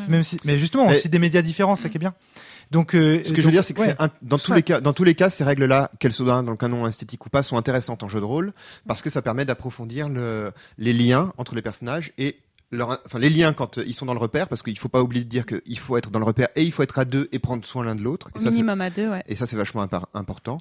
[0.09, 2.13] Même si, mais justement, Mais- aussi des médias différents, ça qui est bien.
[2.71, 3.89] Donc, euh, Ce que je veux dire, c'est que ouais.
[3.89, 6.51] c'est un- dans tous les cas, dans tous les cas, ces règles-là, qu'elles soient dans
[6.51, 8.51] le canon esthétique ou pas, sont intéressantes en jeu de rôle
[8.87, 12.37] parce que ça permet d'approfondir le, les liens entre les personnages et
[12.73, 15.01] leur, enfin les liens quand euh, ils sont dans le repère, parce qu'il faut pas
[15.01, 17.29] oublier de dire qu'il faut être dans le repère et il faut être à deux
[17.31, 18.29] et prendre soin l'un de l'autre.
[18.35, 19.23] Et Au ça, c'est- minimum à deux, ouais.
[19.27, 20.57] Et ça, c'est vachement impar- important.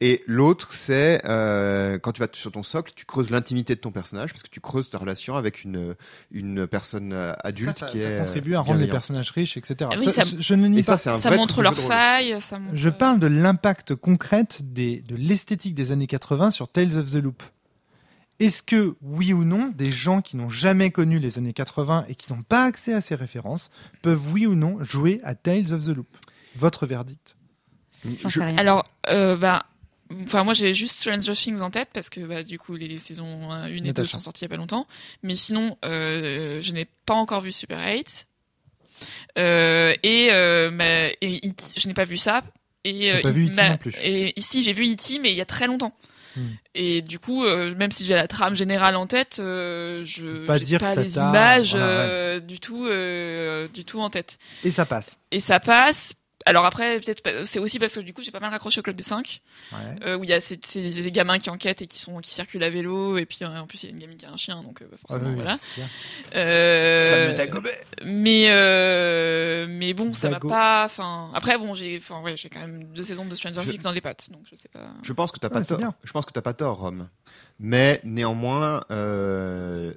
[0.00, 3.90] Et l'autre, c'est euh, quand tu vas sur ton socle, tu creuses l'intimité de ton
[3.90, 5.94] personnage parce que tu creuses ta relation avec une,
[6.30, 9.56] une personne euh, adulte ça, ça, qui ça est contribue à rendre les personnages riches,
[9.56, 9.90] etc.
[9.92, 10.96] Ah oui, ça- je- je ne le nie Et pas.
[10.96, 12.36] ça, c'est un Ça vrai montre leurs failles.
[12.40, 12.76] Ça montre...
[12.76, 17.14] Je parle de l'impact concret des, de l'esthétique des années 80 sur Tales of the
[17.22, 17.42] Loop.
[18.40, 22.14] Est-ce que, oui ou non, des gens qui n'ont jamais connu les années 80 et
[22.16, 23.70] qui n'ont pas accès à ces références
[24.02, 26.08] peuvent, oui ou non, jouer à Tales of the Loop?
[26.56, 27.36] Votre verdict
[28.22, 28.58] J'en Je- sais rien.
[28.58, 29.66] Alors, euh, bah,
[30.24, 33.50] enfin, moi j'ai juste Stranger Things en tête parce que bah, du coup les saisons
[33.50, 34.10] 1 et 2 Natacha.
[34.12, 34.86] sont sorties il y a pas longtemps.
[35.22, 38.26] Mais sinon, euh, je n'ai pas encore vu Super 8.
[39.38, 42.44] Euh, et, euh, ma- et E.T., je n'ai pas vu ça.
[42.84, 43.56] Et, T'as euh, pas vu il- E.T.
[43.56, 43.94] ma- non plus.
[44.02, 45.96] Et ici, j'ai vu E.T., mais il y a très longtemps.
[46.36, 46.48] Hmm.
[46.74, 50.58] Et du coup, euh, même si j'ai la trame générale en tête, euh, je pas
[50.58, 52.88] dire pas que les images voilà, euh, du tout,
[53.72, 54.38] du tout en tête.
[54.64, 55.18] Et ça passe.
[55.30, 56.14] Et ça passe.
[56.46, 58.82] Alors après, peut-être pas- c'est aussi parce que du coup j'ai pas mal raccroché au
[58.82, 59.40] club des 5
[59.72, 59.78] Ouais.
[60.04, 62.34] euh, où il y a ces, ces- ces gamins qui enquêtent et qui sont qui
[62.34, 64.30] circulent à vélo et puis euh, en plus il y a une gamine qui a
[64.30, 65.56] un chien donc euh, Ah forcément oui, voilà.
[66.34, 67.34] Euh,
[68.04, 70.48] mais euh, mais bon ça m'a Dago.
[70.48, 70.84] pas.
[70.84, 73.82] Enfin après bon j'ai enfin ouais j'ai quand même deux saisons de Stranger Je- Things
[73.82, 74.88] dans les pattes donc je sais pas.
[75.02, 75.78] Je pense que t'as pas Ouais, c'est tort.
[75.78, 75.94] bien.
[76.04, 77.08] Je pense que t'as pas tort, Rome.
[77.60, 79.94] Mais néanmoins, euh,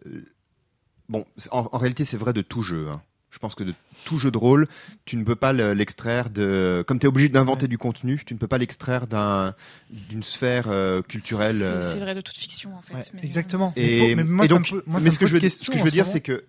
[1.10, 2.88] bon, en, en réalité, c'est vrai de tout jeu.
[2.90, 3.02] hein.
[3.38, 4.68] Je pense que de tout jeu de rôle,
[5.06, 6.84] tu ne peux pas le- l'extraire de.
[6.88, 7.68] Comme tu es obligé d'inventer Ouais.
[7.68, 9.54] du contenu, tu ne peux pas l'extraire d'un
[9.92, 11.58] d'une sphère euh, culturelle.
[11.58, 12.96] C'est- euh, C'est vrai de toute fiction en fait.
[12.96, 13.74] Ouais, mais- exactement.
[13.76, 15.78] Et, mais, moi, et donc, me moi, mais ce que je veux, question ce que
[15.78, 16.46] je en veux dire, ce c'est que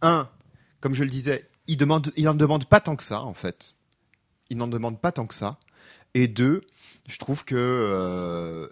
[0.00, 0.26] un,
[0.80, 3.76] comme je le disais, il demande, il en demande pas tant que ça en fait.
[4.48, 5.58] Il n'en demande pas tant que ça.
[6.14, 6.62] Et deux,
[7.08, 8.68] je trouve que euh,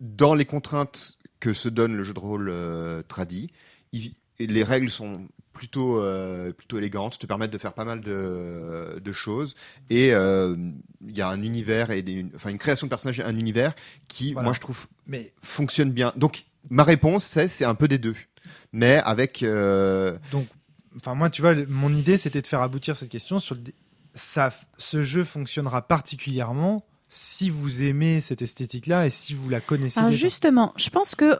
[0.00, 3.50] dans les contraintes que se donne le jeu de rôle euh, tradi,
[3.92, 8.00] il- et les règles sont plutôt euh, plutôt élégantes, te permettent de faire pas mal
[8.02, 9.54] de, de choses.
[9.88, 10.54] Et euh,
[11.06, 13.74] il y a un univers et des- enfin une création de personnage, un univers
[14.08, 14.44] qui, Voilà.
[14.48, 16.12] moi, je trouve Mais fonctionne bien.
[16.16, 18.16] Donc, ma réponse, c'est c'est un peu des deux.
[18.72, 19.42] Mais avec.
[19.42, 20.46] euh, donc,
[20.96, 23.62] enfin moi, tu vois, mon idée, c'était de faire aboutir cette question sur le
[24.14, 24.50] ça.
[24.78, 30.10] Ce jeu fonctionnera particulièrement si vous aimez cette esthétique-là et si vous la connaissez Alors
[30.10, 30.26] déjà.
[30.26, 31.38] justement, je pense que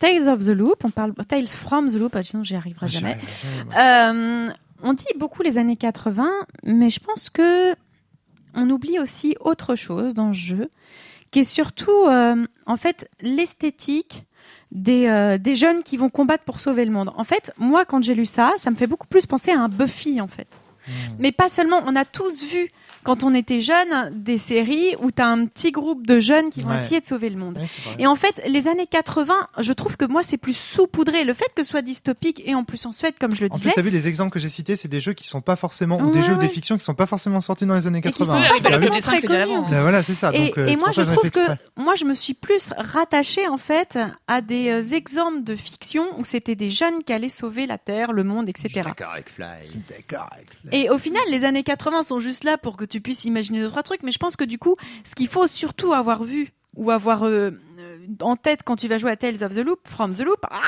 [0.00, 2.88] Tales of the Loop, on parle Tales from the Loop, ah, sinon j'y arriverai Ah,
[2.88, 3.18] jamais.
[3.78, 4.50] Euh,
[4.82, 6.28] on dit beaucoup les années 80,
[6.64, 7.74] mais je pense que
[8.54, 10.70] on oublie aussi autre chose dans ce jeu,
[11.30, 14.24] qui est surtout euh, en fait l'esthétique
[14.72, 17.12] des, euh, des jeunes qui vont combattre pour sauver le monde.
[17.16, 19.68] En fait, moi quand j'ai lu ça, ça me fait beaucoup plus penser à un
[19.68, 20.48] Buffy en fait.
[20.88, 20.92] Hmm.
[21.18, 22.72] Mais pas seulement, on a tous vu
[23.04, 26.60] quand on était jeunes des séries où tu as un petit groupe de jeunes qui
[26.60, 26.76] vont Ouais.
[26.76, 27.58] essayer de sauver le monde.
[27.58, 27.66] Ouais.
[27.98, 31.24] Et en fait, les années 80, je trouve que moi, c'est plus saupoudré.
[31.24, 33.50] Le fait que ce soit dystopique et en plus en Suède, comme je le En
[33.50, 35.56] plus, disais, t'as vu les exemples que j'ai cités, c'est des jeux qui sont pas
[35.56, 37.86] forcément, ou des Ouais, jeux ou des fictions qui sont pas forcément sortis dans les
[37.86, 38.26] années Et qui 80.
[38.44, 39.70] sont pas forcément des 5 très connus.
[39.70, 40.30] Là, voilà, c'est ça.
[40.34, 41.40] Et, Donc, euh, et moi, je trouve que
[41.76, 43.98] moi, je me suis plus rattachée en fait
[44.28, 48.12] à des euh, exemples de fiction où c'était des jeunes qui allaient sauver la Terre,
[48.12, 48.82] le monde, etc.
[48.84, 49.46] D'accord avec Fly.
[49.88, 50.28] D'accord.
[50.32, 53.24] avec la- Et au final, les années 80 sont juste là pour que tu puisses
[53.24, 54.02] imaginer deux trois trucs.
[54.02, 57.50] Mais je pense que du coup, ce qu'il faut surtout avoir vu ou avoir euh,
[57.80, 60.38] euh, en tête quand tu vas jouer à Tales of the Loop, From the Loop,
[60.50, 60.60] ah,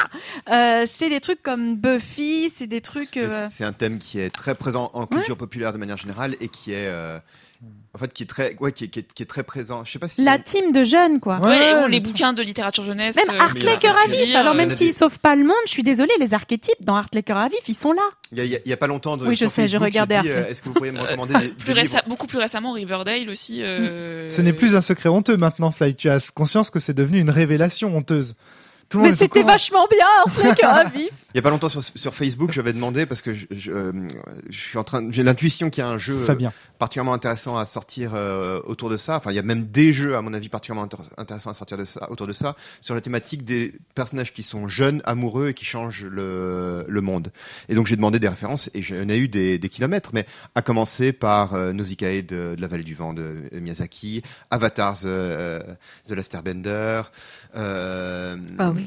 [0.50, 3.16] euh, c'est des trucs comme Buffy, c'est des trucs.
[3.16, 6.48] Euh, c'est- un thème qui est très présent en culture populaire de manière générale et
[6.48, 6.90] qui est,
[7.94, 9.84] en fait, qui est très, ouais, qui est, qui est, qui est très présent.
[9.84, 10.24] Je sais pas si.
[10.24, 11.38] la team de jeunes, quoi.
[11.40, 13.16] Ouais, ou les bouquins de littérature jeunesse.
[13.16, 14.34] Même euh, Cœur ça à vif.
[14.34, 17.22] Alors même s'ils des- sauvent pas le monde, je suis désolée, les archétypes dans Hartley
[17.22, 18.02] Cœur à vif, ils sont là.
[18.32, 19.26] Il y a, y y pas longtemps de.
[19.26, 20.48] Oui, je sais, Facebook, regardé dit, euh.
[20.48, 23.28] Est-ce que vous pourriez me recommander des, plus des récem- livres beaucoup plus récemment, Riverdale
[23.28, 23.62] aussi.
[23.62, 25.94] euh, Ce n'est plus un secret honteux maintenant, Fly.
[25.94, 28.34] Tu as conscience que c'est devenu une révélation honteuse.
[28.92, 29.52] Tout le monde Mais au c'était courant.
[29.52, 31.08] vachement bien, le cœur à vif.
[31.34, 33.90] Il y a pas longtemps sur, sur Facebook, j'avais demandé parce que je, je, euh,
[34.50, 36.52] je suis en train, j'ai l'intuition qu'il y a un jeu euh, Fabien.
[36.78, 39.16] particulièrement intéressant à sortir euh, autour de ça.
[39.16, 41.78] Enfin, il y a même des jeux, à mon avis, particulièrement intér- intéressants à sortir
[41.78, 45.54] de ça, autour de ça, sur la thématique des personnages qui sont jeunes, amoureux et
[45.54, 47.32] qui changent le, le monde.
[47.70, 50.60] Et donc, j'ai demandé des références et j'en ai eu des, des kilomètres, mais à
[50.60, 53.22] commencer par euh, Nausicaa de, de la Vallée du Vent de
[53.54, 55.60] euh, Miyazaki, Avatar The, euh,
[56.06, 57.02] The Last Airbender,
[57.56, 58.81] euh, Ah oui.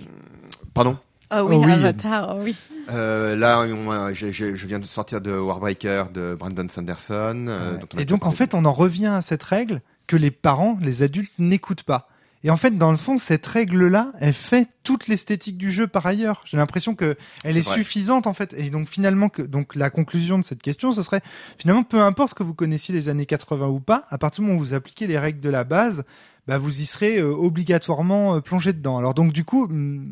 [0.73, 0.97] Pardon
[1.29, 1.71] Ah oui, Oh oui.
[1.71, 2.55] Avatar, oh oui.
[2.89, 7.45] euh, là, on, je viens de sortir de Warbreaker de Brandon Sanderson.
[7.47, 8.01] euh, Ouais.
[8.01, 11.33] Et donc, en fait, on en revient à cette règle que les parents, les adultes,
[11.39, 12.07] n'écoutent pas.
[12.43, 16.05] Et en fait, dans le fond, cette règle-là, elle fait toute l'esthétique du jeu par
[16.05, 16.43] ailleurs.
[16.45, 18.53] J'ai l'impression que elle est, suffisante en fait.
[18.55, 21.21] Et donc finalement, que, donc la conclusion de cette question, ce serait
[21.57, 24.61] finalement peu importe que vous connaissiez les années 80 ou pas, à partir du moment
[24.61, 26.03] où vous appliquez les règles de la base,
[26.47, 28.97] bah vous y serez euh, obligatoirement euh, plongé dedans.
[28.97, 30.05] Alors donc du coup, hum,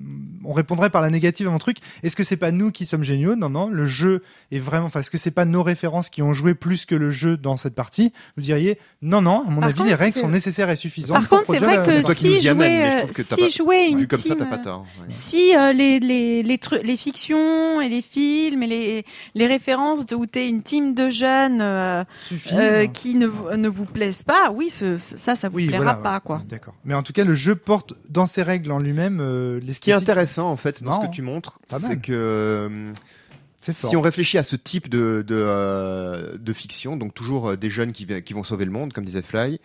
[0.46, 1.78] on répondrait par la négative à mon truc.
[2.04, 3.36] Est-ce que c'est pas nous qui sommes géniaux?
[3.36, 3.68] Non, non.
[3.70, 4.88] Le jeu est vraiment.
[4.88, 7.56] Enfin, est-ce que c'est pas nos références qui ont joué plus que le jeu dans
[7.58, 8.12] cette partie?
[8.36, 9.44] Vous diriez non, non.
[9.48, 11.20] À mon Par avis, contre, les règles sont nécessaires et suffisantes.
[11.20, 14.46] Par contre, c'est vrai la- que si jouer, si jouer une comme ça, team, t'as
[14.46, 14.82] pas tort.
[15.00, 15.06] ouais.
[15.10, 19.06] Si euh, les, les, les, les fictions et les films et les,
[19.36, 22.04] les références de où t'es une team de jeunes euh,
[22.54, 25.68] euh, qui ne, vous- ne vous plaisent pas, oui, ce, ce- ça, ça vous Oui,
[25.68, 26.20] plaira voilà, pas, ouais.
[26.24, 26.42] Quoi.
[26.48, 26.76] D'accord.
[26.86, 29.92] Mais en tout cas, le jeu porte dans ses règles en lui-même euh, Ce qui
[29.92, 32.94] est intéressant, en fait, dans ce que tu montres, c'est que euh,
[33.72, 37.70] si on réfléchit à ce type de, de, euh, de fiction, donc toujours euh, des
[37.70, 39.60] jeunes qui vont sauver le monde, comme disait Fly,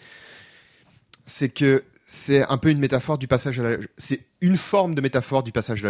[1.25, 3.87] c'est que c'est un peu une métaphore du passage à l'âge.
[3.99, 5.89] C'est une forme de métaphore du passage à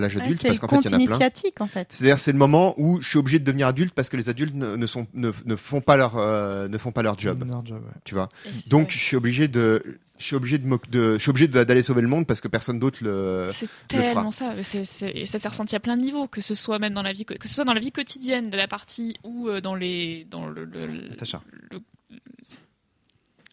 [0.00, 1.04] l'âge- Ouais, adulte, c'est parce qu'en fait, il y en a plein.
[1.06, 1.86] initiatique, en fait.
[1.90, 4.56] C'est-à-dire, c'est le moment où je suis obligé de devenir adulte parce que les adultes
[4.56, 7.64] ne, ne sont, ne, ne font pas leur, euh, ne font pas leur job, Leur
[7.64, 7.92] job, ouais.
[8.04, 8.28] tu vois.
[8.66, 9.82] Donc, je suis obligé de,
[10.18, 12.80] je suis obligé de, je suis obligé de- d'aller sauver le monde parce que personne
[12.80, 13.50] d'autre le.
[13.52, 13.66] C'est
[13.96, 14.12] le fera.
[14.14, 14.54] tellement ça.
[14.62, 17.02] C'est, c'est- et ça s'est ressenti à plein de niveaux, que ce soit même dans
[17.02, 19.76] la vie, que ce soit dans la vie quotidienne de la partie ou euh, dans
[19.76, 21.40] les, dans le, le- le- Natacha.
[21.70, 21.78] le-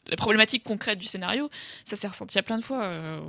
[0.10, 1.49] la problématique concrète du scénario,
[1.86, 2.81] ça s'est ressenti à plein de fois.
[2.84, 3.19] euh,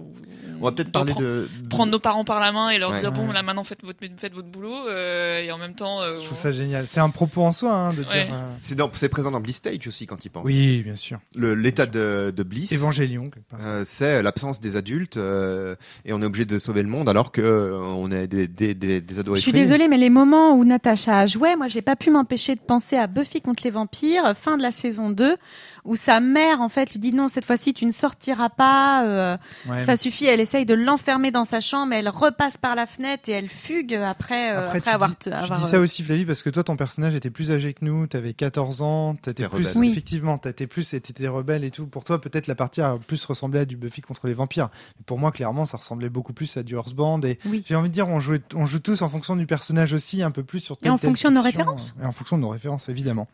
[0.61, 3.01] On va peut-être parler prendre- de, prendre nos parents par la main et leur Ouais.
[3.01, 6.11] dire bon là maintenant faites votre faites votre boulot euh, et en même temps euh,
[6.21, 6.87] Je trouve ça génial.
[6.87, 8.25] C'est un propos en soi hein, de Ouais.
[8.27, 8.35] dire.
[8.35, 10.45] euh, C'est, dans- c'est présent dans Bliss Stage aussi quand il pense.
[10.45, 11.19] Oui, bien sûr.
[11.35, 12.73] Le, l'état de, de Bliss.
[12.73, 13.61] Évangélion, quelque part.
[13.63, 17.33] euh, c'est l'absence des adultes euh, et on est obligé de sauver le monde alors
[17.33, 20.65] que on est des, des, des, des ados Je suis désolée, mais les moments où
[20.65, 24.57] Natacha jouait, moi, j'ai pas pu m'empêcher de penser à Buffy contre les vampires, fin
[24.57, 25.37] de la saison 2,
[25.85, 29.37] où sa mère, en fait, lui dit non, cette fois-ci, tu ne sortiras pas, euh,
[29.69, 29.81] Ouais.
[29.81, 33.33] ça suffit, elle essaye de l'enfermer dans sa chambre, elle repasse par la fenêtre et
[33.33, 35.11] elle fugue après, euh, après, tu avoir...
[35.11, 37.51] dis, tu avoir, dis euh, ça aussi, Flavie, parce que toi, ton personnage était plus
[37.51, 38.07] âgé que nous.
[38.07, 39.15] T'avais 14 ans.
[39.17, 39.73] T'étais plus, rebelle.
[39.77, 39.91] Oui.
[39.91, 41.87] effectivement, t'étais plus, et t'étais rebelle et tout.
[41.87, 44.69] Pour toi, peut-être la partie a plus ressemblé à du Buffy contre les vampires.
[44.99, 47.21] Mais pour moi, clairement, ça ressemblait beaucoup plus à du Band.
[47.23, 47.63] Et Oui.
[47.67, 50.31] j'ai envie de dire, on joue, on joue tous en fonction du personnage aussi, un
[50.31, 50.77] peu plus sur.
[50.77, 51.95] telle, en telle fonction de nos références.
[52.03, 53.29] Et en fonction de nos références, évidemment.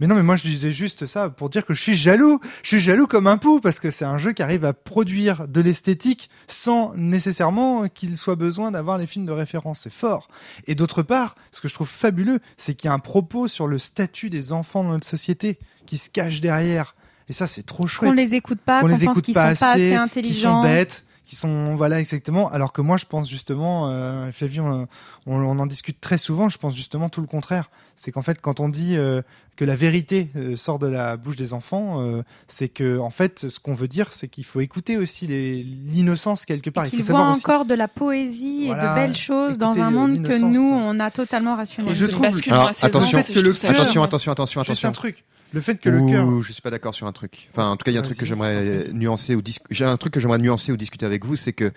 [0.00, 2.40] Mais non, mais moi, je disais juste ça pour dire que je suis jaloux.
[2.62, 5.48] Je suis jaloux comme un pou parce que c'est un jeu qui arrive à produire
[5.48, 9.80] de l'esthétique sans nécessairement qu'il soit besoin d'avoir les films de référence.
[9.80, 10.28] C'est fort.
[10.66, 13.66] Et d'autre part, ce que je trouve fabuleux, c'est qu'il y a un propos sur
[13.66, 16.94] le statut des enfants dans notre société qui se cache derrière.
[17.28, 19.46] Et ça, c'est trop chouette Qu'on les écoute pas, qu'on les pense qu'ils sont pas
[19.48, 20.62] assez assez, qui sont intelligents.
[20.62, 22.50] bêtes, qui sont voilà exactement.
[22.50, 24.88] Alors que moi, je pense justement, euh, Flavie, on,
[25.26, 26.48] on, on en discute très souvent.
[26.48, 27.68] Je pense justement tout le contraire.
[27.96, 29.20] C'est qu'en fait, quand on dit euh,
[29.56, 33.48] que la vérité euh, sort de la bouche des enfants, euh, c'est que en fait,
[33.50, 36.86] ce qu'on veut dire, c'est qu'il faut écouter aussi l'innocence quelque part.
[36.86, 37.40] Il faut savoir aussi.
[37.44, 41.10] encore de la poésie et de belles choses dans un monde que nous, on a
[41.10, 42.00] totalement rationnalisé.
[42.00, 44.02] je c'est trouve- Alors, à 16 attention, fait que le je trouve ça cœur- Attention,
[44.02, 44.92] attention, attention, Juste un attention.
[44.92, 45.24] truc.
[45.52, 46.42] Le fait que le cœur.
[46.42, 47.48] Je suis pas d'accord sur un truc.
[47.52, 49.84] Enfin, en tout cas, il y a un truc que j'aimerais nuancer ou dis- j'ai
[49.84, 51.72] un truc que j'aimerais nuancer ou discuter avec vous, c'est que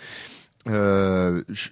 [0.67, 1.69] euh, je-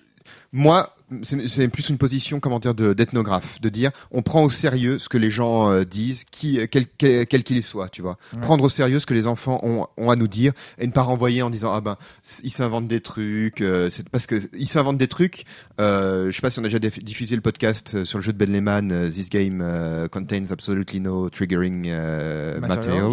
[0.54, 5.00] moi, c'est plus une position, comment dire, de- d'ethnographe, de dire, on prend au sérieux
[5.00, 8.18] ce que les gens euh, disent, qui, quel quel quel qu'il soit, tu vois.
[8.34, 8.42] Ouais.
[8.42, 11.02] Prendre au sérieux ce que les enfants ont, ont à nous dire et ne pas
[11.02, 11.98] renvoyer en disant, ah ben,
[12.44, 15.46] ils s'inventent des trucs, euh, c'est parce que ils s'inventent des trucs.
[15.80, 18.24] Euh, je sais pas si on a déjà diff- diffusé le podcast euh, sur le
[18.24, 23.12] jeu de Ben Lehman, euh, This game euh, contains absolutely no triggering euh, material.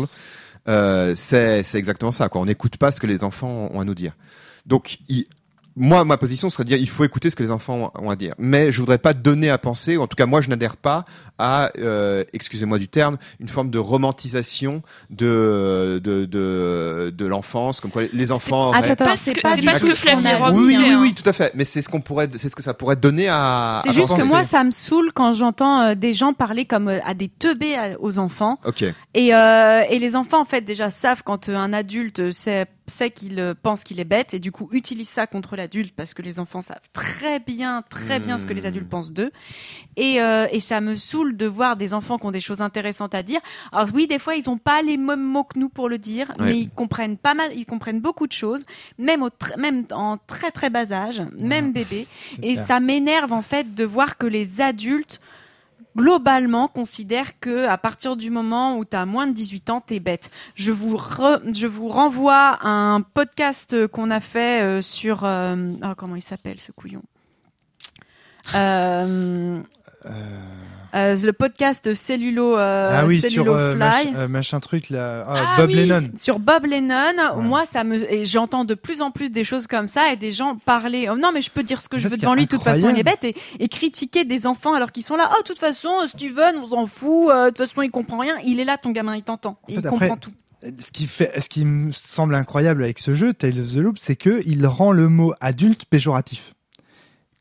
[0.68, 2.28] Euh, c'est c'est exactement ça.
[2.28, 2.40] Quoi.
[2.40, 4.12] On n'écoute pas ce que les enfants ont à nous dire.
[4.66, 5.26] Donc, il-
[5.76, 8.16] moi, ma position serait de dire il faut écouter ce que les enfants ont à
[8.16, 8.34] dire.
[8.38, 11.04] Mais je voudrais pas donner à penser, ou en tout cas, moi, je n'adhère pas
[11.38, 17.90] à, euh, excusez-moi du terme, une forme de romantisation de de de, de l'enfance, comme
[17.90, 18.72] quoi les enfants.
[19.16, 20.66] C'est que- pas c'est du parce tout que ce qu'on Flavie a Rob dit, oui,
[20.78, 20.98] oui, oui, hein.
[21.02, 21.52] oui, tout à fait.
[21.54, 23.82] Mais c'est ce qu'on pourrait, c'est ce que ça pourrait donner à.
[23.84, 27.00] C'est juste que moi, ça me saoule quand j'entends euh, des gens parler comme euh,
[27.04, 28.58] à des teubés à- aux enfants.
[28.64, 28.82] Ok.
[29.14, 33.10] Et, euh, et les enfants, en fait, déjà savent quand euh, un adulte sait sait
[33.10, 36.22] qu'il euh, pense qu'il est bête et du coup utilise ça contre l'adulte parce que
[36.22, 38.66] les enfants savent très bien, très bien ce que les Hmm.
[38.66, 39.30] adultes pensent d'eux.
[39.96, 43.14] Et, euh, et ça me saoule de voir des enfants qui ont des choses intéressantes
[43.14, 43.40] à dire.
[43.72, 46.28] Alors oui, des fois ils ont pas les mêmes mots que nous pour le dire,
[46.38, 46.46] Ouais.
[46.46, 48.64] mais ils comprennent pas mal, ils comprennent beaucoup de choses,
[48.98, 52.06] même au même en très très bas âge, même bébé.
[52.42, 52.66] Et clair.
[52.66, 55.20] ça m'énerve en fait de voir que les adultes
[55.96, 59.98] globalement considèrent que à partir du moment où tu as moins de 18 ans, t'es
[59.98, 60.30] bête.
[60.54, 66.22] Je vous renvoie à un podcast qu'on a fait euh, sur euh, ah, comment il
[66.22, 67.02] s'appelle ce couillon?
[68.54, 69.60] Euh,
[70.96, 73.78] euh, le podcast Cellulo euh, ah oui, sur Cellulo euh, Fly.
[74.12, 75.74] mach- euh, machin truc là, ah, Ah Bob oui.
[75.76, 76.10] Lennon.
[76.16, 77.42] Sur Bob Lennon, Ouais.
[77.42, 80.32] moi ça me et j'entends de plus en plus des choses comme ça et des
[80.32, 81.08] gens parler.
[81.12, 82.46] Oh, non mais je peux dire ce que je veux devant lui.
[82.46, 85.30] De toute façon il est bête et, et critiquer des enfants alors qu'ils sont là.
[85.32, 87.30] Oh de toute façon Steven on s'en fout.
[87.30, 88.36] euh, De toute façon il comprend rien.
[88.44, 89.58] Il est là ton gamin il t'entend.
[89.62, 90.32] En Et fait, il après, comprend tout.
[90.62, 93.98] Ce qui fait, ce qui me semble incroyable avec ce jeu, Tale of the Loop,
[93.98, 96.54] c'est que il rend le mot adulte péjoratif,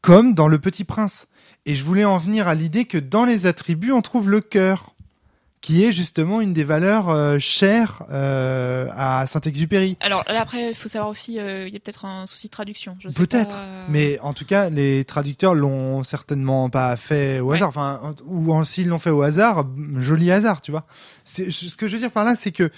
[0.01, 1.27] comme dans Le Petit Prince.
[1.65, 4.93] Et je voulais en venir à l'idée que dans les attributs, on trouve le cœur,
[5.61, 9.97] qui est justement une des valeurs euh, chères euh, à Saint-Exupéry.
[9.99, 12.51] Alors là, après, il faut savoir aussi, euh, il y a peut-être un souci de
[12.51, 12.95] traduction.
[13.15, 13.57] Peut-être,
[13.89, 17.55] mais en tout cas, les traducteurs l'ont certainement pas fait au Ouais.
[17.57, 17.69] hasard.
[17.69, 19.65] Enfin, ou s'ils l'ont fait au hasard,
[19.97, 20.85] joli hasard, tu vois.
[21.23, 22.69] Ce que je veux dire par là, c'est que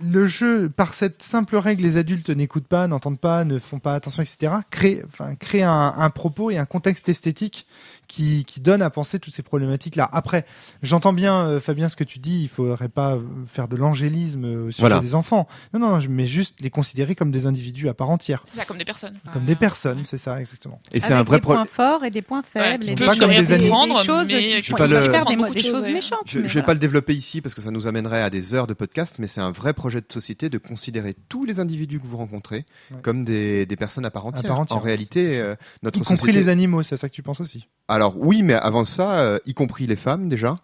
[0.00, 3.94] le jeu, par cette simple règle, les adultes n'écoutent pas, n'entendent pas, ne font pas
[3.94, 7.66] attention, etc., crée, enfin, crée un, un propos et un contexte esthétique
[8.08, 10.08] qui, qui donne à penser toutes ces problématiques-là.
[10.12, 10.44] Après,
[10.82, 14.70] j'entends bien, euh, Fabien, ce que tu dis, il faudrait pas faire de l'angélisme euh,
[14.72, 14.98] sujet Voilà.
[14.98, 15.46] des enfants.
[15.74, 18.42] Non, non, mais juste les considérer comme des individus à part entière.
[18.50, 19.18] C'est ça, comme des personnes.
[19.32, 20.80] Comme Euh, des personnes, c'est ça, exactement.
[20.90, 21.66] Et c'est un vrai des problème.
[21.66, 22.88] points forts et des points faibles.
[22.88, 23.86] et des, pas comme des- des animaux.
[23.86, 26.18] des choses qui font le- faire des, des méchantes.
[26.26, 26.66] Je, mais je vais voilà.
[26.66, 29.28] pas le développer ici parce que ça nous amènerait à des heures de podcast, mais
[29.28, 33.00] c'est un vrai projet de société de considérer tous les individus que vous rencontrez Ouais.
[33.02, 34.44] comme des, des personnes à part entière.
[34.44, 34.78] part entière.
[34.78, 37.66] En réalité, euh, notre Y compris les animaux, c'est à ça que tu penses aussi.
[37.88, 40.56] Alors oui, mais avant ça, euh, y compris les femmes déjà,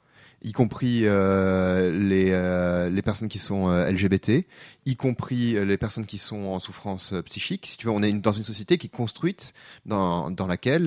[0.42, 4.46] y compris euh, les, euh, les personnes qui sont euh, LGBT,
[4.84, 7.66] y compris les personnes qui sont en souffrance psychique.
[7.66, 9.54] Si tu veux, on est une- dans une société qui est construite
[9.86, 10.86] dans, dans laquelle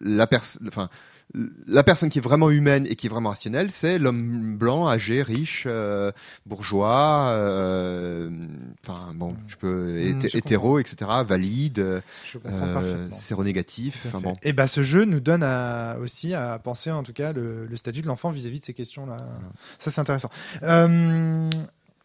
[0.00, 0.88] la personne, enfin
[1.66, 5.22] la personne qui est vraiment humaine et qui est vraiment rationnelle, c'est l'homme blanc, âgé,
[5.22, 6.10] riche, euh,
[6.46, 8.30] bourgeois, euh,
[8.82, 12.00] enfin bon, je peux Mm, je hétéro, etc., valide, euh,
[13.14, 14.34] séronégatif, enfin bon.
[14.42, 17.76] Et bah ce jeu nous donne à, aussi à penser en tout cas le, le
[17.76, 19.18] statut de l'enfant vis-à-vis de ces questions-là.
[19.78, 20.30] Ça c'est intéressant.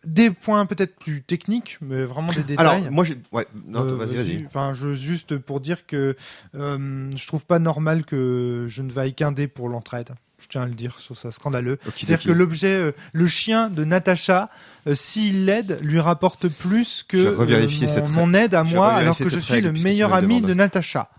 [0.06, 2.66] Des points peut-être plus techniques, mais vraiment des détails.
[2.66, 3.18] Alors, moi, j'ai.
[3.32, 4.46] Ouais, non, Euh, vas-y, vas-y.
[4.46, 6.16] Enfin, je, juste pour dire que
[6.56, 10.10] euh, je trouve pas normal que je ne vaille qu'un dé pour l'entraide.
[10.42, 11.78] Je tiens à le dire, je trouve ça scandaleux.
[11.96, 14.50] C'est-à-dire que l'objet, euh, le chien de Natacha,
[14.88, 18.10] euh, s'il l'aide, lui rapporte plus que Je mon, cette règle.
[18.12, 20.54] mon aide à Je moi, alors que je suis le meilleur me le ami de
[20.54, 21.10] Natacha.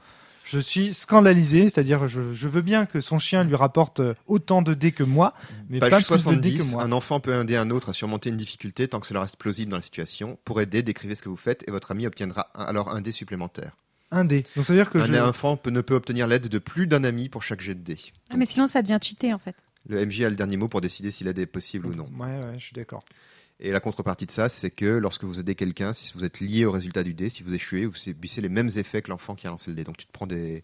[0.45, 4.61] Je suis scandalisé, c'est-à-dire je, je veux bien que son chien lui rapporte euh, autant
[4.63, 5.33] de dés que moi,
[5.71, 6.83] mais pas Page plus de dés que 70, moi.
[6.85, 9.71] un enfant peut aider un autre à surmonter une difficulté tant que cela reste plausible
[9.71, 10.39] dans la situation.
[10.45, 13.11] Pour aider, décrivez ce que vous faites et votre ami obtiendra un- alors un dé
[13.11, 13.73] supplémentaire.
[14.11, 14.45] Un dé.
[14.55, 15.15] Donc ça veut dire que un je...
[15.15, 17.99] enfant peut- ne peut obtenir l'aide de plus d'un ami pour chaque jet de dés.
[18.31, 19.57] Ah, mais sinon ça devient cheaté en fait.
[19.89, 22.07] Le MJ a le dernier mot pour décider si l'aide est possible ou non.
[22.19, 23.03] Ouais, ouais, je suis d'accord.
[23.65, 26.67] Et la contrepartie de ça, c'est que lorsque vous aidez quelqu'un, si vous êtes lié
[26.67, 29.47] au résultat du dé, si vous échouez, vous subissez les mêmes effets que l'enfant qui
[29.47, 29.85] a lancé le dé.
[29.85, 30.63] Donc tu te prends des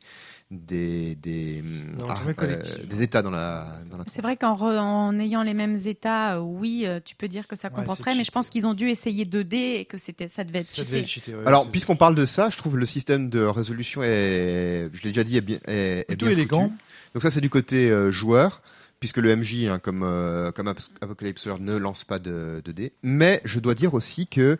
[0.51, 1.64] des des,
[2.06, 2.86] ah, collectif.
[2.86, 6.40] des états dans la dans la C'est vrai qu'en en ayant les mêmes états, euh,
[6.40, 9.24] oui, euh, tu peux dire que ça compenserait, mais je pense qu'ils ont dû essayer
[9.24, 11.05] 2D et que c'était ça devait être Ça devait cheaté.
[11.05, 14.90] être cheaté, ouais, Alors, puisqu'on parle de ça, je trouve le système de résolution est,
[14.93, 16.64] je l'ai déjà dit, est bien, est, est bien élégant.
[16.64, 16.74] foutu.
[17.14, 18.60] Donc ça, c'est du côté euh, joueur,
[19.01, 22.72] puisque le MJ, hein, comme euh, comme Ap- Apocalypse World, ne lance pas de, de
[22.72, 22.93] dés.
[23.02, 24.59] Mais je dois dire aussi que,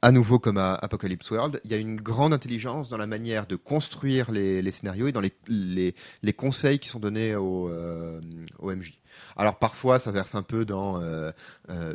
[0.00, 3.54] à nouveau comme Apocalypse World, il y a une grande intelligence dans la manière de
[3.54, 8.20] construire les, scénarios et dans les, les, les conseils qui sont donnés au, euh,
[8.58, 8.94] au MJ.
[9.36, 11.30] Alors parfois, ça verse un peu dans euh,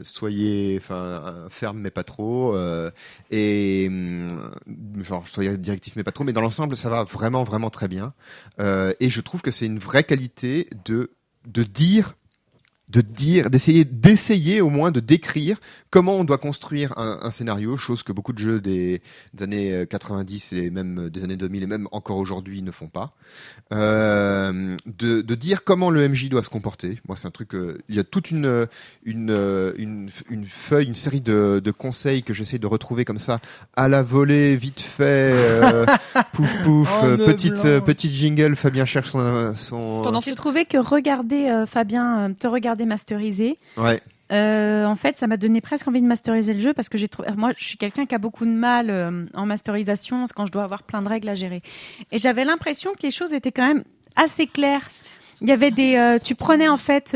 [0.04, 2.56] soyez, ferme mais pas trop,
[3.32, 4.54] et hum,
[5.02, 6.24] genre soyez directif mais pas trop.
[6.24, 8.14] Mais dans l'ensemble, ça va vraiment vraiment très bien.
[8.60, 11.10] Et je trouve que c'est une vraie qualité de
[11.48, 12.16] de dire
[12.90, 15.58] de dire, d'essayer, d'essayer au moins de décrire
[15.90, 19.02] comment on doit construire un, un scénario, chose que beaucoup de jeux des,
[19.34, 22.88] des années euh, 90 et même des années 2000 et même encore aujourd'hui ne font
[22.88, 23.14] pas.
[23.74, 27.00] Euh, de, de dire comment le MJ doit se comporter.
[27.08, 27.54] Moi, c'est un truc.
[27.56, 28.68] euh, il y a toute une
[29.04, 33.18] une euh, une, une feuille, une série de, de conseils que j'essaie de retrouver comme
[33.18, 33.40] ça
[33.76, 35.86] à la volée, vite fait, euh,
[36.34, 38.56] pouf pouf, Oh, euh, petite euh, petite jingle.
[38.56, 42.77] Fabien cherche son, son Pendant J'ai ce trouvé que regarder euh, Fabien, euh, te regarder
[42.78, 43.58] démasterisé.
[43.76, 44.02] Ouais.
[44.32, 47.08] Euh, en fait, ça m'a donné presque envie de masteriser le jeu parce que j'ai
[47.08, 47.30] trouvé.
[47.36, 50.64] Moi, je suis quelqu'un qui a beaucoup de mal euh, en masterisation quand je dois
[50.64, 51.62] avoir plein de règles à gérer.
[52.12, 53.84] Et j'avais l'impression que les choses étaient quand même
[54.16, 54.88] assez claires.
[55.42, 55.96] Il y avait des.
[55.96, 57.16] euh, tu prenais en fait.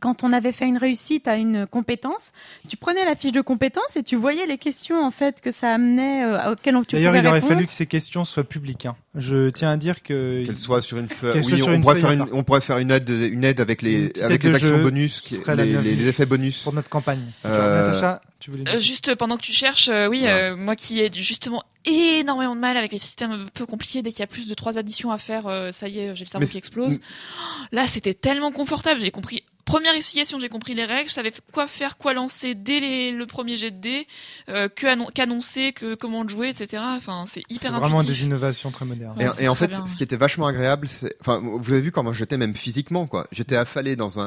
[0.00, 2.32] Quand on avait fait une réussite à une compétence,
[2.68, 5.74] tu prenais la fiche de compétence et tu voyais les questions en fait que ça
[5.74, 7.54] amenait euh, auxquelles on- tu D'ailleurs, il aurait répondre.
[7.54, 8.86] fallu que ces questions soient publiques.
[8.86, 8.96] hein.
[9.14, 11.32] Je tiens à dire que Qu'elle soit sur une feuille.
[11.32, 12.28] Qu'elle soit Oui, sur on une pourrait feuille faire à une, part.
[12.32, 14.54] on pourrait faire une aide, une aide avec Une les, petite avec aide les de
[14.56, 15.96] actions jeu, bonus, qui- serait la les, les- bienvenue.
[15.96, 16.62] les effets bonus.
[16.62, 17.24] pour notre campagne.
[17.46, 18.68] Euh, Natacha, tu voulais.
[18.68, 22.60] Euh, juste pendant que tu cherches, euh, oui, euh, moi qui ai justement énormément de
[22.60, 25.10] mal avec les systèmes un peu compliqués, dès qu'il y a plus de trois additions
[25.10, 27.00] à faire, euh, ça y est, j'ai le cerveau Mais qui explose.
[27.02, 29.00] Oh, Là, c'était tellement confortable.
[29.00, 29.42] J'ai compris.
[29.68, 33.26] Première explication, j'ai compris les règles, je savais quoi faire, quoi lancer dès les- le
[33.26, 34.06] premier jet de dés,
[34.48, 34.68] euh,
[35.14, 36.82] qu'annoncer, que comment jouer, etc.
[36.96, 38.22] Enfin, c'est C'est hyper vraiment intuitif.
[38.22, 39.18] des innovations très modernes.
[39.18, 39.84] Ouais, Et, en fait, bien.
[39.86, 43.26] ce qui était vachement agréable, c'est, enfin, vous avez vu comment j'étais même physiquement, quoi.
[43.30, 44.24] J'étais affalé dans un,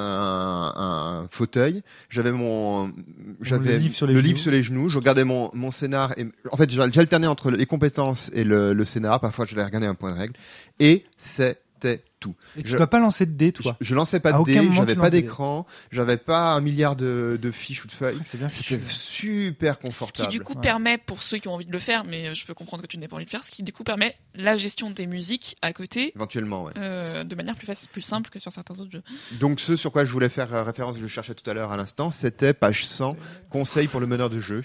[0.76, 1.82] un fauteuil.
[2.10, 2.94] J'avais mon,
[3.42, 4.28] j'avais le livre sur les le genoux.
[4.28, 4.90] livre sur les genoux.
[4.90, 8.74] Je regardais mon, mon scénar et, en fait, j'al- j'alternais entre les compétences et le,
[8.74, 9.20] le scénar.
[9.20, 10.34] Parfois, je les regardais un point de règle.
[10.80, 12.36] Et c'était tout.
[12.56, 13.76] Et tu Je- dois pas lancer de dés, toi.
[13.82, 17.84] je lançais pas de dés, j'avais pas d'écran, j'avais pas un milliard de, de fiches
[17.84, 18.20] ou de feuilles.
[18.26, 19.02] C'est bien C'était fichu.
[19.02, 20.32] super Ce qui confortable.
[20.32, 20.62] du coup Ouais.
[20.62, 22.88] permet, pour ceux qui ont envie de le faire, mais euh, je peux comprendre que
[22.88, 25.08] tu n'aies pas envie de le faire, ce qui du coup permet la gestion des
[25.08, 26.74] musiques à côté Éventuellement, ouais.
[26.78, 29.04] euh, de manière plus, facile, plus simple que sur certains autres jeux.
[29.40, 31.72] Donc ce sur quoi je voulais faire euh, référence, je le cherchais tout à l'heure
[31.72, 33.16] à l'instant, c'était page 100,
[33.50, 34.62] conseils pour le meneur de jeu.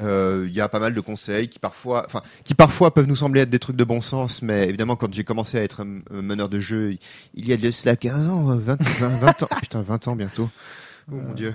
[0.00, 3.16] Euh, Il y a pas mal de conseils qui parfois, enfin, qui parfois peuvent nous
[3.16, 6.22] sembler être des trucs de bon sens, mais évidemment quand j'ai commencé à être euh,
[6.22, 6.96] meneur de jeu,
[7.34, 10.16] il y a de cela 15 ans, euh, 20, 20, 20 ans, putain 20 ans
[10.16, 10.48] bientôt.
[11.10, 11.54] Oh mon dieu.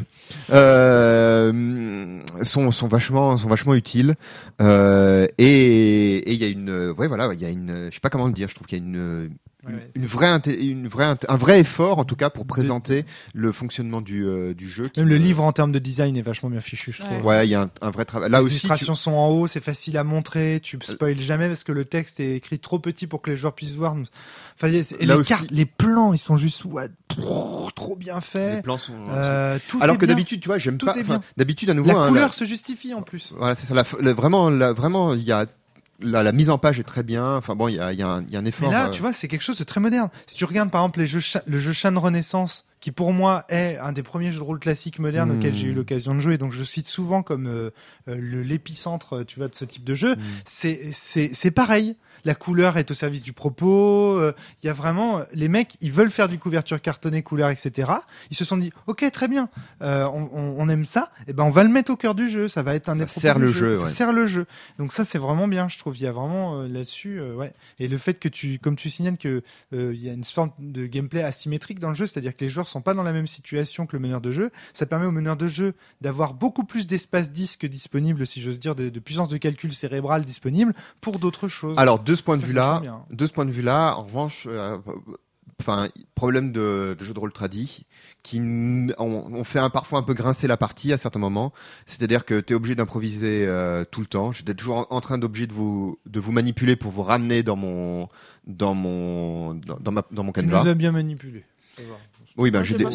[0.50, 4.16] Euh, sont, sont vachement, sont vachement utiles.
[4.62, 7.94] Euh, et et il y a une, euh, ouais voilà, il y a une, je
[7.94, 9.30] sais pas comment le dire, je trouve qu'il y a une,
[9.66, 10.90] Ouais, une vraie, une
[11.30, 14.90] un vrai effort en tout cas pour présenter le fonctionnement du, euh, du jeu.
[14.90, 17.26] qui Même le me- livre en termes de design est vachement bien fichu, je trouve.
[17.26, 18.30] Ouais, il y a un, un vrai travail.
[18.30, 21.48] Là les aussi, tu- illustrations sont en haut, c'est facile à montrer, tu spoil jamais
[21.48, 23.96] parce que le texte est écrit trop petit pour que les joueurs puissent voir.
[24.56, 26.88] Enfin, y a- et Là les aussi- cartes, les plans, ils sont juste what,
[27.76, 28.64] trop bien les faits.
[28.64, 28.94] plans sont.
[29.10, 30.94] Euh, tout Alors est que d'habitude, tu vois, j'aime Tout pas.
[31.38, 33.34] D'habitude, à nouveau, la hein, couleur se justifie en plus.
[33.38, 33.74] Voilà, c'est ça.
[33.74, 35.46] La, la- vraiment, la, vraiment, il y a
[36.04, 37.36] la, la mise en page est très bien.
[37.36, 38.68] Enfin bon, il y a, y a un, il y a un effort.
[38.70, 40.10] Mais là, euh, tu vois, c'est quelque chose de très moderne.
[40.28, 43.78] Si tu regardes par exemple les jeux, le jeu Shan Renaissance, qui pour moi est
[43.78, 45.36] un des premiers jeux de rôle classiques modernes Mm.
[45.38, 47.70] auxquels j'ai eu l'occasion de jouer, donc je cite souvent comme euh,
[48.10, 50.16] euh, l'épicentre, tu vois, de ce type de jeu.
[50.16, 50.22] Mm.
[50.46, 51.96] C'est c'est c'est pareil.
[52.26, 54.18] La couleur est au service du propos.
[54.20, 54.34] euh,
[54.64, 57.92] Il y a vraiment les mecs, ils veulent faire du couverture cartonnée, couleur, etc.
[58.32, 59.50] Ils se sont dit, ok, très bien,
[59.82, 61.12] euh, on, aime ça.
[61.28, 62.48] Et ben on va le mettre au cœur du jeu.
[62.48, 63.90] Ça va être un Ça des sert le jeu, Ça ouais.
[63.90, 64.46] sert le jeu.
[64.80, 65.98] Donc ça c'est vraiment bien, je trouve.
[65.98, 67.54] Il y a vraiment euh, là-dessus, ouais.
[67.80, 69.42] Et le fait que tu, comme tu signales que
[69.72, 72.68] il y a une forme de gameplay asymétrique dans le jeu, c'est-à-dire que les joueurs
[72.68, 74.52] sont pas dans la même situation que le meneur de jeu.
[74.74, 78.76] Ça permet au meneur de jeu d'avoir beaucoup plus d'espace disque disponible, si j'ose dire,
[78.76, 81.78] de, de puissance de calcul cérébral disponible pour d'autres choses.
[81.78, 83.18] Alors de ce point de Ça, vue c'est là, vachement bien.
[83.18, 84.78] de ce point de vue là, en revanche, euh,
[85.60, 87.86] enfin problème de, de jeu de rôle tradi
[88.22, 91.52] qui n- on, on fait un, parfois un peu grincer la partie à certains moments.
[91.86, 94.32] C'est-à-dire que tu es obligé d'improviser euh, tout le temps.
[94.32, 97.56] J'étais toujours en, en train d'obligé de vous de vous manipuler pour vous ramener dans
[97.56, 98.08] mon
[98.48, 101.44] dans mon dans, dans ma, dans mon tu nous as bien manipulé.
[102.38, 102.90] Oui, ben j'ai de la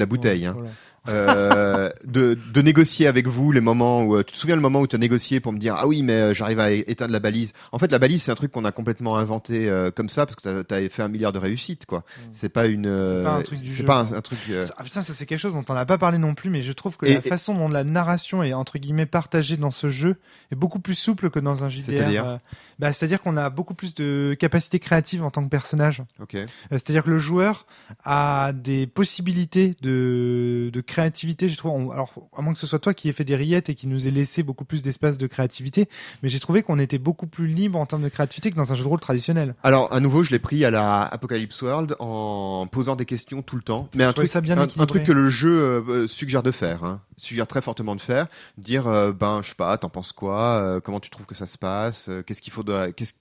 [0.00, 0.06] ouais.
[0.06, 0.46] bouteille.
[0.46, 0.52] Hein.
[0.54, 0.70] Voilà.
[1.08, 4.80] Euh, de, de négocier avec vous les moments où euh, tu te souviens le moment
[4.80, 7.18] où tu as négocié pour me dire ah oui mais euh, j'arrive à éteindre la
[7.18, 7.52] balise.
[7.72, 10.36] En fait la balise c'est un truc qu'on a complètement inventé euh, comme ça parce
[10.36, 12.04] que tu as, fait un milliard de réussites quoi.
[12.30, 15.02] C'est pas une euh, pas un truc du c'est pas un, truc Ça- ah, putain,
[15.02, 17.06] ça c'est quelque chose dont on n'a pas parlé non plus, mais je trouve que
[17.06, 20.16] Et- la et- façon dont la narration est entre guillemets partagée dans ce jeu
[20.52, 21.84] est beaucoup plus souple que dans un JDR.
[21.84, 22.38] C'est-à-dire
[22.78, 26.02] bah, c'est-à-dire qu'on a beaucoup plus de capacité créative en tant que personnage.
[26.20, 26.36] OK.
[26.70, 27.66] C'est-à-dire que le joueur
[28.04, 31.48] a des possibilités de, de créativité.
[31.48, 33.68] J'ai trouvé, on- alors à moins que ce soit toi qui ait fait des rillettes
[33.68, 35.88] et qui nous ait laissé beaucoup plus d'espace de créativité,
[36.22, 38.76] mais j'ai trouvé qu'on était beaucoup plus libre en termes de créativité que dans un
[38.76, 39.54] jeu de rôle traditionnel.
[39.62, 43.56] Alors à nouveau je l'ai pris à la Apocalypse World en posant des questions tout
[43.56, 46.42] le temps mais un truc ça bien un, truc que le jeu euh, euh, suggère
[46.42, 47.00] de faire hein.
[47.16, 48.26] suggère très fortement de faire
[48.58, 51.46] dire euh, ben je sais pas t'en penses quoi euh, comment tu trouves que ça
[51.46, 53.14] se passe qu'est-ce qu'il faut de, qu'est-ce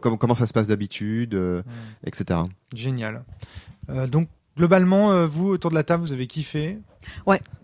[0.00, 1.62] comment ça se passe d'habitude euh,
[2.04, 2.40] etc.
[2.74, 3.24] Génial.
[3.90, 6.78] Euh, donc globalement, euh, vous autour de la table, vous avez kiffé.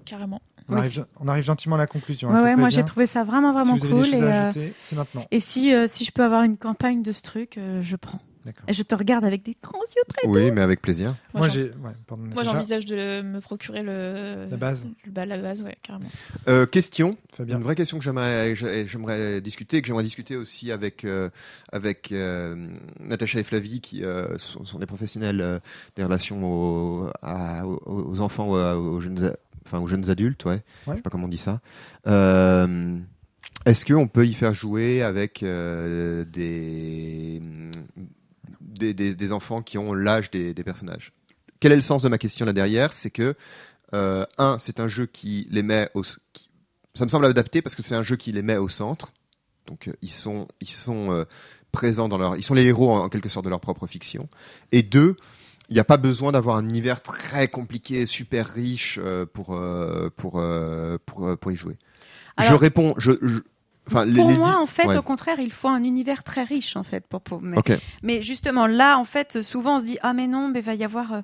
[0.05, 0.41] Carrément.
[0.69, 0.79] On, Oui.
[0.79, 2.31] arrive, on arrive gentiment à la conclusion.
[2.31, 4.11] hein, Ouais, ouais, moi j'ai trouvé ça vraiment vraiment si vous avez cool.
[4.11, 5.27] des et, à euh, ajouter, c'est maintenant.
[5.31, 8.21] et si, euh, si je peux avoir une campagne de ce truc, euh, je prends.
[8.69, 11.15] Et je te regarde avec des grands yeux très Oui, mais avec plaisir.
[11.35, 11.65] Moi, Moi, j'ai.
[11.65, 12.53] Ouais, pardon, Moi, Natacha.
[12.53, 14.47] j'envisage de me procurer le.
[14.51, 14.87] La base.
[15.05, 16.09] le- bah, la base, ouais, carrément.
[16.49, 17.57] Euh, question, Fabien.
[17.59, 21.31] une vraie question que j'aimerais j'ai- j'aimerais discuter, que j'aimerais discuter aussi avec euh,
[21.73, 22.69] avec euh,
[23.01, 25.59] Natacha et Flavie, qui euh, sont, sont des professionnels euh,
[25.97, 29.37] des relations aux, à- aux, aux enfants, aux jeunes, a-
[29.67, 30.63] enfin aux jeunes adultes, ouais.
[30.87, 30.97] Je Ouais.
[30.97, 31.61] sais pas comment on dit ça.
[32.09, 32.99] Euh,
[33.65, 37.41] Est-ce qu'on peut y faire jouer avec euh, des,
[38.73, 41.13] des, des- des enfants qui ont l'âge des, des personnages
[41.61, 42.93] Quel est le sens de ma question là derrière?
[42.93, 43.35] C'est que,
[43.95, 46.03] euh, un, c'est un jeu qui les met au.
[46.33, 46.49] qui-
[46.95, 49.13] ça me semble adapté parce que c'est un jeu qui les met au centre.
[49.67, 51.25] Donc euh, ils sont, ils sont euh,
[51.71, 52.37] présents dans leur.
[52.37, 54.29] Ils sont les héros en, en quelque sorte de leur propre fiction.
[54.73, 55.17] Et deux,
[55.69, 58.99] il n'y a pas besoin d'avoir un univers très compliqué, super riche
[59.33, 59.59] pour,
[60.17, 60.43] pour,
[61.07, 61.77] pour, pour y jouer.
[62.39, 62.95] je réponds.
[62.99, 63.41] Je, je-
[63.87, 64.97] enfin, Pour les moi, en fait, ouais.
[64.97, 67.21] au contraire, il faut un univers très riche, en fait, pour.
[67.21, 67.57] pour mais,
[68.03, 70.85] mais justement, là, en fait, souvent, on se dit ah mais non, mais va y
[70.85, 71.13] avoir.
[71.15, 71.21] euh,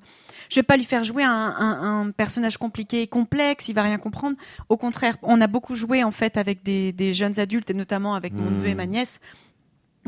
[0.50, 3.82] je vais pas lui faire jouer un, un- un personnage compliqué et complexe, il va
[3.82, 4.36] rien comprendre.
[4.68, 8.14] Au contraire, on a beaucoup joué en fait avec des, des jeunes adultes et notamment
[8.14, 8.54] avec mon Hmm.
[8.54, 9.20] neveu et ma nièce.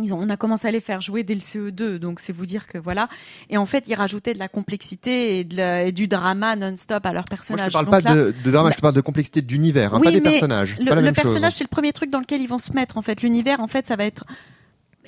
[0.03, 2.47] Ils ont, on a commencé à les faire jouer dès le CE2, donc c'est vous
[2.47, 3.09] dire que voilà.
[3.49, 7.05] Et en fait, ils rajoutaient de la complexité et, de la- et du drama non-stop
[7.07, 7.65] à leur Moi, personnage.
[7.67, 9.43] je te parle Donc pas là, de, de drama, là- je te parle de complexité
[9.43, 10.77] d'univers, hein, Oui, pas des personnages.
[10.79, 11.25] Le, pas la le même chose.
[11.25, 12.97] personnage, c'est le premier truc dans lequel ils vont se mettre.
[12.99, 14.25] En fait, l'univers, en fait, ça va être.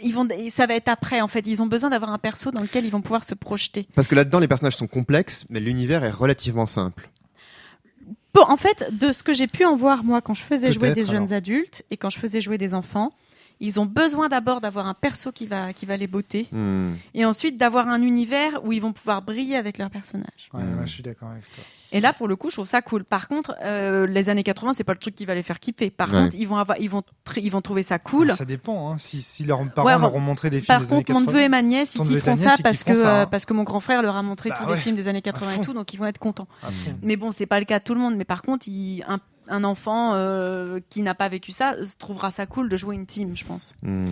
[0.05, 1.21] Ils vont, ça va être après.
[1.21, 3.87] En fait, ils ont besoin d'avoir un perso dans lequel ils vont pouvoir se projeter.
[3.95, 7.09] Parce que là-dedans, les personnages sont complexes, mais l'univers est relativement simple.
[8.35, 10.95] Bon, en fait, de ce que j'ai pu en voir moi quand je faisais jouer
[10.95, 13.13] des jeunes adultes et quand je faisais jouer des enfants,
[13.65, 16.91] ils ont besoin d'abord d'avoir un perso qui va qui va les botter Hmm.
[17.15, 20.51] et ensuite d'avoir un univers où ils vont pouvoir briller avec leur personnage.
[20.53, 20.79] Ouais, Hmm.
[20.81, 21.65] ouais, je suis d'accord avec toi.
[21.95, 23.05] Et là, pour le coup, je trouve ça cool.
[23.05, 25.91] Par contre, euh, les années 80, c'est pas le truc qui va les faire kiffer.
[25.91, 26.23] Par Ouais.
[26.23, 27.03] contre, ils vont avoir, ils vont,
[27.37, 28.31] ils vont trouver ça cool.
[28.31, 28.91] Ah, Ça dépend.
[28.91, 28.97] Hein.
[28.99, 31.19] Si, si leurs parents Ouais, leur ont montré des films Par des années contre, mon
[31.21, 31.33] 80.
[31.33, 33.27] neveu et ma nièce, ils kifferont ça ils parce que ça, hein.
[33.27, 34.77] parce que mon grand frère leur a montré Bah tous ouais.
[34.77, 35.63] les films des années 80 fond.
[35.63, 36.49] et tout, donc ils vont être contents.
[37.03, 38.17] Mais bon, c'est pas le cas de tout le monde.
[38.17, 39.21] Mais par contre, il- un,
[39.53, 43.07] un enfant euh, qui n'a pas vécu ça se trouvera ça cool de jouer une
[43.07, 43.75] team, je pense.
[43.83, 44.07] Hmm.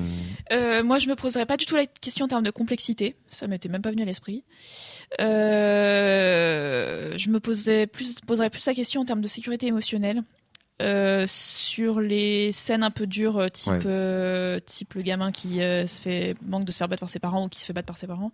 [0.52, 3.16] Euh, moi, je me poserais pas du tout la question en termes de complexité.
[3.30, 4.44] Ça m'était même pas venu à l'esprit.
[5.20, 10.22] Euh, je me posais plus, poserais plus la question en termes de sécurité émotionnelle.
[10.81, 13.81] Euh, sur les scènes un peu dures, euh, type, Ouais.
[13.85, 17.19] euh, type le gamin qui euh, se fait manque de se faire battre par ses
[17.19, 18.32] parents ou qui se fait battre par ses parents.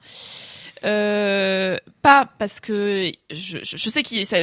[2.02, 4.02] Pas parce que je, je, je sais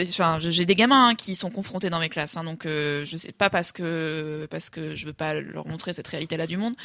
[0.09, 3.31] enfin, j'ai des gamins hein, qui sont confrontés dans mes classes, hein, donc je sais
[3.31, 6.75] pas parce que parce que je veux pas leur montrer cette réalité-là du monde,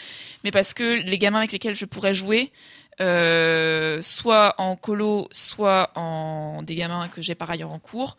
[0.45, 2.53] mais parce que les gamins avec lesquels je pourrais jouer,
[3.01, 8.17] euh, soit en colo, soit en des gamins que j'ai par ailleurs en cours.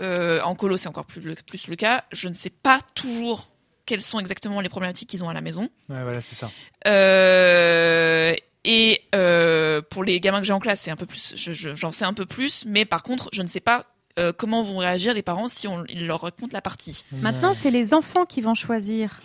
[0.00, 2.04] Euh, en colo, c'est encore plus le, plus le cas.
[2.12, 3.48] Je ne sais pas toujours
[3.84, 5.62] quelles sont exactement les problématiques qu'ils ont à la maison.
[5.88, 6.50] Ouais, voilà, c'est ça.
[6.86, 8.34] Euh,
[8.64, 11.74] et euh, pour les gamins que j'ai en classe, c'est un peu plus, je- je-
[11.74, 13.86] j'en sais un peu plus, mais par contre, je ne sais pas
[14.18, 17.02] euh, comment vont réagir les parents si on ils leur raconte la partie.
[17.12, 19.20] Maintenant, c'est les enfants qui vont choisir.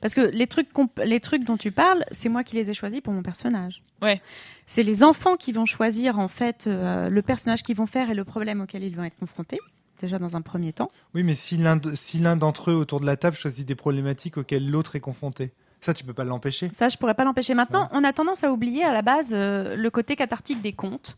[0.00, 0.68] Parce que les trucs,
[1.04, 3.82] les trucs dont tu parles, c'est moi qui les ai choisis pour mon personnage.
[4.02, 4.20] Ouais.
[4.66, 8.14] C'est les enfants qui vont choisir en fait euh, le personnage qu'ils vont faire et
[8.14, 9.58] le problème auquel ils vont être confrontés.
[10.00, 10.90] Déjà dans un premier temps.
[11.14, 13.74] Oui, mais si l'un de- si l'un d'entre eux autour de la table choisit des
[13.74, 16.70] problématiques auxquelles l'autre est confronté, ça, tu peux pas l'empêcher.
[16.74, 17.54] Ça, je pourrais pas l'empêcher.
[17.54, 21.16] Maintenant, on a tendance à oublier à la base euh, le côté cathartique des contes.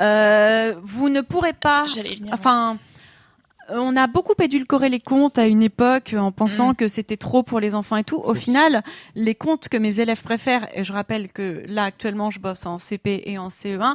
[0.00, 1.84] Euh, vous ne pourrez pas.
[1.86, 2.32] J'allais venir.
[2.32, 2.78] Enfin,
[3.70, 6.76] on a beaucoup édulcoré les contes à une époque euh, en pensant Mm.
[6.76, 8.18] que c'était trop pour les enfants et tout.
[8.18, 8.82] Au final,
[9.14, 12.78] les contes que mes élèves préfèrent, et je rappelle que là actuellement je bosse en
[12.78, 13.94] CP et en CE1,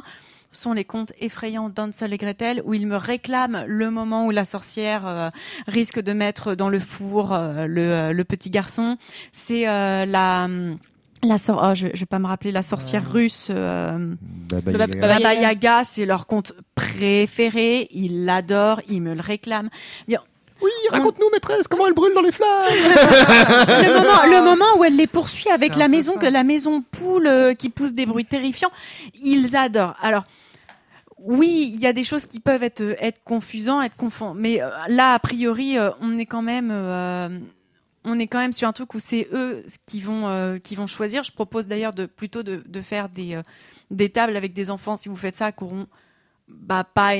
[0.52, 4.44] sont les contes effrayants d'Hansel et Gretel où ils me réclament le moment où la
[4.44, 5.28] sorcière euh,
[5.66, 8.96] risque de mettre dans le four euh, le, euh, le petit garçon.
[9.32, 10.46] C'est euh, la
[11.24, 13.48] la sor- oh, je, je vais pas me rappeler la sorcière russe.
[13.50, 14.14] euh,
[14.50, 14.96] Baba Yaga.
[15.08, 15.82] Baba Yaga.
[15.84, 17.88] C'est leur conte préféré.
[17.90, 19.70] Ils l'adorent, ils me le réclament.
[20.08, 24.96] Oui, raconte-nous, maîtresse, comment elle brûle dans les flammes Le moment, le moment où elle
[24.96, 28.70] les poursuit avec la maison, que la maison poule euh, qui pousse des bruits terrifiants,
[29.22, 29.96] ils adorent.
[30.02, 30.22] Alors.
[31.26, 34.68] Oui, il y a des choses qui peuvent être être confusants, être confondants, mais euh,
[34.88, 37.30] là a priori euh, on est quand même euh,
[38.04, 40.86] on est quand même sur un truc où c'est eux qui vont euh, qui vont
[40.86, 41.22] choisir.
[41.22, 43.42] Je propose d'ailleurs de plutôt de, de faire des euh,
[43.90, 45.86] des tables avec des enfants si vous faites ça qui auront
[46.48, 47.12] bah pas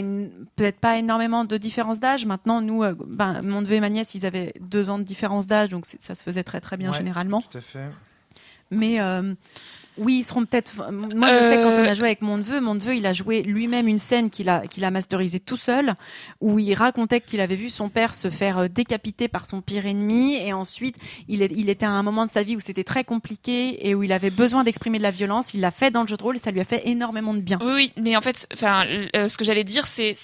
[0.56, 2.26] peut-être pas énormément de différence d'âge.
[2.26, 5.46] Maintenant nous euh, bah, mon neveu et ma nièce ils avaient deux ans de différence
[5.46, 6.98] d'âge donc ça se faisait très très bien Ouais.
[6.98, 7.40] généralement.
[7.40, 7.88] Tout à fait.
[8.70, 9.34] mais euh,
[9.96, 10.90] oui, ils seront peut-être.
[10.90, 13.42] Moi, je sais quand on a joué avec mon neveu, mon neveu, il a joué
[13.42, 15.94] lui-même une scène qu'il a qu'il a masterisée tout seul,
[16.40, 19.86] où il racontait qu'il avait vu son père se faire euh, décapiter par son pire
[19.86, 20.96] ennemi, et ensuite
[21.28, 23.94] il, est, il était à un moment de sa vie où c'était très compliqué et
[23.94, 25.54] où il avait besoin d'exprimer de la violence.
[25.54, 27.40] Il l'a fait dans le jeu de rôle et ça lui a fait énormément de
[27.40, 27.58] bien.
[27.62, 28.84] Oui, oui, mais en fait, enfin,
[29.14, 30.14] euh, ce que j'allais dire, c'est,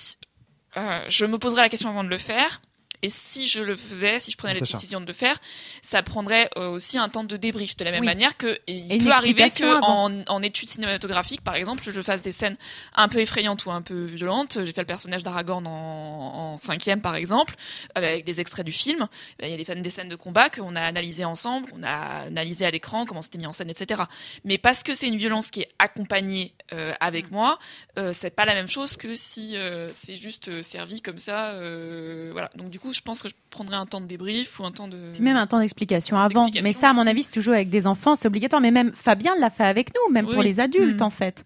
[0.76, 2.60] euh, je me poserai la question avant de le faire.
[3.02, 5.38] Et si je le faisais, si je prenais la décision de le faire,
[5.82, 7.76] ça prendrait euh, aussi un temps de débrief.
[7.76, 8.06] De la même Oui.
[8.06, 12.22] manière que il Et peut arriver que en, en études cinématographiques, par exemple, je fasse
[12.22, 12.56] des scènes
[12.94, 14.58] un peu effrayantes ou un peu violentes.
[14.64, 17.54] J'ai fait le personnage d'Aragorn en, en cinquième, par exemple,
[17.94, 19.08] avec des extraits du film.
[19.42, 22.24] Il y a des, scènes- des scènes de combat qu'on a analysées ensemble, on a
[22.26, 24.02] analysé à l'écran comment c'était mis en scène, etc.
[24.44, 27.58] Mais parce que c'est une violence qui est accompagnée euh, avec moi,
[27.98, 31.50] euh, c'est pas la même chose que si euh, c'est juste euh, servi comme ça.
[31.52, 32.50] euh, voilà.
[32.56, 34.88] Donc du coup, je pense que je prendrais un temps de débrief ou un temps
[34.88, 35.12] de.
[35.14, 36.48] Puis même un temps d'explication avant.
[36.62, 38.60] Mais ça, à mon avis, c'est toujours avec des enfants, c'est obligatoire.
[38.62, 40.46] Mais même Fabien l'a fait avec nous, même Oui, pour oui.
[40.48, 41.04] les adultes, Mm.
[41.04, 41.44] en fait.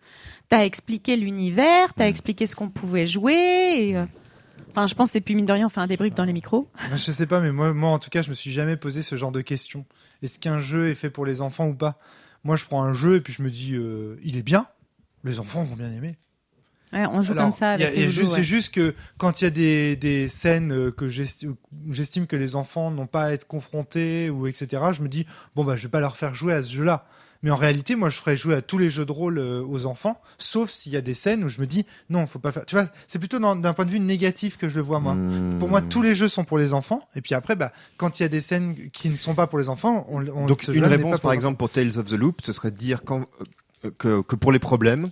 [0.49, 3.35] T'as expliqué l'univers, t'as expliqué ce qu'on pouvait jouer.
[3.79, 4.05] Et, euh,
[4.77, 6.69] Enfin, je pense, et puis mine de rien, on fait un débrief dans les micros.
[6.75, 9.03] Enfin, je sais pas, mais moi, moi, en tout cas, je me suis jamais posé
[9.03, 9.85] ce genre de questions.
[10.21, 11.97] Est-ce qu'un jeu est fait pour les enfants ou pas?
[12.43, 14.67] Moi, je prends un jeu et puis je me dis, euh, il est bien.
[15.23, 16.17] Les enfants vont bien aimer.
[16.95, 18.29] Ouais, on joue Alors, comme ça il y a- avec il y a les juste-
[18.33, 18.45] C'est ouais.
[18.45, 22.91] juste que quand il y a des, des scènes euh, que j'estime que les enfants
[22.91, 26.01] n'ont pas à être confrontés ou etc., je me dis bon bah je vais pas
[26.01, 27.07] leur faire jouer à ce jeu-là.
[27.43, 29.85] Mais en réalité, moi, je ferais jouer à tous les jeux de rôle euh, aux
[29.85, 32.65] enfants, sauf s'il y a des scènes où je me dis non, faut pas faire.
[32.65, 35.15] Tu vois, c'est plutôt dans- d'un point de vue négatif que je le vois moi.
[35.15, 35.59] Hmm.
[35.59, 37.07] Pour moi, tous les jeux sont pour les enfants.
[37.15, 39.59] Et puis après, bah, quand il y a des scènes qui ne sont pas pour
[39.59, 42.53] les enfants, on, on Donc une réponse par exemple pour Tales of the Loop, ce
[42.53, 43.27] serait de dire quand,
[43.85, 45.11] euh, que, que pour les problèmes,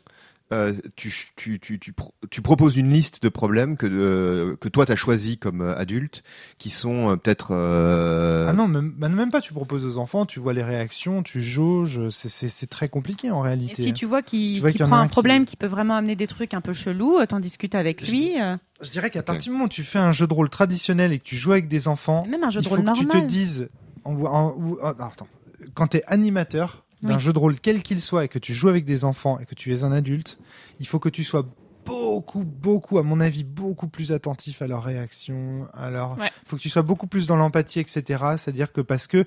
[0.53, 4.69] euh, tu, tu, tu, tu, pro- tu proposes une liste de problèmes que, euh, que
[4.69, 6.23] toi tu as choisi comme euh, adulte,
[6.59, 7.49] qui sont euh, peut-être...
[7.53, 9.41] euh, Ah non, même, bah, même pas.
[9.41, 12.09] Tu proposes aux enfants, tu vois les réactions, tu jauges.
[12.11, 13.83] C'est- très compliqué en Et réalité.
[13.83, 15.57] si tu vois qu'il en prend a un problème qui...
[15.57, 18.41] peut vraiment amener des trucs un peu chelous, t'en discutes avec Je lui.
[18.41, 21.13] euh, Je dirais qu'à partir du moment où tu fais un jeu de rôle traditionnel
[21.13, 22.99] et que tu joues avec des enfants, Même un jeu de il faut rôle que
[22.99, 23.69] tu te dises,
[24.05, 25.29] en, en- ou- ah, attends,
[25.75, 27.21] quand tu es animateur d'un Oui.
[27.21, 29.55] jeu de rôle quel qu'il soit et que tu joues avec des enfants et que
[29.55, 30.39] tu es un adulte,
[30.81, 31.47] il faut que tu sois
[31.85, 35.67] beaucoup, beaucoup, à mon avis, beaucoup plus attentif à leurs réactions.
[35.75, 36.17] À leur...
[36.19, 36.31] Ouais.
[36.45, 38.03] faut que tu sois beaucoup plus dans l'empathie, etc.
[38.39, 39.25] C'est-à-dire que parce que,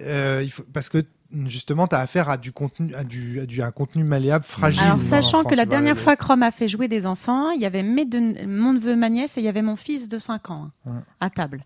[0.00, 1.04] euh, il faut, parce que
[1.46, 4.44] justement, tu as affaire à du contenu, à du, à du, à un contenu malléable,
[4.44, 4.82] fragile.
[4.82, 7.60] Alors, sachant que la vois, dernière fois que Rome a fait jouer des enfants, il
[7.60, 10.18] y avait mes deux- mon neveu, ma nièce et il y avait mon fils de
[10.18, 11.00] 5 ans hein, Ouais.
[11.20, 11.64] à table.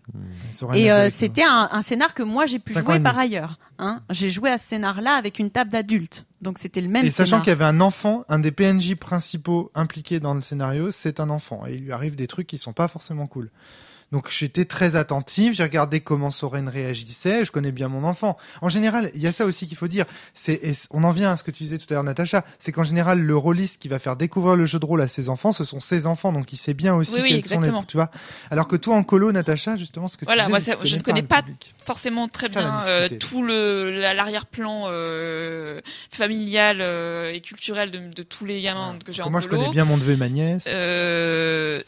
[0.61, 3.59] auraient Et euh, c'était un, un scénar que moi j'ai pu jouer par ailleurs.
[3.77, 4.01] Hein.
[4.09, 6.25] J'ai joué à ce scénar-là avec une table d'adultes.
[6.41, 9.71] Donc c'était le même Et sachant qu'il y avait un enfant, un des PNJ principaux
[9.75, 11.65] impliqués dans le scénario, c'est un enfant.
[11.67, 13.51] Et il lui arrive des trucs qui sont pas forcément cool.
[14.11, 18.37] Donc j'étais très attentif, j'ai regardé comment Soren réagissait, je connais bien mon enfant.
[18.61, 20.59] En général, il y a ça aussi qu'il faut dire, c'est
[20.89, 23.19] on en vient à ce que tu disais tout à l'heure Natacha, c'est qu'en général
[23.19, 25.79] le rôliste qui va faire découvrir le jeu de rôle à ses enfants, ce sont
[25.79, 27.83] ses enfants, donc il sait bien aussi Oui, oui, quels sont les exactement.
[27.83, 28.09] tu vois.
[28.49, 30.95] Alors que toi en colo Natacha, justement ce que Voilà, tu disais, moi, tu je
[30.95, 31.43] ne connais pas
[31.85, 35.81] forcément très Ça, bien euh, tout le la- l'arrière-plan euh,
[36.11, 39.61] familial euh, et culturel de, de tous les gamins que j'ai en Moi je colo.
[39.61, 40.65] connais bien mon neveu et ma nièce.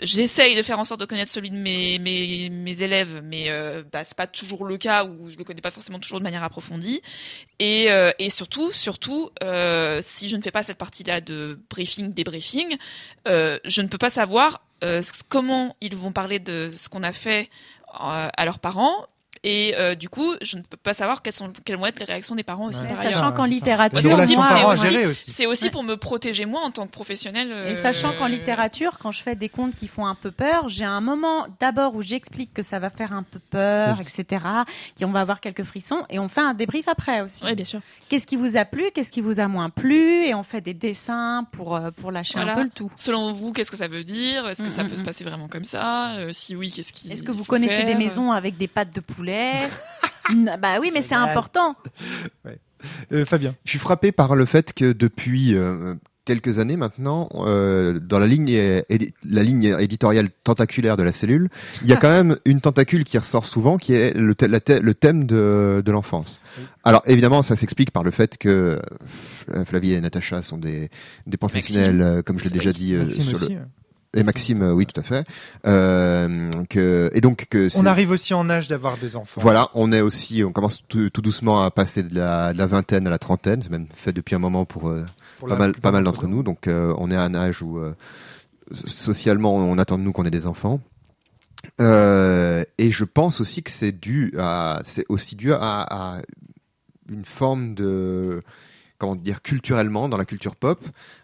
[0.02, 2.11] J'essaye de faire en sorte de connaître celui de mes, mes,
[2.50, 5.72] mes élèves, mais euh, bah, c'est pas toujours le cas où je le connais pas
[5.72, 7.02] forcément toujours de manière approfondie.
[7.60, 12.78] Et, euh, surtout, surtout, euh, si je ne fais pas cette partie-là de briefing, débriefing,
[13.28, 14.64] euh, je ne peux pas savoir
[15.30, 17.52] comment ils vont parler de ce qu'on a fait
[17.94, 19.06] à leurs parents.
[19.44, 22.06] Et euh, du coup, je ne peux pas savoir quelles, sont, quelles vont être les
[22.06, 22.98] réactions des parents aussi Ouais, par.
[23.04, 24.14] Sachant qu'en littérature, c'est
[25.48, 25.72] aussi- Ouais.
[25.72, 27.48] pour me protéger moi en tant que professionnel.
[27.50, 30.70] Et euh, sachant qu'en littérature, quand je fais des contes qui font un peu peur,
[30.70, 34.46] j'ai un moment d'abord où j'explique que ça va faire un peu peur, etc.
[35.00, 37.44] Et on va avoir quelques frissons et on fait un débrief après aussi.
[37.44, 37.82] Oui, bien sûr.
[38.10, 40.74] Qu'est-ce qui vous a plu, qu'est-ce qui vous a moins plu et on fait des
[40.76, 42.52] dessins pour euh, pour lâcher Voilà.
[42.52, 42.92] un peu le tout.
[42.96, 44.48] Selon vous, qu'est-ce que ça veut dire?
[44.50, 45.06] Est-ce que Mm, ça mm, peut se mm.
[45.06, 46.12] passer vraiment comme ça?
[46.18, 47.86] Euh, Si oui, qu'est-ce qui Est-ce que vous faut connaissez faire?
[47.88, 49.31] des maisons avec des pattes de poulet
[50.60, 51.76] Bah oui, mais c'est important.
[53.12, 53.56] Euh, Fabien.
[53.66, 55.94] Je suis frappé par le fait que depuis euh,
[56.26, 58.82] quelques années maintenant, euh, dans la ligne,
[59.24, 61.50] la ligne éditoriale tentaculaire de la cellule,
[61.84, 65.26] il y a quand même une tentacule qui ressort souvent, qui est le, le thème
[65.26, 66.40] de, de l'enfance.
[66.58, 66.64] Oui.
[66.84, 68.80] Alors évidemment, ça s'explique par le fait que
[69.66, 70.90] Flavie et Natacha sont des,
[71.28, 73.56] des professionnels, comme je l'ai déjà dit, euh, sur le, aussi.
[73.56, 73.62] ouais.
[74.16, 75.26] Et Maxime, euh, oui, tout à fait.
[75.66, 79.40] Euh, que, et donc que On arrive aussi en âge d'avoir des enfants.
[79.42, 82.66] voilà, on est aussi, on commence tout, tout doucement à passer de la, de la
[82.68, 83.62] vingtaine à la trentaine.
[83.62, 85.06] C'est même fait depuis un moment pour, euh,
[85.40, 86.44] Pour pas mal, pas mal d'entre nous.
[86.44, 87.96] Donc, euh, on est à un âge où euh,
[88.74, 90.82] socialement, on attend de nous qu'on ait des enfants.
[91.80, 96.22] Euh, et je pense aussi que c'est dû à, c'est aussi dû à, à
[97.10, 98.44] une forme de
[99.02, 100.80] comment dire culturellement dans la culture pop,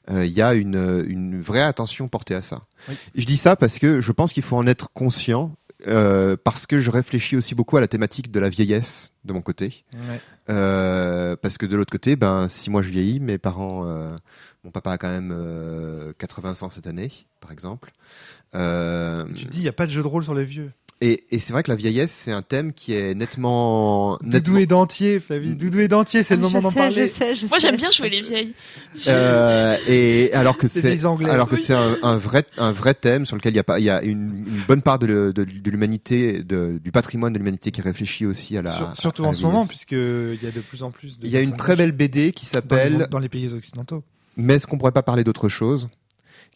[0.09, 2.63] euh, il y a une, une vraie attention portée à ça.
[2.89, 2.95] Oui.
[3.15, 5.55] Je dis ça parce que je pense qu'il faut en être conscient.
[5.85, 9.41] euh, parce que je réfléchis aussi beaucoup à la thématique de la vieillesse de mon
[9.43, 9.85] côté.
[9.93, 10.19] Ouais.
[10.49, 14.15] Euh, parce que de l'autre côté, ben, si moi je vieillis, mes parents, euh,
[14.63, 17.91] mon papa a quand même euh, 80 ans cette année, par exemple.
[18.55, 20.71] Euh, Tu te dis, il n'y a pas de jeu de rôle sur les vieux.
[20.99, 24.17] Et et c'est vrai que la vieillesse, c'est un thème qui est nettement.
[24.21, 25.55] Doudou nettement et dentier, Flavie.
[25.55, 27.07] Doudou et dentier, c'est le Ah, moment d'en parler.
[27.07, 27.67] Je sais, je Moi, sais.
[27.67, 28.53] j'aime bien jouer les vieilles.
[29.07, 31.61] Euh, et alors que C'est alors que Oui.
[31.63, 33.89] c'est un, un vrai un vrai thème sur lequel il y a pas il y
[33.89, 37.81] a une, une bonne part de, de, de l'humanité de- du patrimoine de l'humanité qui
[37.81, 39.67] réfléchit aussi à la Sur- surtout à la en ce moment, vieillesse.
[39.69, 41.25] puisqu'il y a de plus en plus de.
[41.27, 44.03] il y a une très belle BD qui dans s'appelle dans les pays occidentaux.
[44.35, 45.89] Mais est-ce qu'on pourrait pas parler d'autre chose?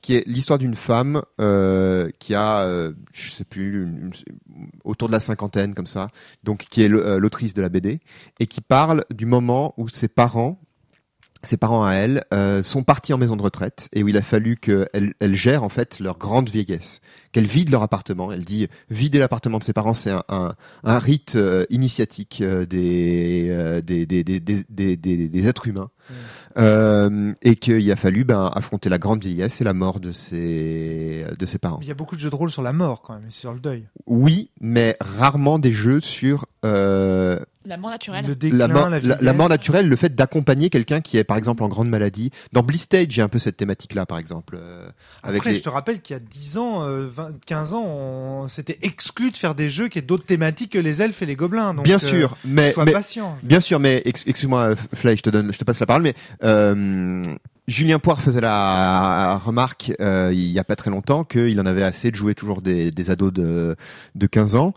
[0.02, 3.88] Qui est l'histoire d'une femme euh, qui a, euh, je sais plus,
[4.84, 6.10] autour de la cinquantaine comme ça,
[6.44, 8.00] donc qui est euh, l'autrice de la BD
[8.40, 10.60] et qui parle du moment où ses parents,
[11.44, 14.22] ses parents à elle, euh, sont partis en maison de retraite et où il a
[14.24, 17.02] fallu qu'elle elle gère en fait leur grande vieillesse,
[17.32, 18.32] qu'elle vide leur appartement.
[18.32, 21.38] Elle dit vider l'appartement de ses parents, c'est un, un, rite
[21.70, 25.90] initiatique des, des, des, des, des, des, êtres humains.
[26.58, 31.26] Euh, et qu'il a fallu ben, affronter la grande vieillesse et la mort de ses,
[31.38, 31.80] de ses parents.
[31.82, 33.54] Il y a beaucoup de jeux de rôle sur la mort quand même, et sur
[33.54, 33.86] le deuil.
[34.06, 38.26] Oui, mais rarement des jeux sur euh, La mort naturelle.
[38.26, 39.36] Le déclin, la, mort, la, la- la vieillesse.
[39.38, 42.32] mort naturelle, le fait d'accompagner quelqu'un qui est par exemple en grande maladie.
[42.54, 44.58] Dans Blistage, a un peu cette thématique-là, par exemple.
[44.60, 44.90] euh,
[45.22, 45.58] avec Après, les...
[45.58, 49.30] je te rappelle qu'il y a 10 ans, euh, 20, 15 ans, on s'était exclu
[49.32, 51.74] de faire des jeux qui aient d'autres thématiques que les elfes et les gobelins.
[51.76, 53.38] Donc, Bien euh, sûr, mais, sois mais patient.
[53.44, 56.02] Bien sûr, mais ex- excuse-moi, euh, Fly, je te donne, je te passe la parole,
[56.02, 57.22] mais euh,
[57.68, 61.84] Julien Poire faisait la remarque euh, il y a pas très longtemps qu'il en avait
[61.84, 63.76] assez de jouer toujours des, des ados de,
[64.16, 64.74] de 15 ans.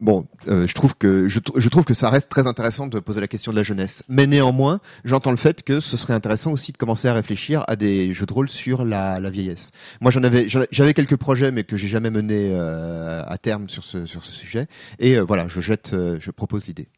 [0.00, 3.20] Bon, euh, je trouve que je, je trouve que ça reste très intéressant de poser
[3.20, 6.72] la question de la jeunesse, mais néanmoins, j'entends le fait que ce serait intéressant aussi
[6.72, 9.72] de commencer à réfléchir à des jeux de rôle sur la, la vieillesse.
[10.00, 13.68] Moi, j'en avais, j'en- j'avais quelques projets, mais que j'ai jamais menés euh, à terme
[13.68, 14.66] sur ce sur ce sujet.
[14.98, 16.88] Et euh, voilà, je jette, euh, je propose l'idée.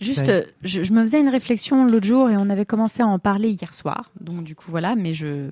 [0.00, 3.06] Juste, euh, je, je me faisais une réflexion l'autre jour et on avait commencé à
[3.06, 4.10] en parler hier soir.
[4.20, 5.50] Donc du coup voilà, mais je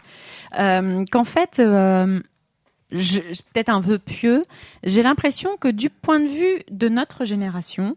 [0.58, 2.20] euh, qu'en fait, euh,
[2.90, 4.42] peut-être un vœu pieux,
[4.84, 7.96] j'ai l'impression que du point de vue de notre génération,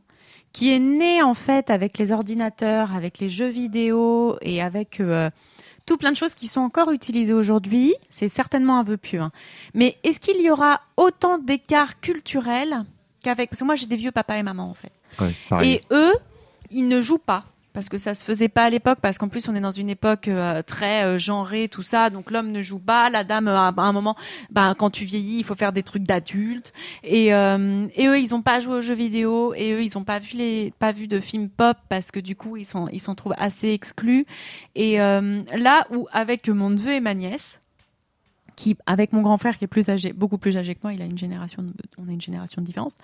[0.51, 5.29] qui est née en fait avec les ordinateurs, avec les jeux vidéo et avec euh,
[5.85, 9.21] tout plein de choses qui sont encore utilisées aujourd'hui, c'est certainement un vœu pieux.
[9.21, 9.31] hein.
[9.73, 12.83] Mais est-ce qu'il y aura autant d'écarts culturels
[13.23, 14.91] qu'avec parce que moi j'ai des vieux papa et maman en fait.
[15.19, 15.67] Ouais.
[15.67, 16.13] Et eux,
[16.71, 17.45] ils ne jouent pas.
[17.73, 19.89] Parce que ça se faisait pas à l'époque, parce qu'en plus on est dans une
[19.89, 22.09] époque euh, très euh, genrée, tout ça.
[22.09, 24.15] Donc l'homme ne joue pas, la dame euh, à un moment,
[24.49, 26.73] bah, quand tu vieillis, il faut faire des trucs d'adultes.
[27.03, 30.03] Et, euh, et eux, ils ont pas joué aux jeux vidéo, et eux, ils ont
[30.03, 32.99] pas vu les, pas vu de films pop parce que du coup ils sont, ils
[32.99, 34.25] s'en trouvent assez exclus.
[34.75, 37.59] Et là où avec mon neveu et ma nièce,
[38.59, 41.01] qui avec mon grand frère qui est plus âgé, beaucoup plus âgé que moi, il
[41.01, 42.95] a une génération, de- on a une génération de différence.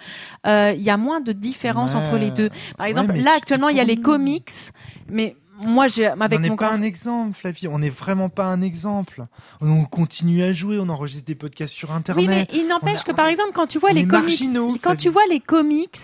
[0.45, 1.99] euh, Il y a moins de différence Ouais.
[2.01, 2.49] entre les deux.
[2.77, 4.51] Par exemple, là tu- actuellement, tu il y a les comics,
[5.09, 7.67] mais moi, j'ai avec on n'est pas un exemple, Flavie.
[7.67, 9.25] On n'est vraiment pas un exemple.
[9.61, 12.21] On continue à jouer, on enregistre des podcasts sur Internet.
[12.21, 14.79] Oui, mais il n'empêche que par est- exemple, quand tu vois on les comics, quand
[14.81, 14.97] Flavie.
[14.97, 15.97] tu vois les comics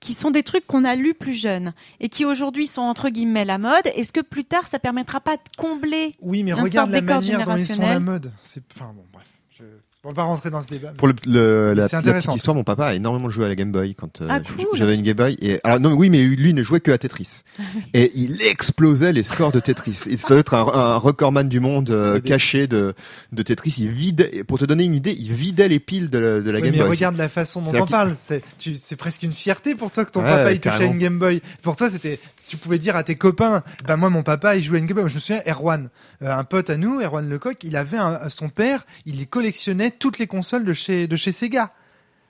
[0.00, 3.44] qui sont des trucs qu'on a lus plus jeunes et qui aujourd'hui sont entre guillemets
[3.44, 7.00] la mode, est-ce que plus tard ça permettra pas de combler Oui, mais regarde la
[7.00, 8.32] manière dont ils sont la mode.
[8.42, 9.28] C'est, enfin bon, bref.
[9.58, 9.64] Je...
[10.02, 10.92] On va pas rentrer dans ce débat.
[10.96, 12.28] Pour le, le- la, C'est la intéressant.
[12.28, 14.64] petite histoire, mon papa a énormément joué à la Game Boy quand euh, Ah, cool.
[14.72, 15.36] j'avais une Game Boy.
[15.42, 17.42] Et alors non, oui, mais lui ne jouait que à Tetris.
[17.92, 20.04] et il explosait les scores de Tetris.
[20.06, 22.94] Il doit être un, un recordman du monde euh, caché de,
[23.32, 23.74] de Tetris.
[23.76, 24.42] Il vide.
[24.48, 26.72] Pour te donner une idée, il vidait les piles de, la- de la Oui, Game
[26.72, 26.88] mais Boy.
[26.88, 28.16] regarde la façon dont qu'il- parles.
[28.18, 31.18] C'est, presque une fierté pour toi que ton Ouais, papa il touchait à une Game
[31.18, 31.42] Boy.
[31.60, 32.18] Pour toi, c'était,
[32.48, 34.94] tu pouvais dire à tes copains, bah moi mon papa il jouait à une Game
[34.94, 35.02] Boy.
[35.04, 35.90] Moi, je me souviens, Erwan,
[36.22, 40.18] euh, un pote à nous, Erwan Lecoq, il avait un, son père, il collectionnait toutes
[40.18, 41.72] les consoles de chez de chez Sega.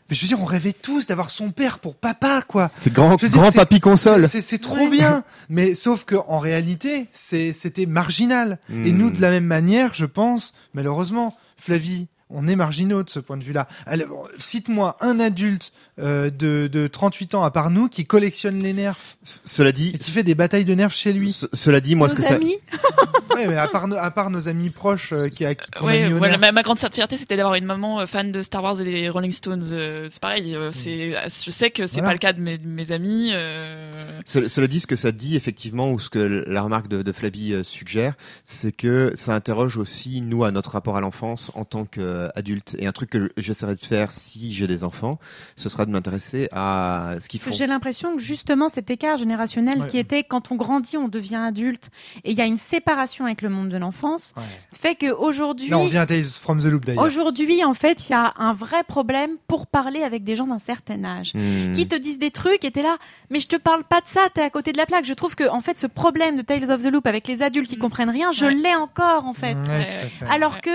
[0.08, 2.68] Mais je veux dire, on rêvait tous d'avoir son père pour papa, quoi.
[2.72, 4.22] C'est grand, dire, grand papy console.
[4.22, 4.88] C'est- C'est c'est trop Ouais.
[4.88, 8.58] bien, mais sauf que en réalité, c'est c'était marginal.
[8.70, 8.96] Et Hmm.
[8.98, 13.36] nous, de la même manière, je pense, malheureusement, Flavie, on est marginaux de ce point
[13.36, 13.68] de vue-là.
[13.86, 18.72] Alors, Cite-moi un adulte euh, de, de 38 ans à part nous qui collectionne les
[18.72, 21.32] nerfs C- Cela dit, et qui fait des batailles de nerfs chez lui.
[21.32, 22.56] ce- cela dit, moi, ce que nos ça, amis.
[23.34, 25.84] Ouais, mais à part, nos- à part nos amis proches euh, qui, a- qui a
[25.84, 26.40] Ouais, mis au voilà, nerf.
[26.40, 29.08] ma, ma grande fierté, c'était d'avoir une maman euh, fan de Star Wars et des
[29.08, 29.62] Rolling Stones.
[29.72, 31.14] euh, c'est pareil, euh, c'est,
[31.44, 32.08] je sais que c'est Voilà.
[32.08, 33.30] pas le cas de mes, de mes amis.
[33.32, 37.02] euh, Ce- Cela dit, ce que ça dit effectivement, ou ce que la remarque de,
[37.02, 38.14] de Flavie suggère,
[38.44, 42.74] c'est que ça interroge aussi nous à notre rapport à l'enfance en tant qu'adulte.
[42.78, 45.18] Et un truc que j'essaierai de faire si j'ai des enfants,
[45.56, 47.50] ce sera de m'intéresser à ce qu'ils font.
[47.52, 49.88] J'ai l'impression que justement cet écart générationnel Ouais.
[49.88, 51.90] qui était quand on grandit, on devient adulte
[52.24, 54.42] et il y a une séparation avec le monde de l'enfance Ouais.
[54.72, 57.04] fait qu'aujourd'hui Là, on vient à Tales from the Loop d'ailleurs.
[57.04, 60.58] Aujourd'hui, en fait, il y a un vrai problème pour parler avec des gens d'un
[60.58, 61.32] certain âge.
[61.34, 61.72] Hmm.
[61.72, 62.96] Qui te disent des trucs et t'es là,
[63.30, 65.04] mais je te parle pas de ça, t'es à côté de la plaque.
[65.04, 67.68] Je trouve que, en fait, ce problème de Tales of the Loop avec les adultes
[67.68, 67.80] qui Mm.
[67.80, 68.54] comprennent rien, je Ouais.
[68.54, 69.56] l'ai encore, en fait.
[69.66, 70.10] Fait.
[70.30, 70.60] Alors Ouais.
[70.60, 70.70] que,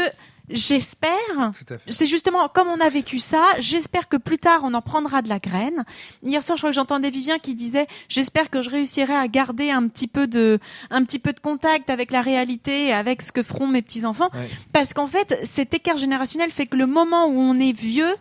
[0.50, 1.52] j'espère,
[1.88, 5.30] c'est justement comme on a vécu ça, j'espère que plus tard on en prendra de
[5.30, 5.86] la graine.
[6.24, 9.72] Hier soir, je crois que j'entendais Vivien qui disait j'espère que je réussirai à garder
[9.72, 10.60] un petit peu de
[10.90, 14.06] un petit peu de contact avec la réalité et avec ce que feront mes petits
[14.06, 14.50] enfants Ouais.
[14.74, 18.14] parce qu'en fait, cet écart générationnel fait que le moment où on est vieux,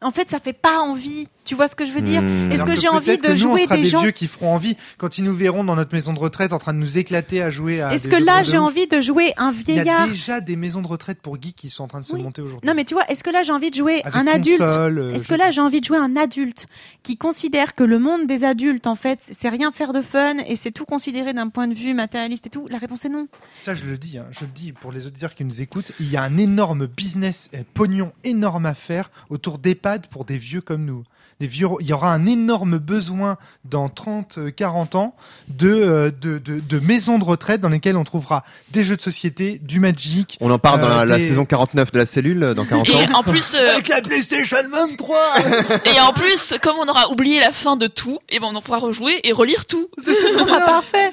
[0.00, 1.28] en fait, ça fait pas envie.
[1.48, 2.52] Tu vois ce que je veux dire Hmm.
[2.52, 4.26] Est-ce que j'ai envie de que nous, jouer on sera des des gens vieux qui
[4.26, 6.98] feront envie quand ils nous verront dans notre maison de retraite en train de nous
[6.98, 7.94] éclater à jouer à.
[7.94, 10.56] Est-ce que jeux là, j'ai envie de jouer un Il y a vieillard déjà des
[10.56, 12.22] maisons de retraite pour geeks qui sont en train de se Oui.
[12.22, 12.66] monter aujourd'hui.
[12.68, 15.14] Non, mais tu vois, est-ce que là, j'ai envie de jouer Avec un adulte euh,
[15.14, 16.66] Est-ce que là, j'ai envie de jouer un adulte
[17.02, 20.56] qui considère que le monde des adultes, en fait, c'est rien faire de fun et
[20.56, 23.26] c'est tout considéré d'un point de vue matérialiste et tout La réponse est non.
[23.62, 26.10] Ça, je le dis, hein, je le dis pour les auditeurs qui nous écoutent, il
[26.10, 30.60] y a un énorme business, et pognon énorme à faire autour d'EHPAD pour des vieux
[30.60, 31.04] comme nous.
[31.40, 35.14] Des vieux, il y aura un énorme besoin dans 30, euh, 40 ans
[35.48, 38.42] de, euh, de, de, de maisons de retraite dans lesquelles on trouvera
[38.72, 40.36] des jeux de société, du Magic.
[40.40, 42.64] On en parle dans la, Euh, la des- saison 49 de la cellule, euh, dans
[42.64, 43.00] 40 ans.
[43.00, 45.16] Et en plus, euh, Avec la PlayStation 23
[45.84, 48.60] et en plus, comme on aura oublié la fin de tout, et ben on en
[48.62, 49.86] pourra rejouer et relire tout.
[49.98, 50.58] C'est c'est trop bien.
[50.60, 51.10] parfait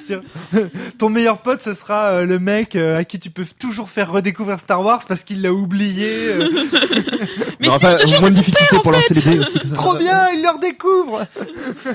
[0.98, 4.10] Ton meilleur pote, ce sera euh, le mec euh, à qui tu peux toujours faire
[4.10, 6.08] redécouvrir Star Wars parce qu'il l'a oublié.
[6.10, 6.48] euh,
[7.60, 9.20] Mais aura si, pas je te jure, moins de c'est son difficultés pour lancer les
[9.20, 9.58] dés aussi.
[9.60, 9.74] comme ça.
[9.74, 11.26] trop bien, il le redécouvre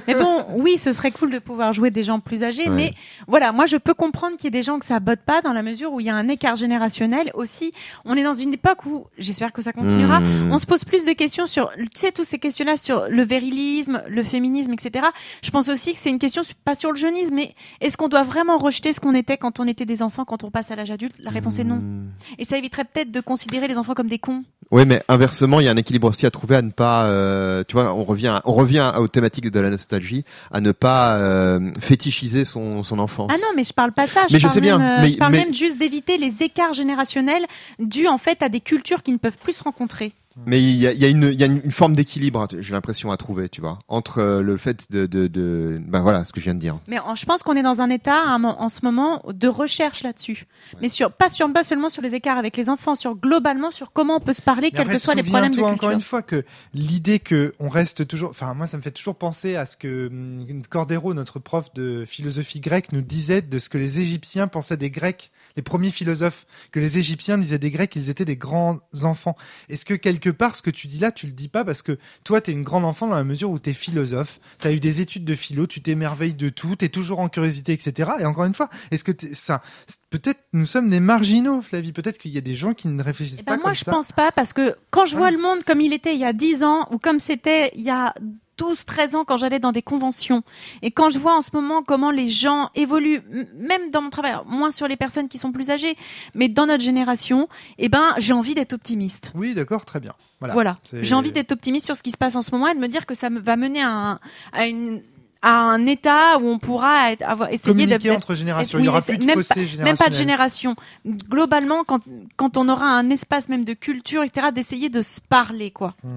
[0.07, 2.75] Mais bon, oui, ce serait cool de pouvoir jouer des gens plus âgés, Ouais.
[2.75, 2.93] mais
[3.27, 5.53] voilà, moi je peux comprendre qu'il y ait des gens que ça botte pas dans
[5.53, 7.73] la mesure où il y a un écart générationnel aussi.
[8.05, 10.51] On est dans une époque où, j'espère que ça continuera, Hmm.
[10.51, 14.03] on se pose plus de questions sur, tu sais, tous ces questions-là sur le virilisme,
[14.07, 15.05] le féminisme, etc.
[15.43, 18.23] Je pense aussi que c'est une question pas sur le jeunisme, mais est-ce qu'on doit
[18.23, 20.91] vraiment rejeter ce qu'on était quand on était des enfants, quand on passe à l'âge
[20.91, 21.15] adulte?
[21.19, 21.75] La réponse est non.
[21.77, 22.09] Hmm.
[22.37, 24.43] Et ça éviterait peut-être de considérer les enfants comme des cons.
[24.71, 27.63] Oui, mais inversement, il y a un équilibre aussi à trouver à ne pas, euh,
[27.67, 31.71] tu vois, on revient, on revient aux thématiques de la nostalgie, à ne pas euh,
[31.81, 33.31] fétichiser son, son enfance.
[33.33, 34.25] Ah non, mais je parle pas de ça.
[34.31, 37.45] Mais je sais bien, euh, mais- je parle mais- même juste d'éviter les écarts générationnels
[37.79, 40.13] dus en fait à des cultures qui ne peuvent plus se rencontrer.
[40.45, 42.47] Mais il y a, il y a une, il y a une une forme d'équilibre,
[42.59, 46.23] j'ai l'impression à trouver, tu vois, entre euh, le fait de, de, de, ben voilà,
[46.25, 46.79] ce que je viens de dire.
[46.87, 50.47] Mais en- je pense qu'on est dans un état en ce moment de recherche là-dessus.
[50.81, 53.91] Mais sur pas sur pas seulement sur les écarts avec les enfants, sur globalement sur
[53.91, 55.67] comment on peut se parler, Mais quels après, que soient les problèmes de culture.
[55.73, 56.43] encore une fois que
[56.73, 60.07] l'idée que on reste toujours, enfin moi ça me fait toujours penser à ce que
[60.07, 64.77] hum, Cordero, notre prof de philosophie grecque, nous disait de ce que les Égyptiens pensaient
[64.77, 68.79] des Grecs, les premiers philosophes, que les Égyptiens disaient des Grecs qu'ils étaient des grands
[69.03, 69.35] enfants.
[69.69, 71.97] Est-ce que quelque part ce que tu dis là, tu le dis pas parce que
[72.23, 75.25] toi t'es une grande enfant dans la mesure où t'es philosophe, t'as eu des études
[75.25, 78.11] de philo, tu t'émerveilles de tout, t'es toujours en curiosité, etc.
[78.19, 79.61] Et encore une fois, est-ce que ça,
[80.09, 83.39] peut-être nous sommes des marginaux, Flavie, peut-être qu'il y a des gens qui ne réfléchissent
[83.39, 83.91] Eh pas ben moi, comme je ça.
[83.91, 85.31] pense pas parce que quand je vois Ouais.
[85.31, 87.89] le monde comme il était il y a 10 ans ou comme c'était il y
[87.89, 88.13] a
[88.61, 90.43] 12, 13 ans quand j'allais dans des conventions
[90.83, 93.21] et quand je vois en ce moment comment les gens évoluent,
[93.57, 95.97] même dans mon travail, moins sur les personnes qui sont plus âgées,
[96.35, 99.31] mais dans notre génération, eh ben, j'ai envie d'être optimiste.
[99.33, 100.13] Oui, d'accord, très bien.
[100.39, 100.77] Voilà.
[100.93, 102.87] J'ai envie d'être optimiste sur ce qui se passe en ce moment et de me
[102.87, 104.19] dire que ça va mener à un,
[104.53, 105.01] à une,
[105.41, 108.77] à un état où on pourra être- avoir, essayer de, communiquer entre générations.
[108.77, 110.75] oui, il y aura plus de même fossé même pas de génération.
[111.05, 112.01] Globalement, quand,
[112.35, 115.95] quand on aura un espace même de culture, etc., d'essayer de se parler, quoi.
[116.03, 116.09] Mmh.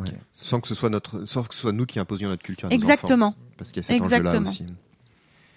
[0.00, 0.10] Ouais.
[0.32, 2.68] Sans que ce soit notre, sans que ce soit nous qui imposions notre culture.
[2.68, 2.92] à nos enfants.
[2.92, 3.34] Exactement.
[3.56, 4.66] Parce qu'il y a cet enjeu-là aussi.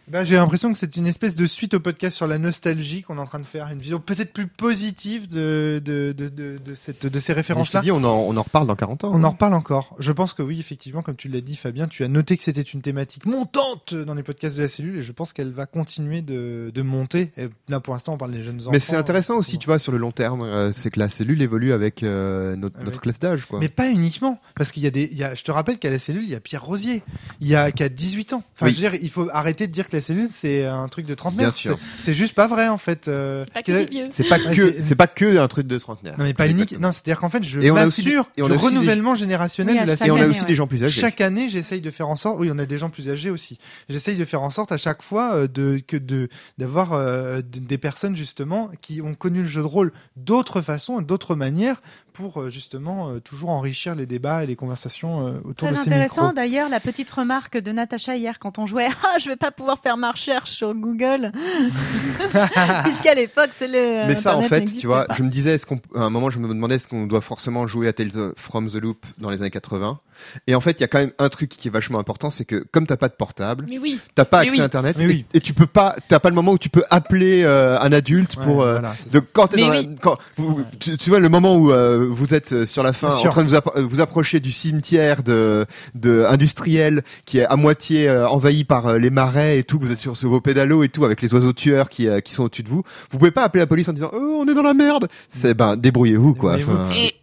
[0.07, 3.18] Bah, j'ai l'impression que c'est une espèce de suite au podcast sur la nostalgie qu'on
[3.18, 6.76] est en train de faire, une vision peut-être plus positive de, de, de, de, de
[6.76, 7.80] cette, de ces références-là.
[7.80, 9.11] te dis, on en, on en reparle dans 40 ans.
[9.14, 9.95] On en reparle encore.
[9.98, 12.61] Je pense que oui, effectivement, comme tu l'as dit, Fabien, tu as noté que c'était
[12.61, 16.22] une thématique montante dans les podcasts de la cellule et je pense qu'elle va continuer
[16.22, 17.32] de, de monter.
[17.38, 18.72] Et là, pour l'instant, on parle des jeunes enfants.
[18.72, 21.41] Mais c'est intéressant aussi, tu vois, sur le long terme, euh, c'est que la cellule
[21.41, 23.60] évolue avec euh, notre, Avec- notre classe d'âge, quoi.
[23.60, 25.90] Mais pas uniquement, parce qu'il y a des, il y a, je te rappelle qu'à
[25.90, 27.02] la cellule, il y a Pierre Rosier,
[27.41, 28.44] il y a, qui a 18 ans.
[28.56, 28.72] Enfin, Oui.
[28.73, 31.06] je veux dire, il faut arrêter de dire que que la cellule c'est un truc
[31.06, 31.48] de trentenaire.
[31.48, 31.78] Bien sûr.
[32.00, 33.08] C'est- juste pas vrai en fait.
[33.08, 34.08] euh, C'est pas que vieux.
[34.12, 36.16] C'est pas que, c'est- c'est pas que un truc de trentenaire.
[36.18, 36.80] Non mais pas unique.
[36.80, 38.58] Non, c'est-à-dire qu'en fait je Et on a aussi des- m'assure et on du des-
[38.58, 40.46] renouvellement générationnel Oui, de la chaque Et on a année, aussi ouais.
[40.48, 41.02] des gens plus âgés.
[41.02, 42.38] Chaque année, j'essaye de faire en sorte.
[42.40, 43.58] Oui, on a des gens plus âgés aussi.
[43.90, 47.78] J'essaye de faire en sorte à chaque fois euh, de que de d'avoir euh, des
[47.78, 51.82] personnes justement qui ont connu le jeu de rôle d'autres façons, d'autres manières,
[52.16, 55.76] pour euh, justement euh, toujours enrichir les débats et les conversations euh, autour Très de
[55.76, 59.36] ces intéressant d'ailleurs la petite remarque de Natacha hier quand on jouait ah je vais
[59.36, 61.32] pas pouvoir faire ma recherche sur Google
[62.86, 65.14] puisqu'à l'époque c'est le Mais ça, en fait, tu vois, pas.
[65.14, 67.68] je me disais, est-ce qu'on, à un moment, je me demandais est-ce qu'on doit forcément
[67.68, 70.00] jouer à Tales from the Loop dans les années 80.
[70.48, 72.46] Et en fait, il y a quand même un truc qui est vachement important, c'est
[72.46, 74.00] que comme t'as pas de portable, oui.
[74.16, 74.62] t'as pas accès oui.
[74.62, 75.26] à Internet, et, oui.
[75.34, 78.38] et tu peux pas, t'as pas le moment où tu peux appeler euh, un adulte
[78.38, 78.62] Ouais, pour.
[78.62, 82.05] euh, voilà, donc quand dans la- quand vous, tu, tu vois le moment où euh,
[82.06, 85.65] vous êtes sur la fin, en train de vous, appro- vous approcher du cimetière de,
[85.94, 89.91] de industriel qui est à moitié euh, envahi par euh, les marais et tout, vous
[89.91, 92.44] êtes sur, sur vos pédalos et tout avec les oiseaux tueurs qui, euh, qui sont
[92.44, 92.84] au-dessus de vous.
[93.11, 95.07] Vous pouvez pas appeler la police en disant oh on est dans la merde.
[95.30, 96.57] C'est ben débrouillez-vous quoi.
[96.57, 96.84] Débrouillez-vous.
[96.88, 97.14] Enfin, Et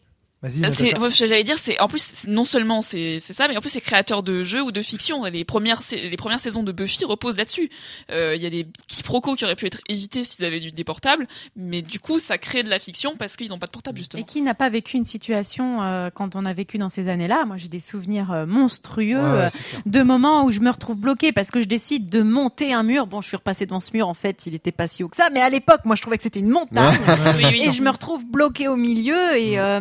[0.43, 4.23] J'allais dire, c'est en plus non seulement c'est c'est ça, mais en plus c'est créateur
[4.23, 5.25] de jeux ou de fiction.
[5.25, 7.71] Les premières les premières saisons de Buffy reposent là-dessus.
[8.11, 10.85] Euh, Il y a des quiproquos qui auraient pu être évités s'ils avaient eu des
[10.85, 13.99] portables, mais du coup ça crée de la fiction parce qu'ils n'ont pas de portable
[13.99, 14.25] Et justement.
[14.25, 17.45] qui n'a pas vécu une situation euh, quand on a vécu dans ces années-là?
[17.47, 19.49] Moi, j'ai des souvenirs euh, monstrueux Ouais, ouais, euh,
[19.87, 23.07] de moments où je me retrouve bloquée parce que je décide de monter un mur.
[23.07, 24.09] Bon, je suis repassée devant ce mur.
[24.09, 26.17] En fait, il était pas si haut que ça, mais à l'époque, moi, je trouvais
[26.17, 26.99] que c'était une montagne.
[27.37, 27.63] Oui, oui.
[27.67, 29.81] Et je me retrouve bloquée au milieu et euh,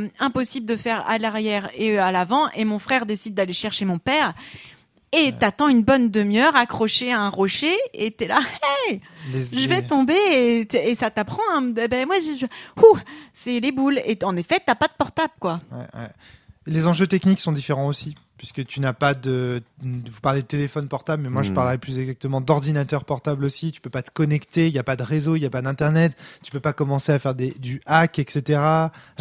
[0.60, 2.50] de faire à l'arrière et à l'avant.
[2.52, 4.34] Et mon frère décide d'aller chercher mon père.
[5.14, 8.40] Et t'attends une bonne demi-heure accroché à un rocher et t'es là,
[8.90, 9.00] Les-
[9.44, 10.14] je vais tomber
[10.74, 11.42] et, ça t'apprend.
[11.54, 11.74] hein.
[11.78, 12.98] Eh Ben moi, je, je- ouh,
[13.34, 14.00] c'est les boules.
[14.06, 15.60] Et en effet, t'as pas de portable, quoi.
[15.72, 16.08] Ouais, ouais.
[16.66, 19.62] Les enjeux techniques sont différents aussi, puisque tu n'as pas de.
[19.84, 21.54] Vous parlez de téléphone portable, mais moi je Mm.
[21.54, 23.72] parlerais plus exactement d'ordinateur portable aussi.
[23.72, 25.62] Tu peux pas te connecter, il n'y a pas de réseau, il n'y a pas
[25.62, 26.14] d'internet.
[26.42, 28.42] Tu peux pas commencer à faire des, du hack, etc.
[28.42, 28.52] Tu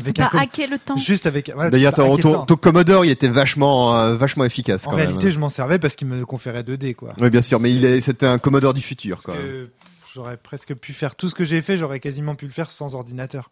[0.01, 0.97] Avec peux un pas com- hacker le temps.
[0.97, 1.51] juste avec.
[1.55, 2.17] voilà, D'ailleurs, ton,
[2.57, 4.87] Commodore, il était vachement, euh, vachement efficace.
[4.87, 5.33] En quand réalité, même.
[5.35, 7.13] je m'en servais parce qu'il me conférait 2D, quoi.
[7.21, 9.21] Oui, bien sûr, mais il c'était un Commodore du futur.
[9.23, 9.37] Parce
[10.15, 12.95] j'aurais presque pu faire tout ce que j'ai fait, j'aurais quasiment pu le faire sans
[12.95, 13.51] ordinateur.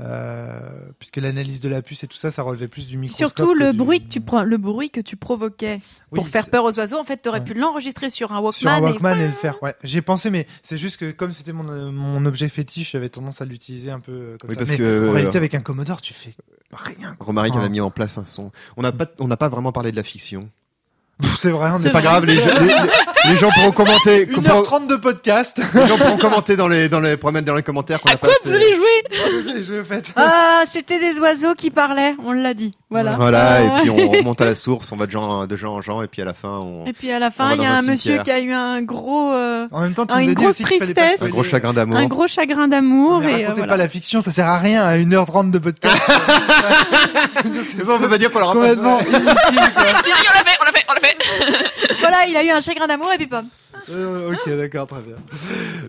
[0.00, 0.58] Euh,
[0.98, 3.28] puisque l'analyse de la puce et tout ça, ça relevait plus du microscope.
[3.36, 5.80] Surtout le du- bruit que tu prends, le bruit que tu provoquais
[6.10, 6.98] Oui, pour faire peur aux oiseaux.
[6.98, 7.44] En fait, t'aurais Ouais.
[7.44, 8.52] pu l'enregistrer sur un Walkman.
[8.52, 9.62] sur un et- Walkman et, le faire.
[9.62, 12.90] Ouais, j'y ai pensé, mais c'est juste que comme c'était mon, euh, mon objet fétiche,
[12.92, 14.60] j'avais tendance à l'utiliser un peu euh, comme Oui, ça.
[14.62, 16.34] parce Mais que- en réalité, avec un Commodore, tu fais
[16.72, 17.16] rien.
[17.20, 17.60] Romaric Ah.
[17.60, 18.50] avait mis en place un son.
[18.76, 20.50] On n'a pas, on n'a pas vraiment parlé de la fiction.
[21.38, 24.26] C'est vrai, on C'est n'est Pas grave, les, gens- les- les gens pourront commenter.
[24.26, 25.60] pourront- 1h30 de podcast.
[25.74, 28.16] les gens pourront commenter dans les, dans les, mettre dans les commentaires qu'on À a
[28.16, 28.40] quoi passé.
[28.48, 30.12] vous allez jouer Désolé, je vais fait.
[30.16, 32.14] Ah, c'était des oiseaux qui parlaient.
[32.24, 32.72] On l'a dit.
[32.90, 33.12] Voilà.
[33.12, 35.74] Voilà, Euh, et puis on remonte à la source, on va de gens, de gens
[35.74, 37.66] en gens, et puis à la fin, on, Et puis à la fin, il y
[37.66, 40.18] a un un monsieur qui a eu un gros, euh, En même temps, tu Ah,
[40.18, 41.20] nous une dit grosse aussi tristesse.
[41.22, 41.96] un gros chagrin d'amour.
[41.96, 43.20] un gros chagrin d'amour.
[43.20, 43.72] Mais et, euh, racontez voilà.
[43.72, 45.96] pas la fiction, ça sert à rien à 1h30 de podcast.
[47.64, 49.24] C'est ça, on peut pas dire qu'on l'aura pas complètement inutile,
[50.60, 51.94] on l'a fait, on l'a fait, on l'a fait.
[52.00, 53.46] Voilà, il a eu un chagrin d'amour et puis pom.
[53.90, 55.16] Euh, ok, d'accord, très bien.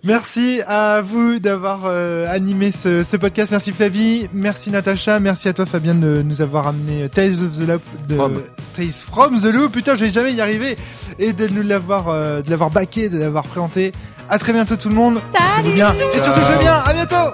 [0.03, 3.51] Merci à vous d'avoir euh, animé ce, ce podcast.
[3.51, 7.67] Merci Flavie, merci Natacha, merci à toi Fabien de nous avoir amené Tales of the
[7.67, 8.41] Loop, de From.
[8.73, 9.71] Tales from the Loop.
[9.71, 10.77] Putain, je vais jamais y arriver
[11.19, 13.91] et de nous l'avoir, euh, de l'avoir baqué, de l'avoir présenté.
[14.27, 15.19] À très bientôt tout le monde.
[15.55, 16.83] Salut, bien et surtout jouez bien.
[16.85, 17.31] À bientôt.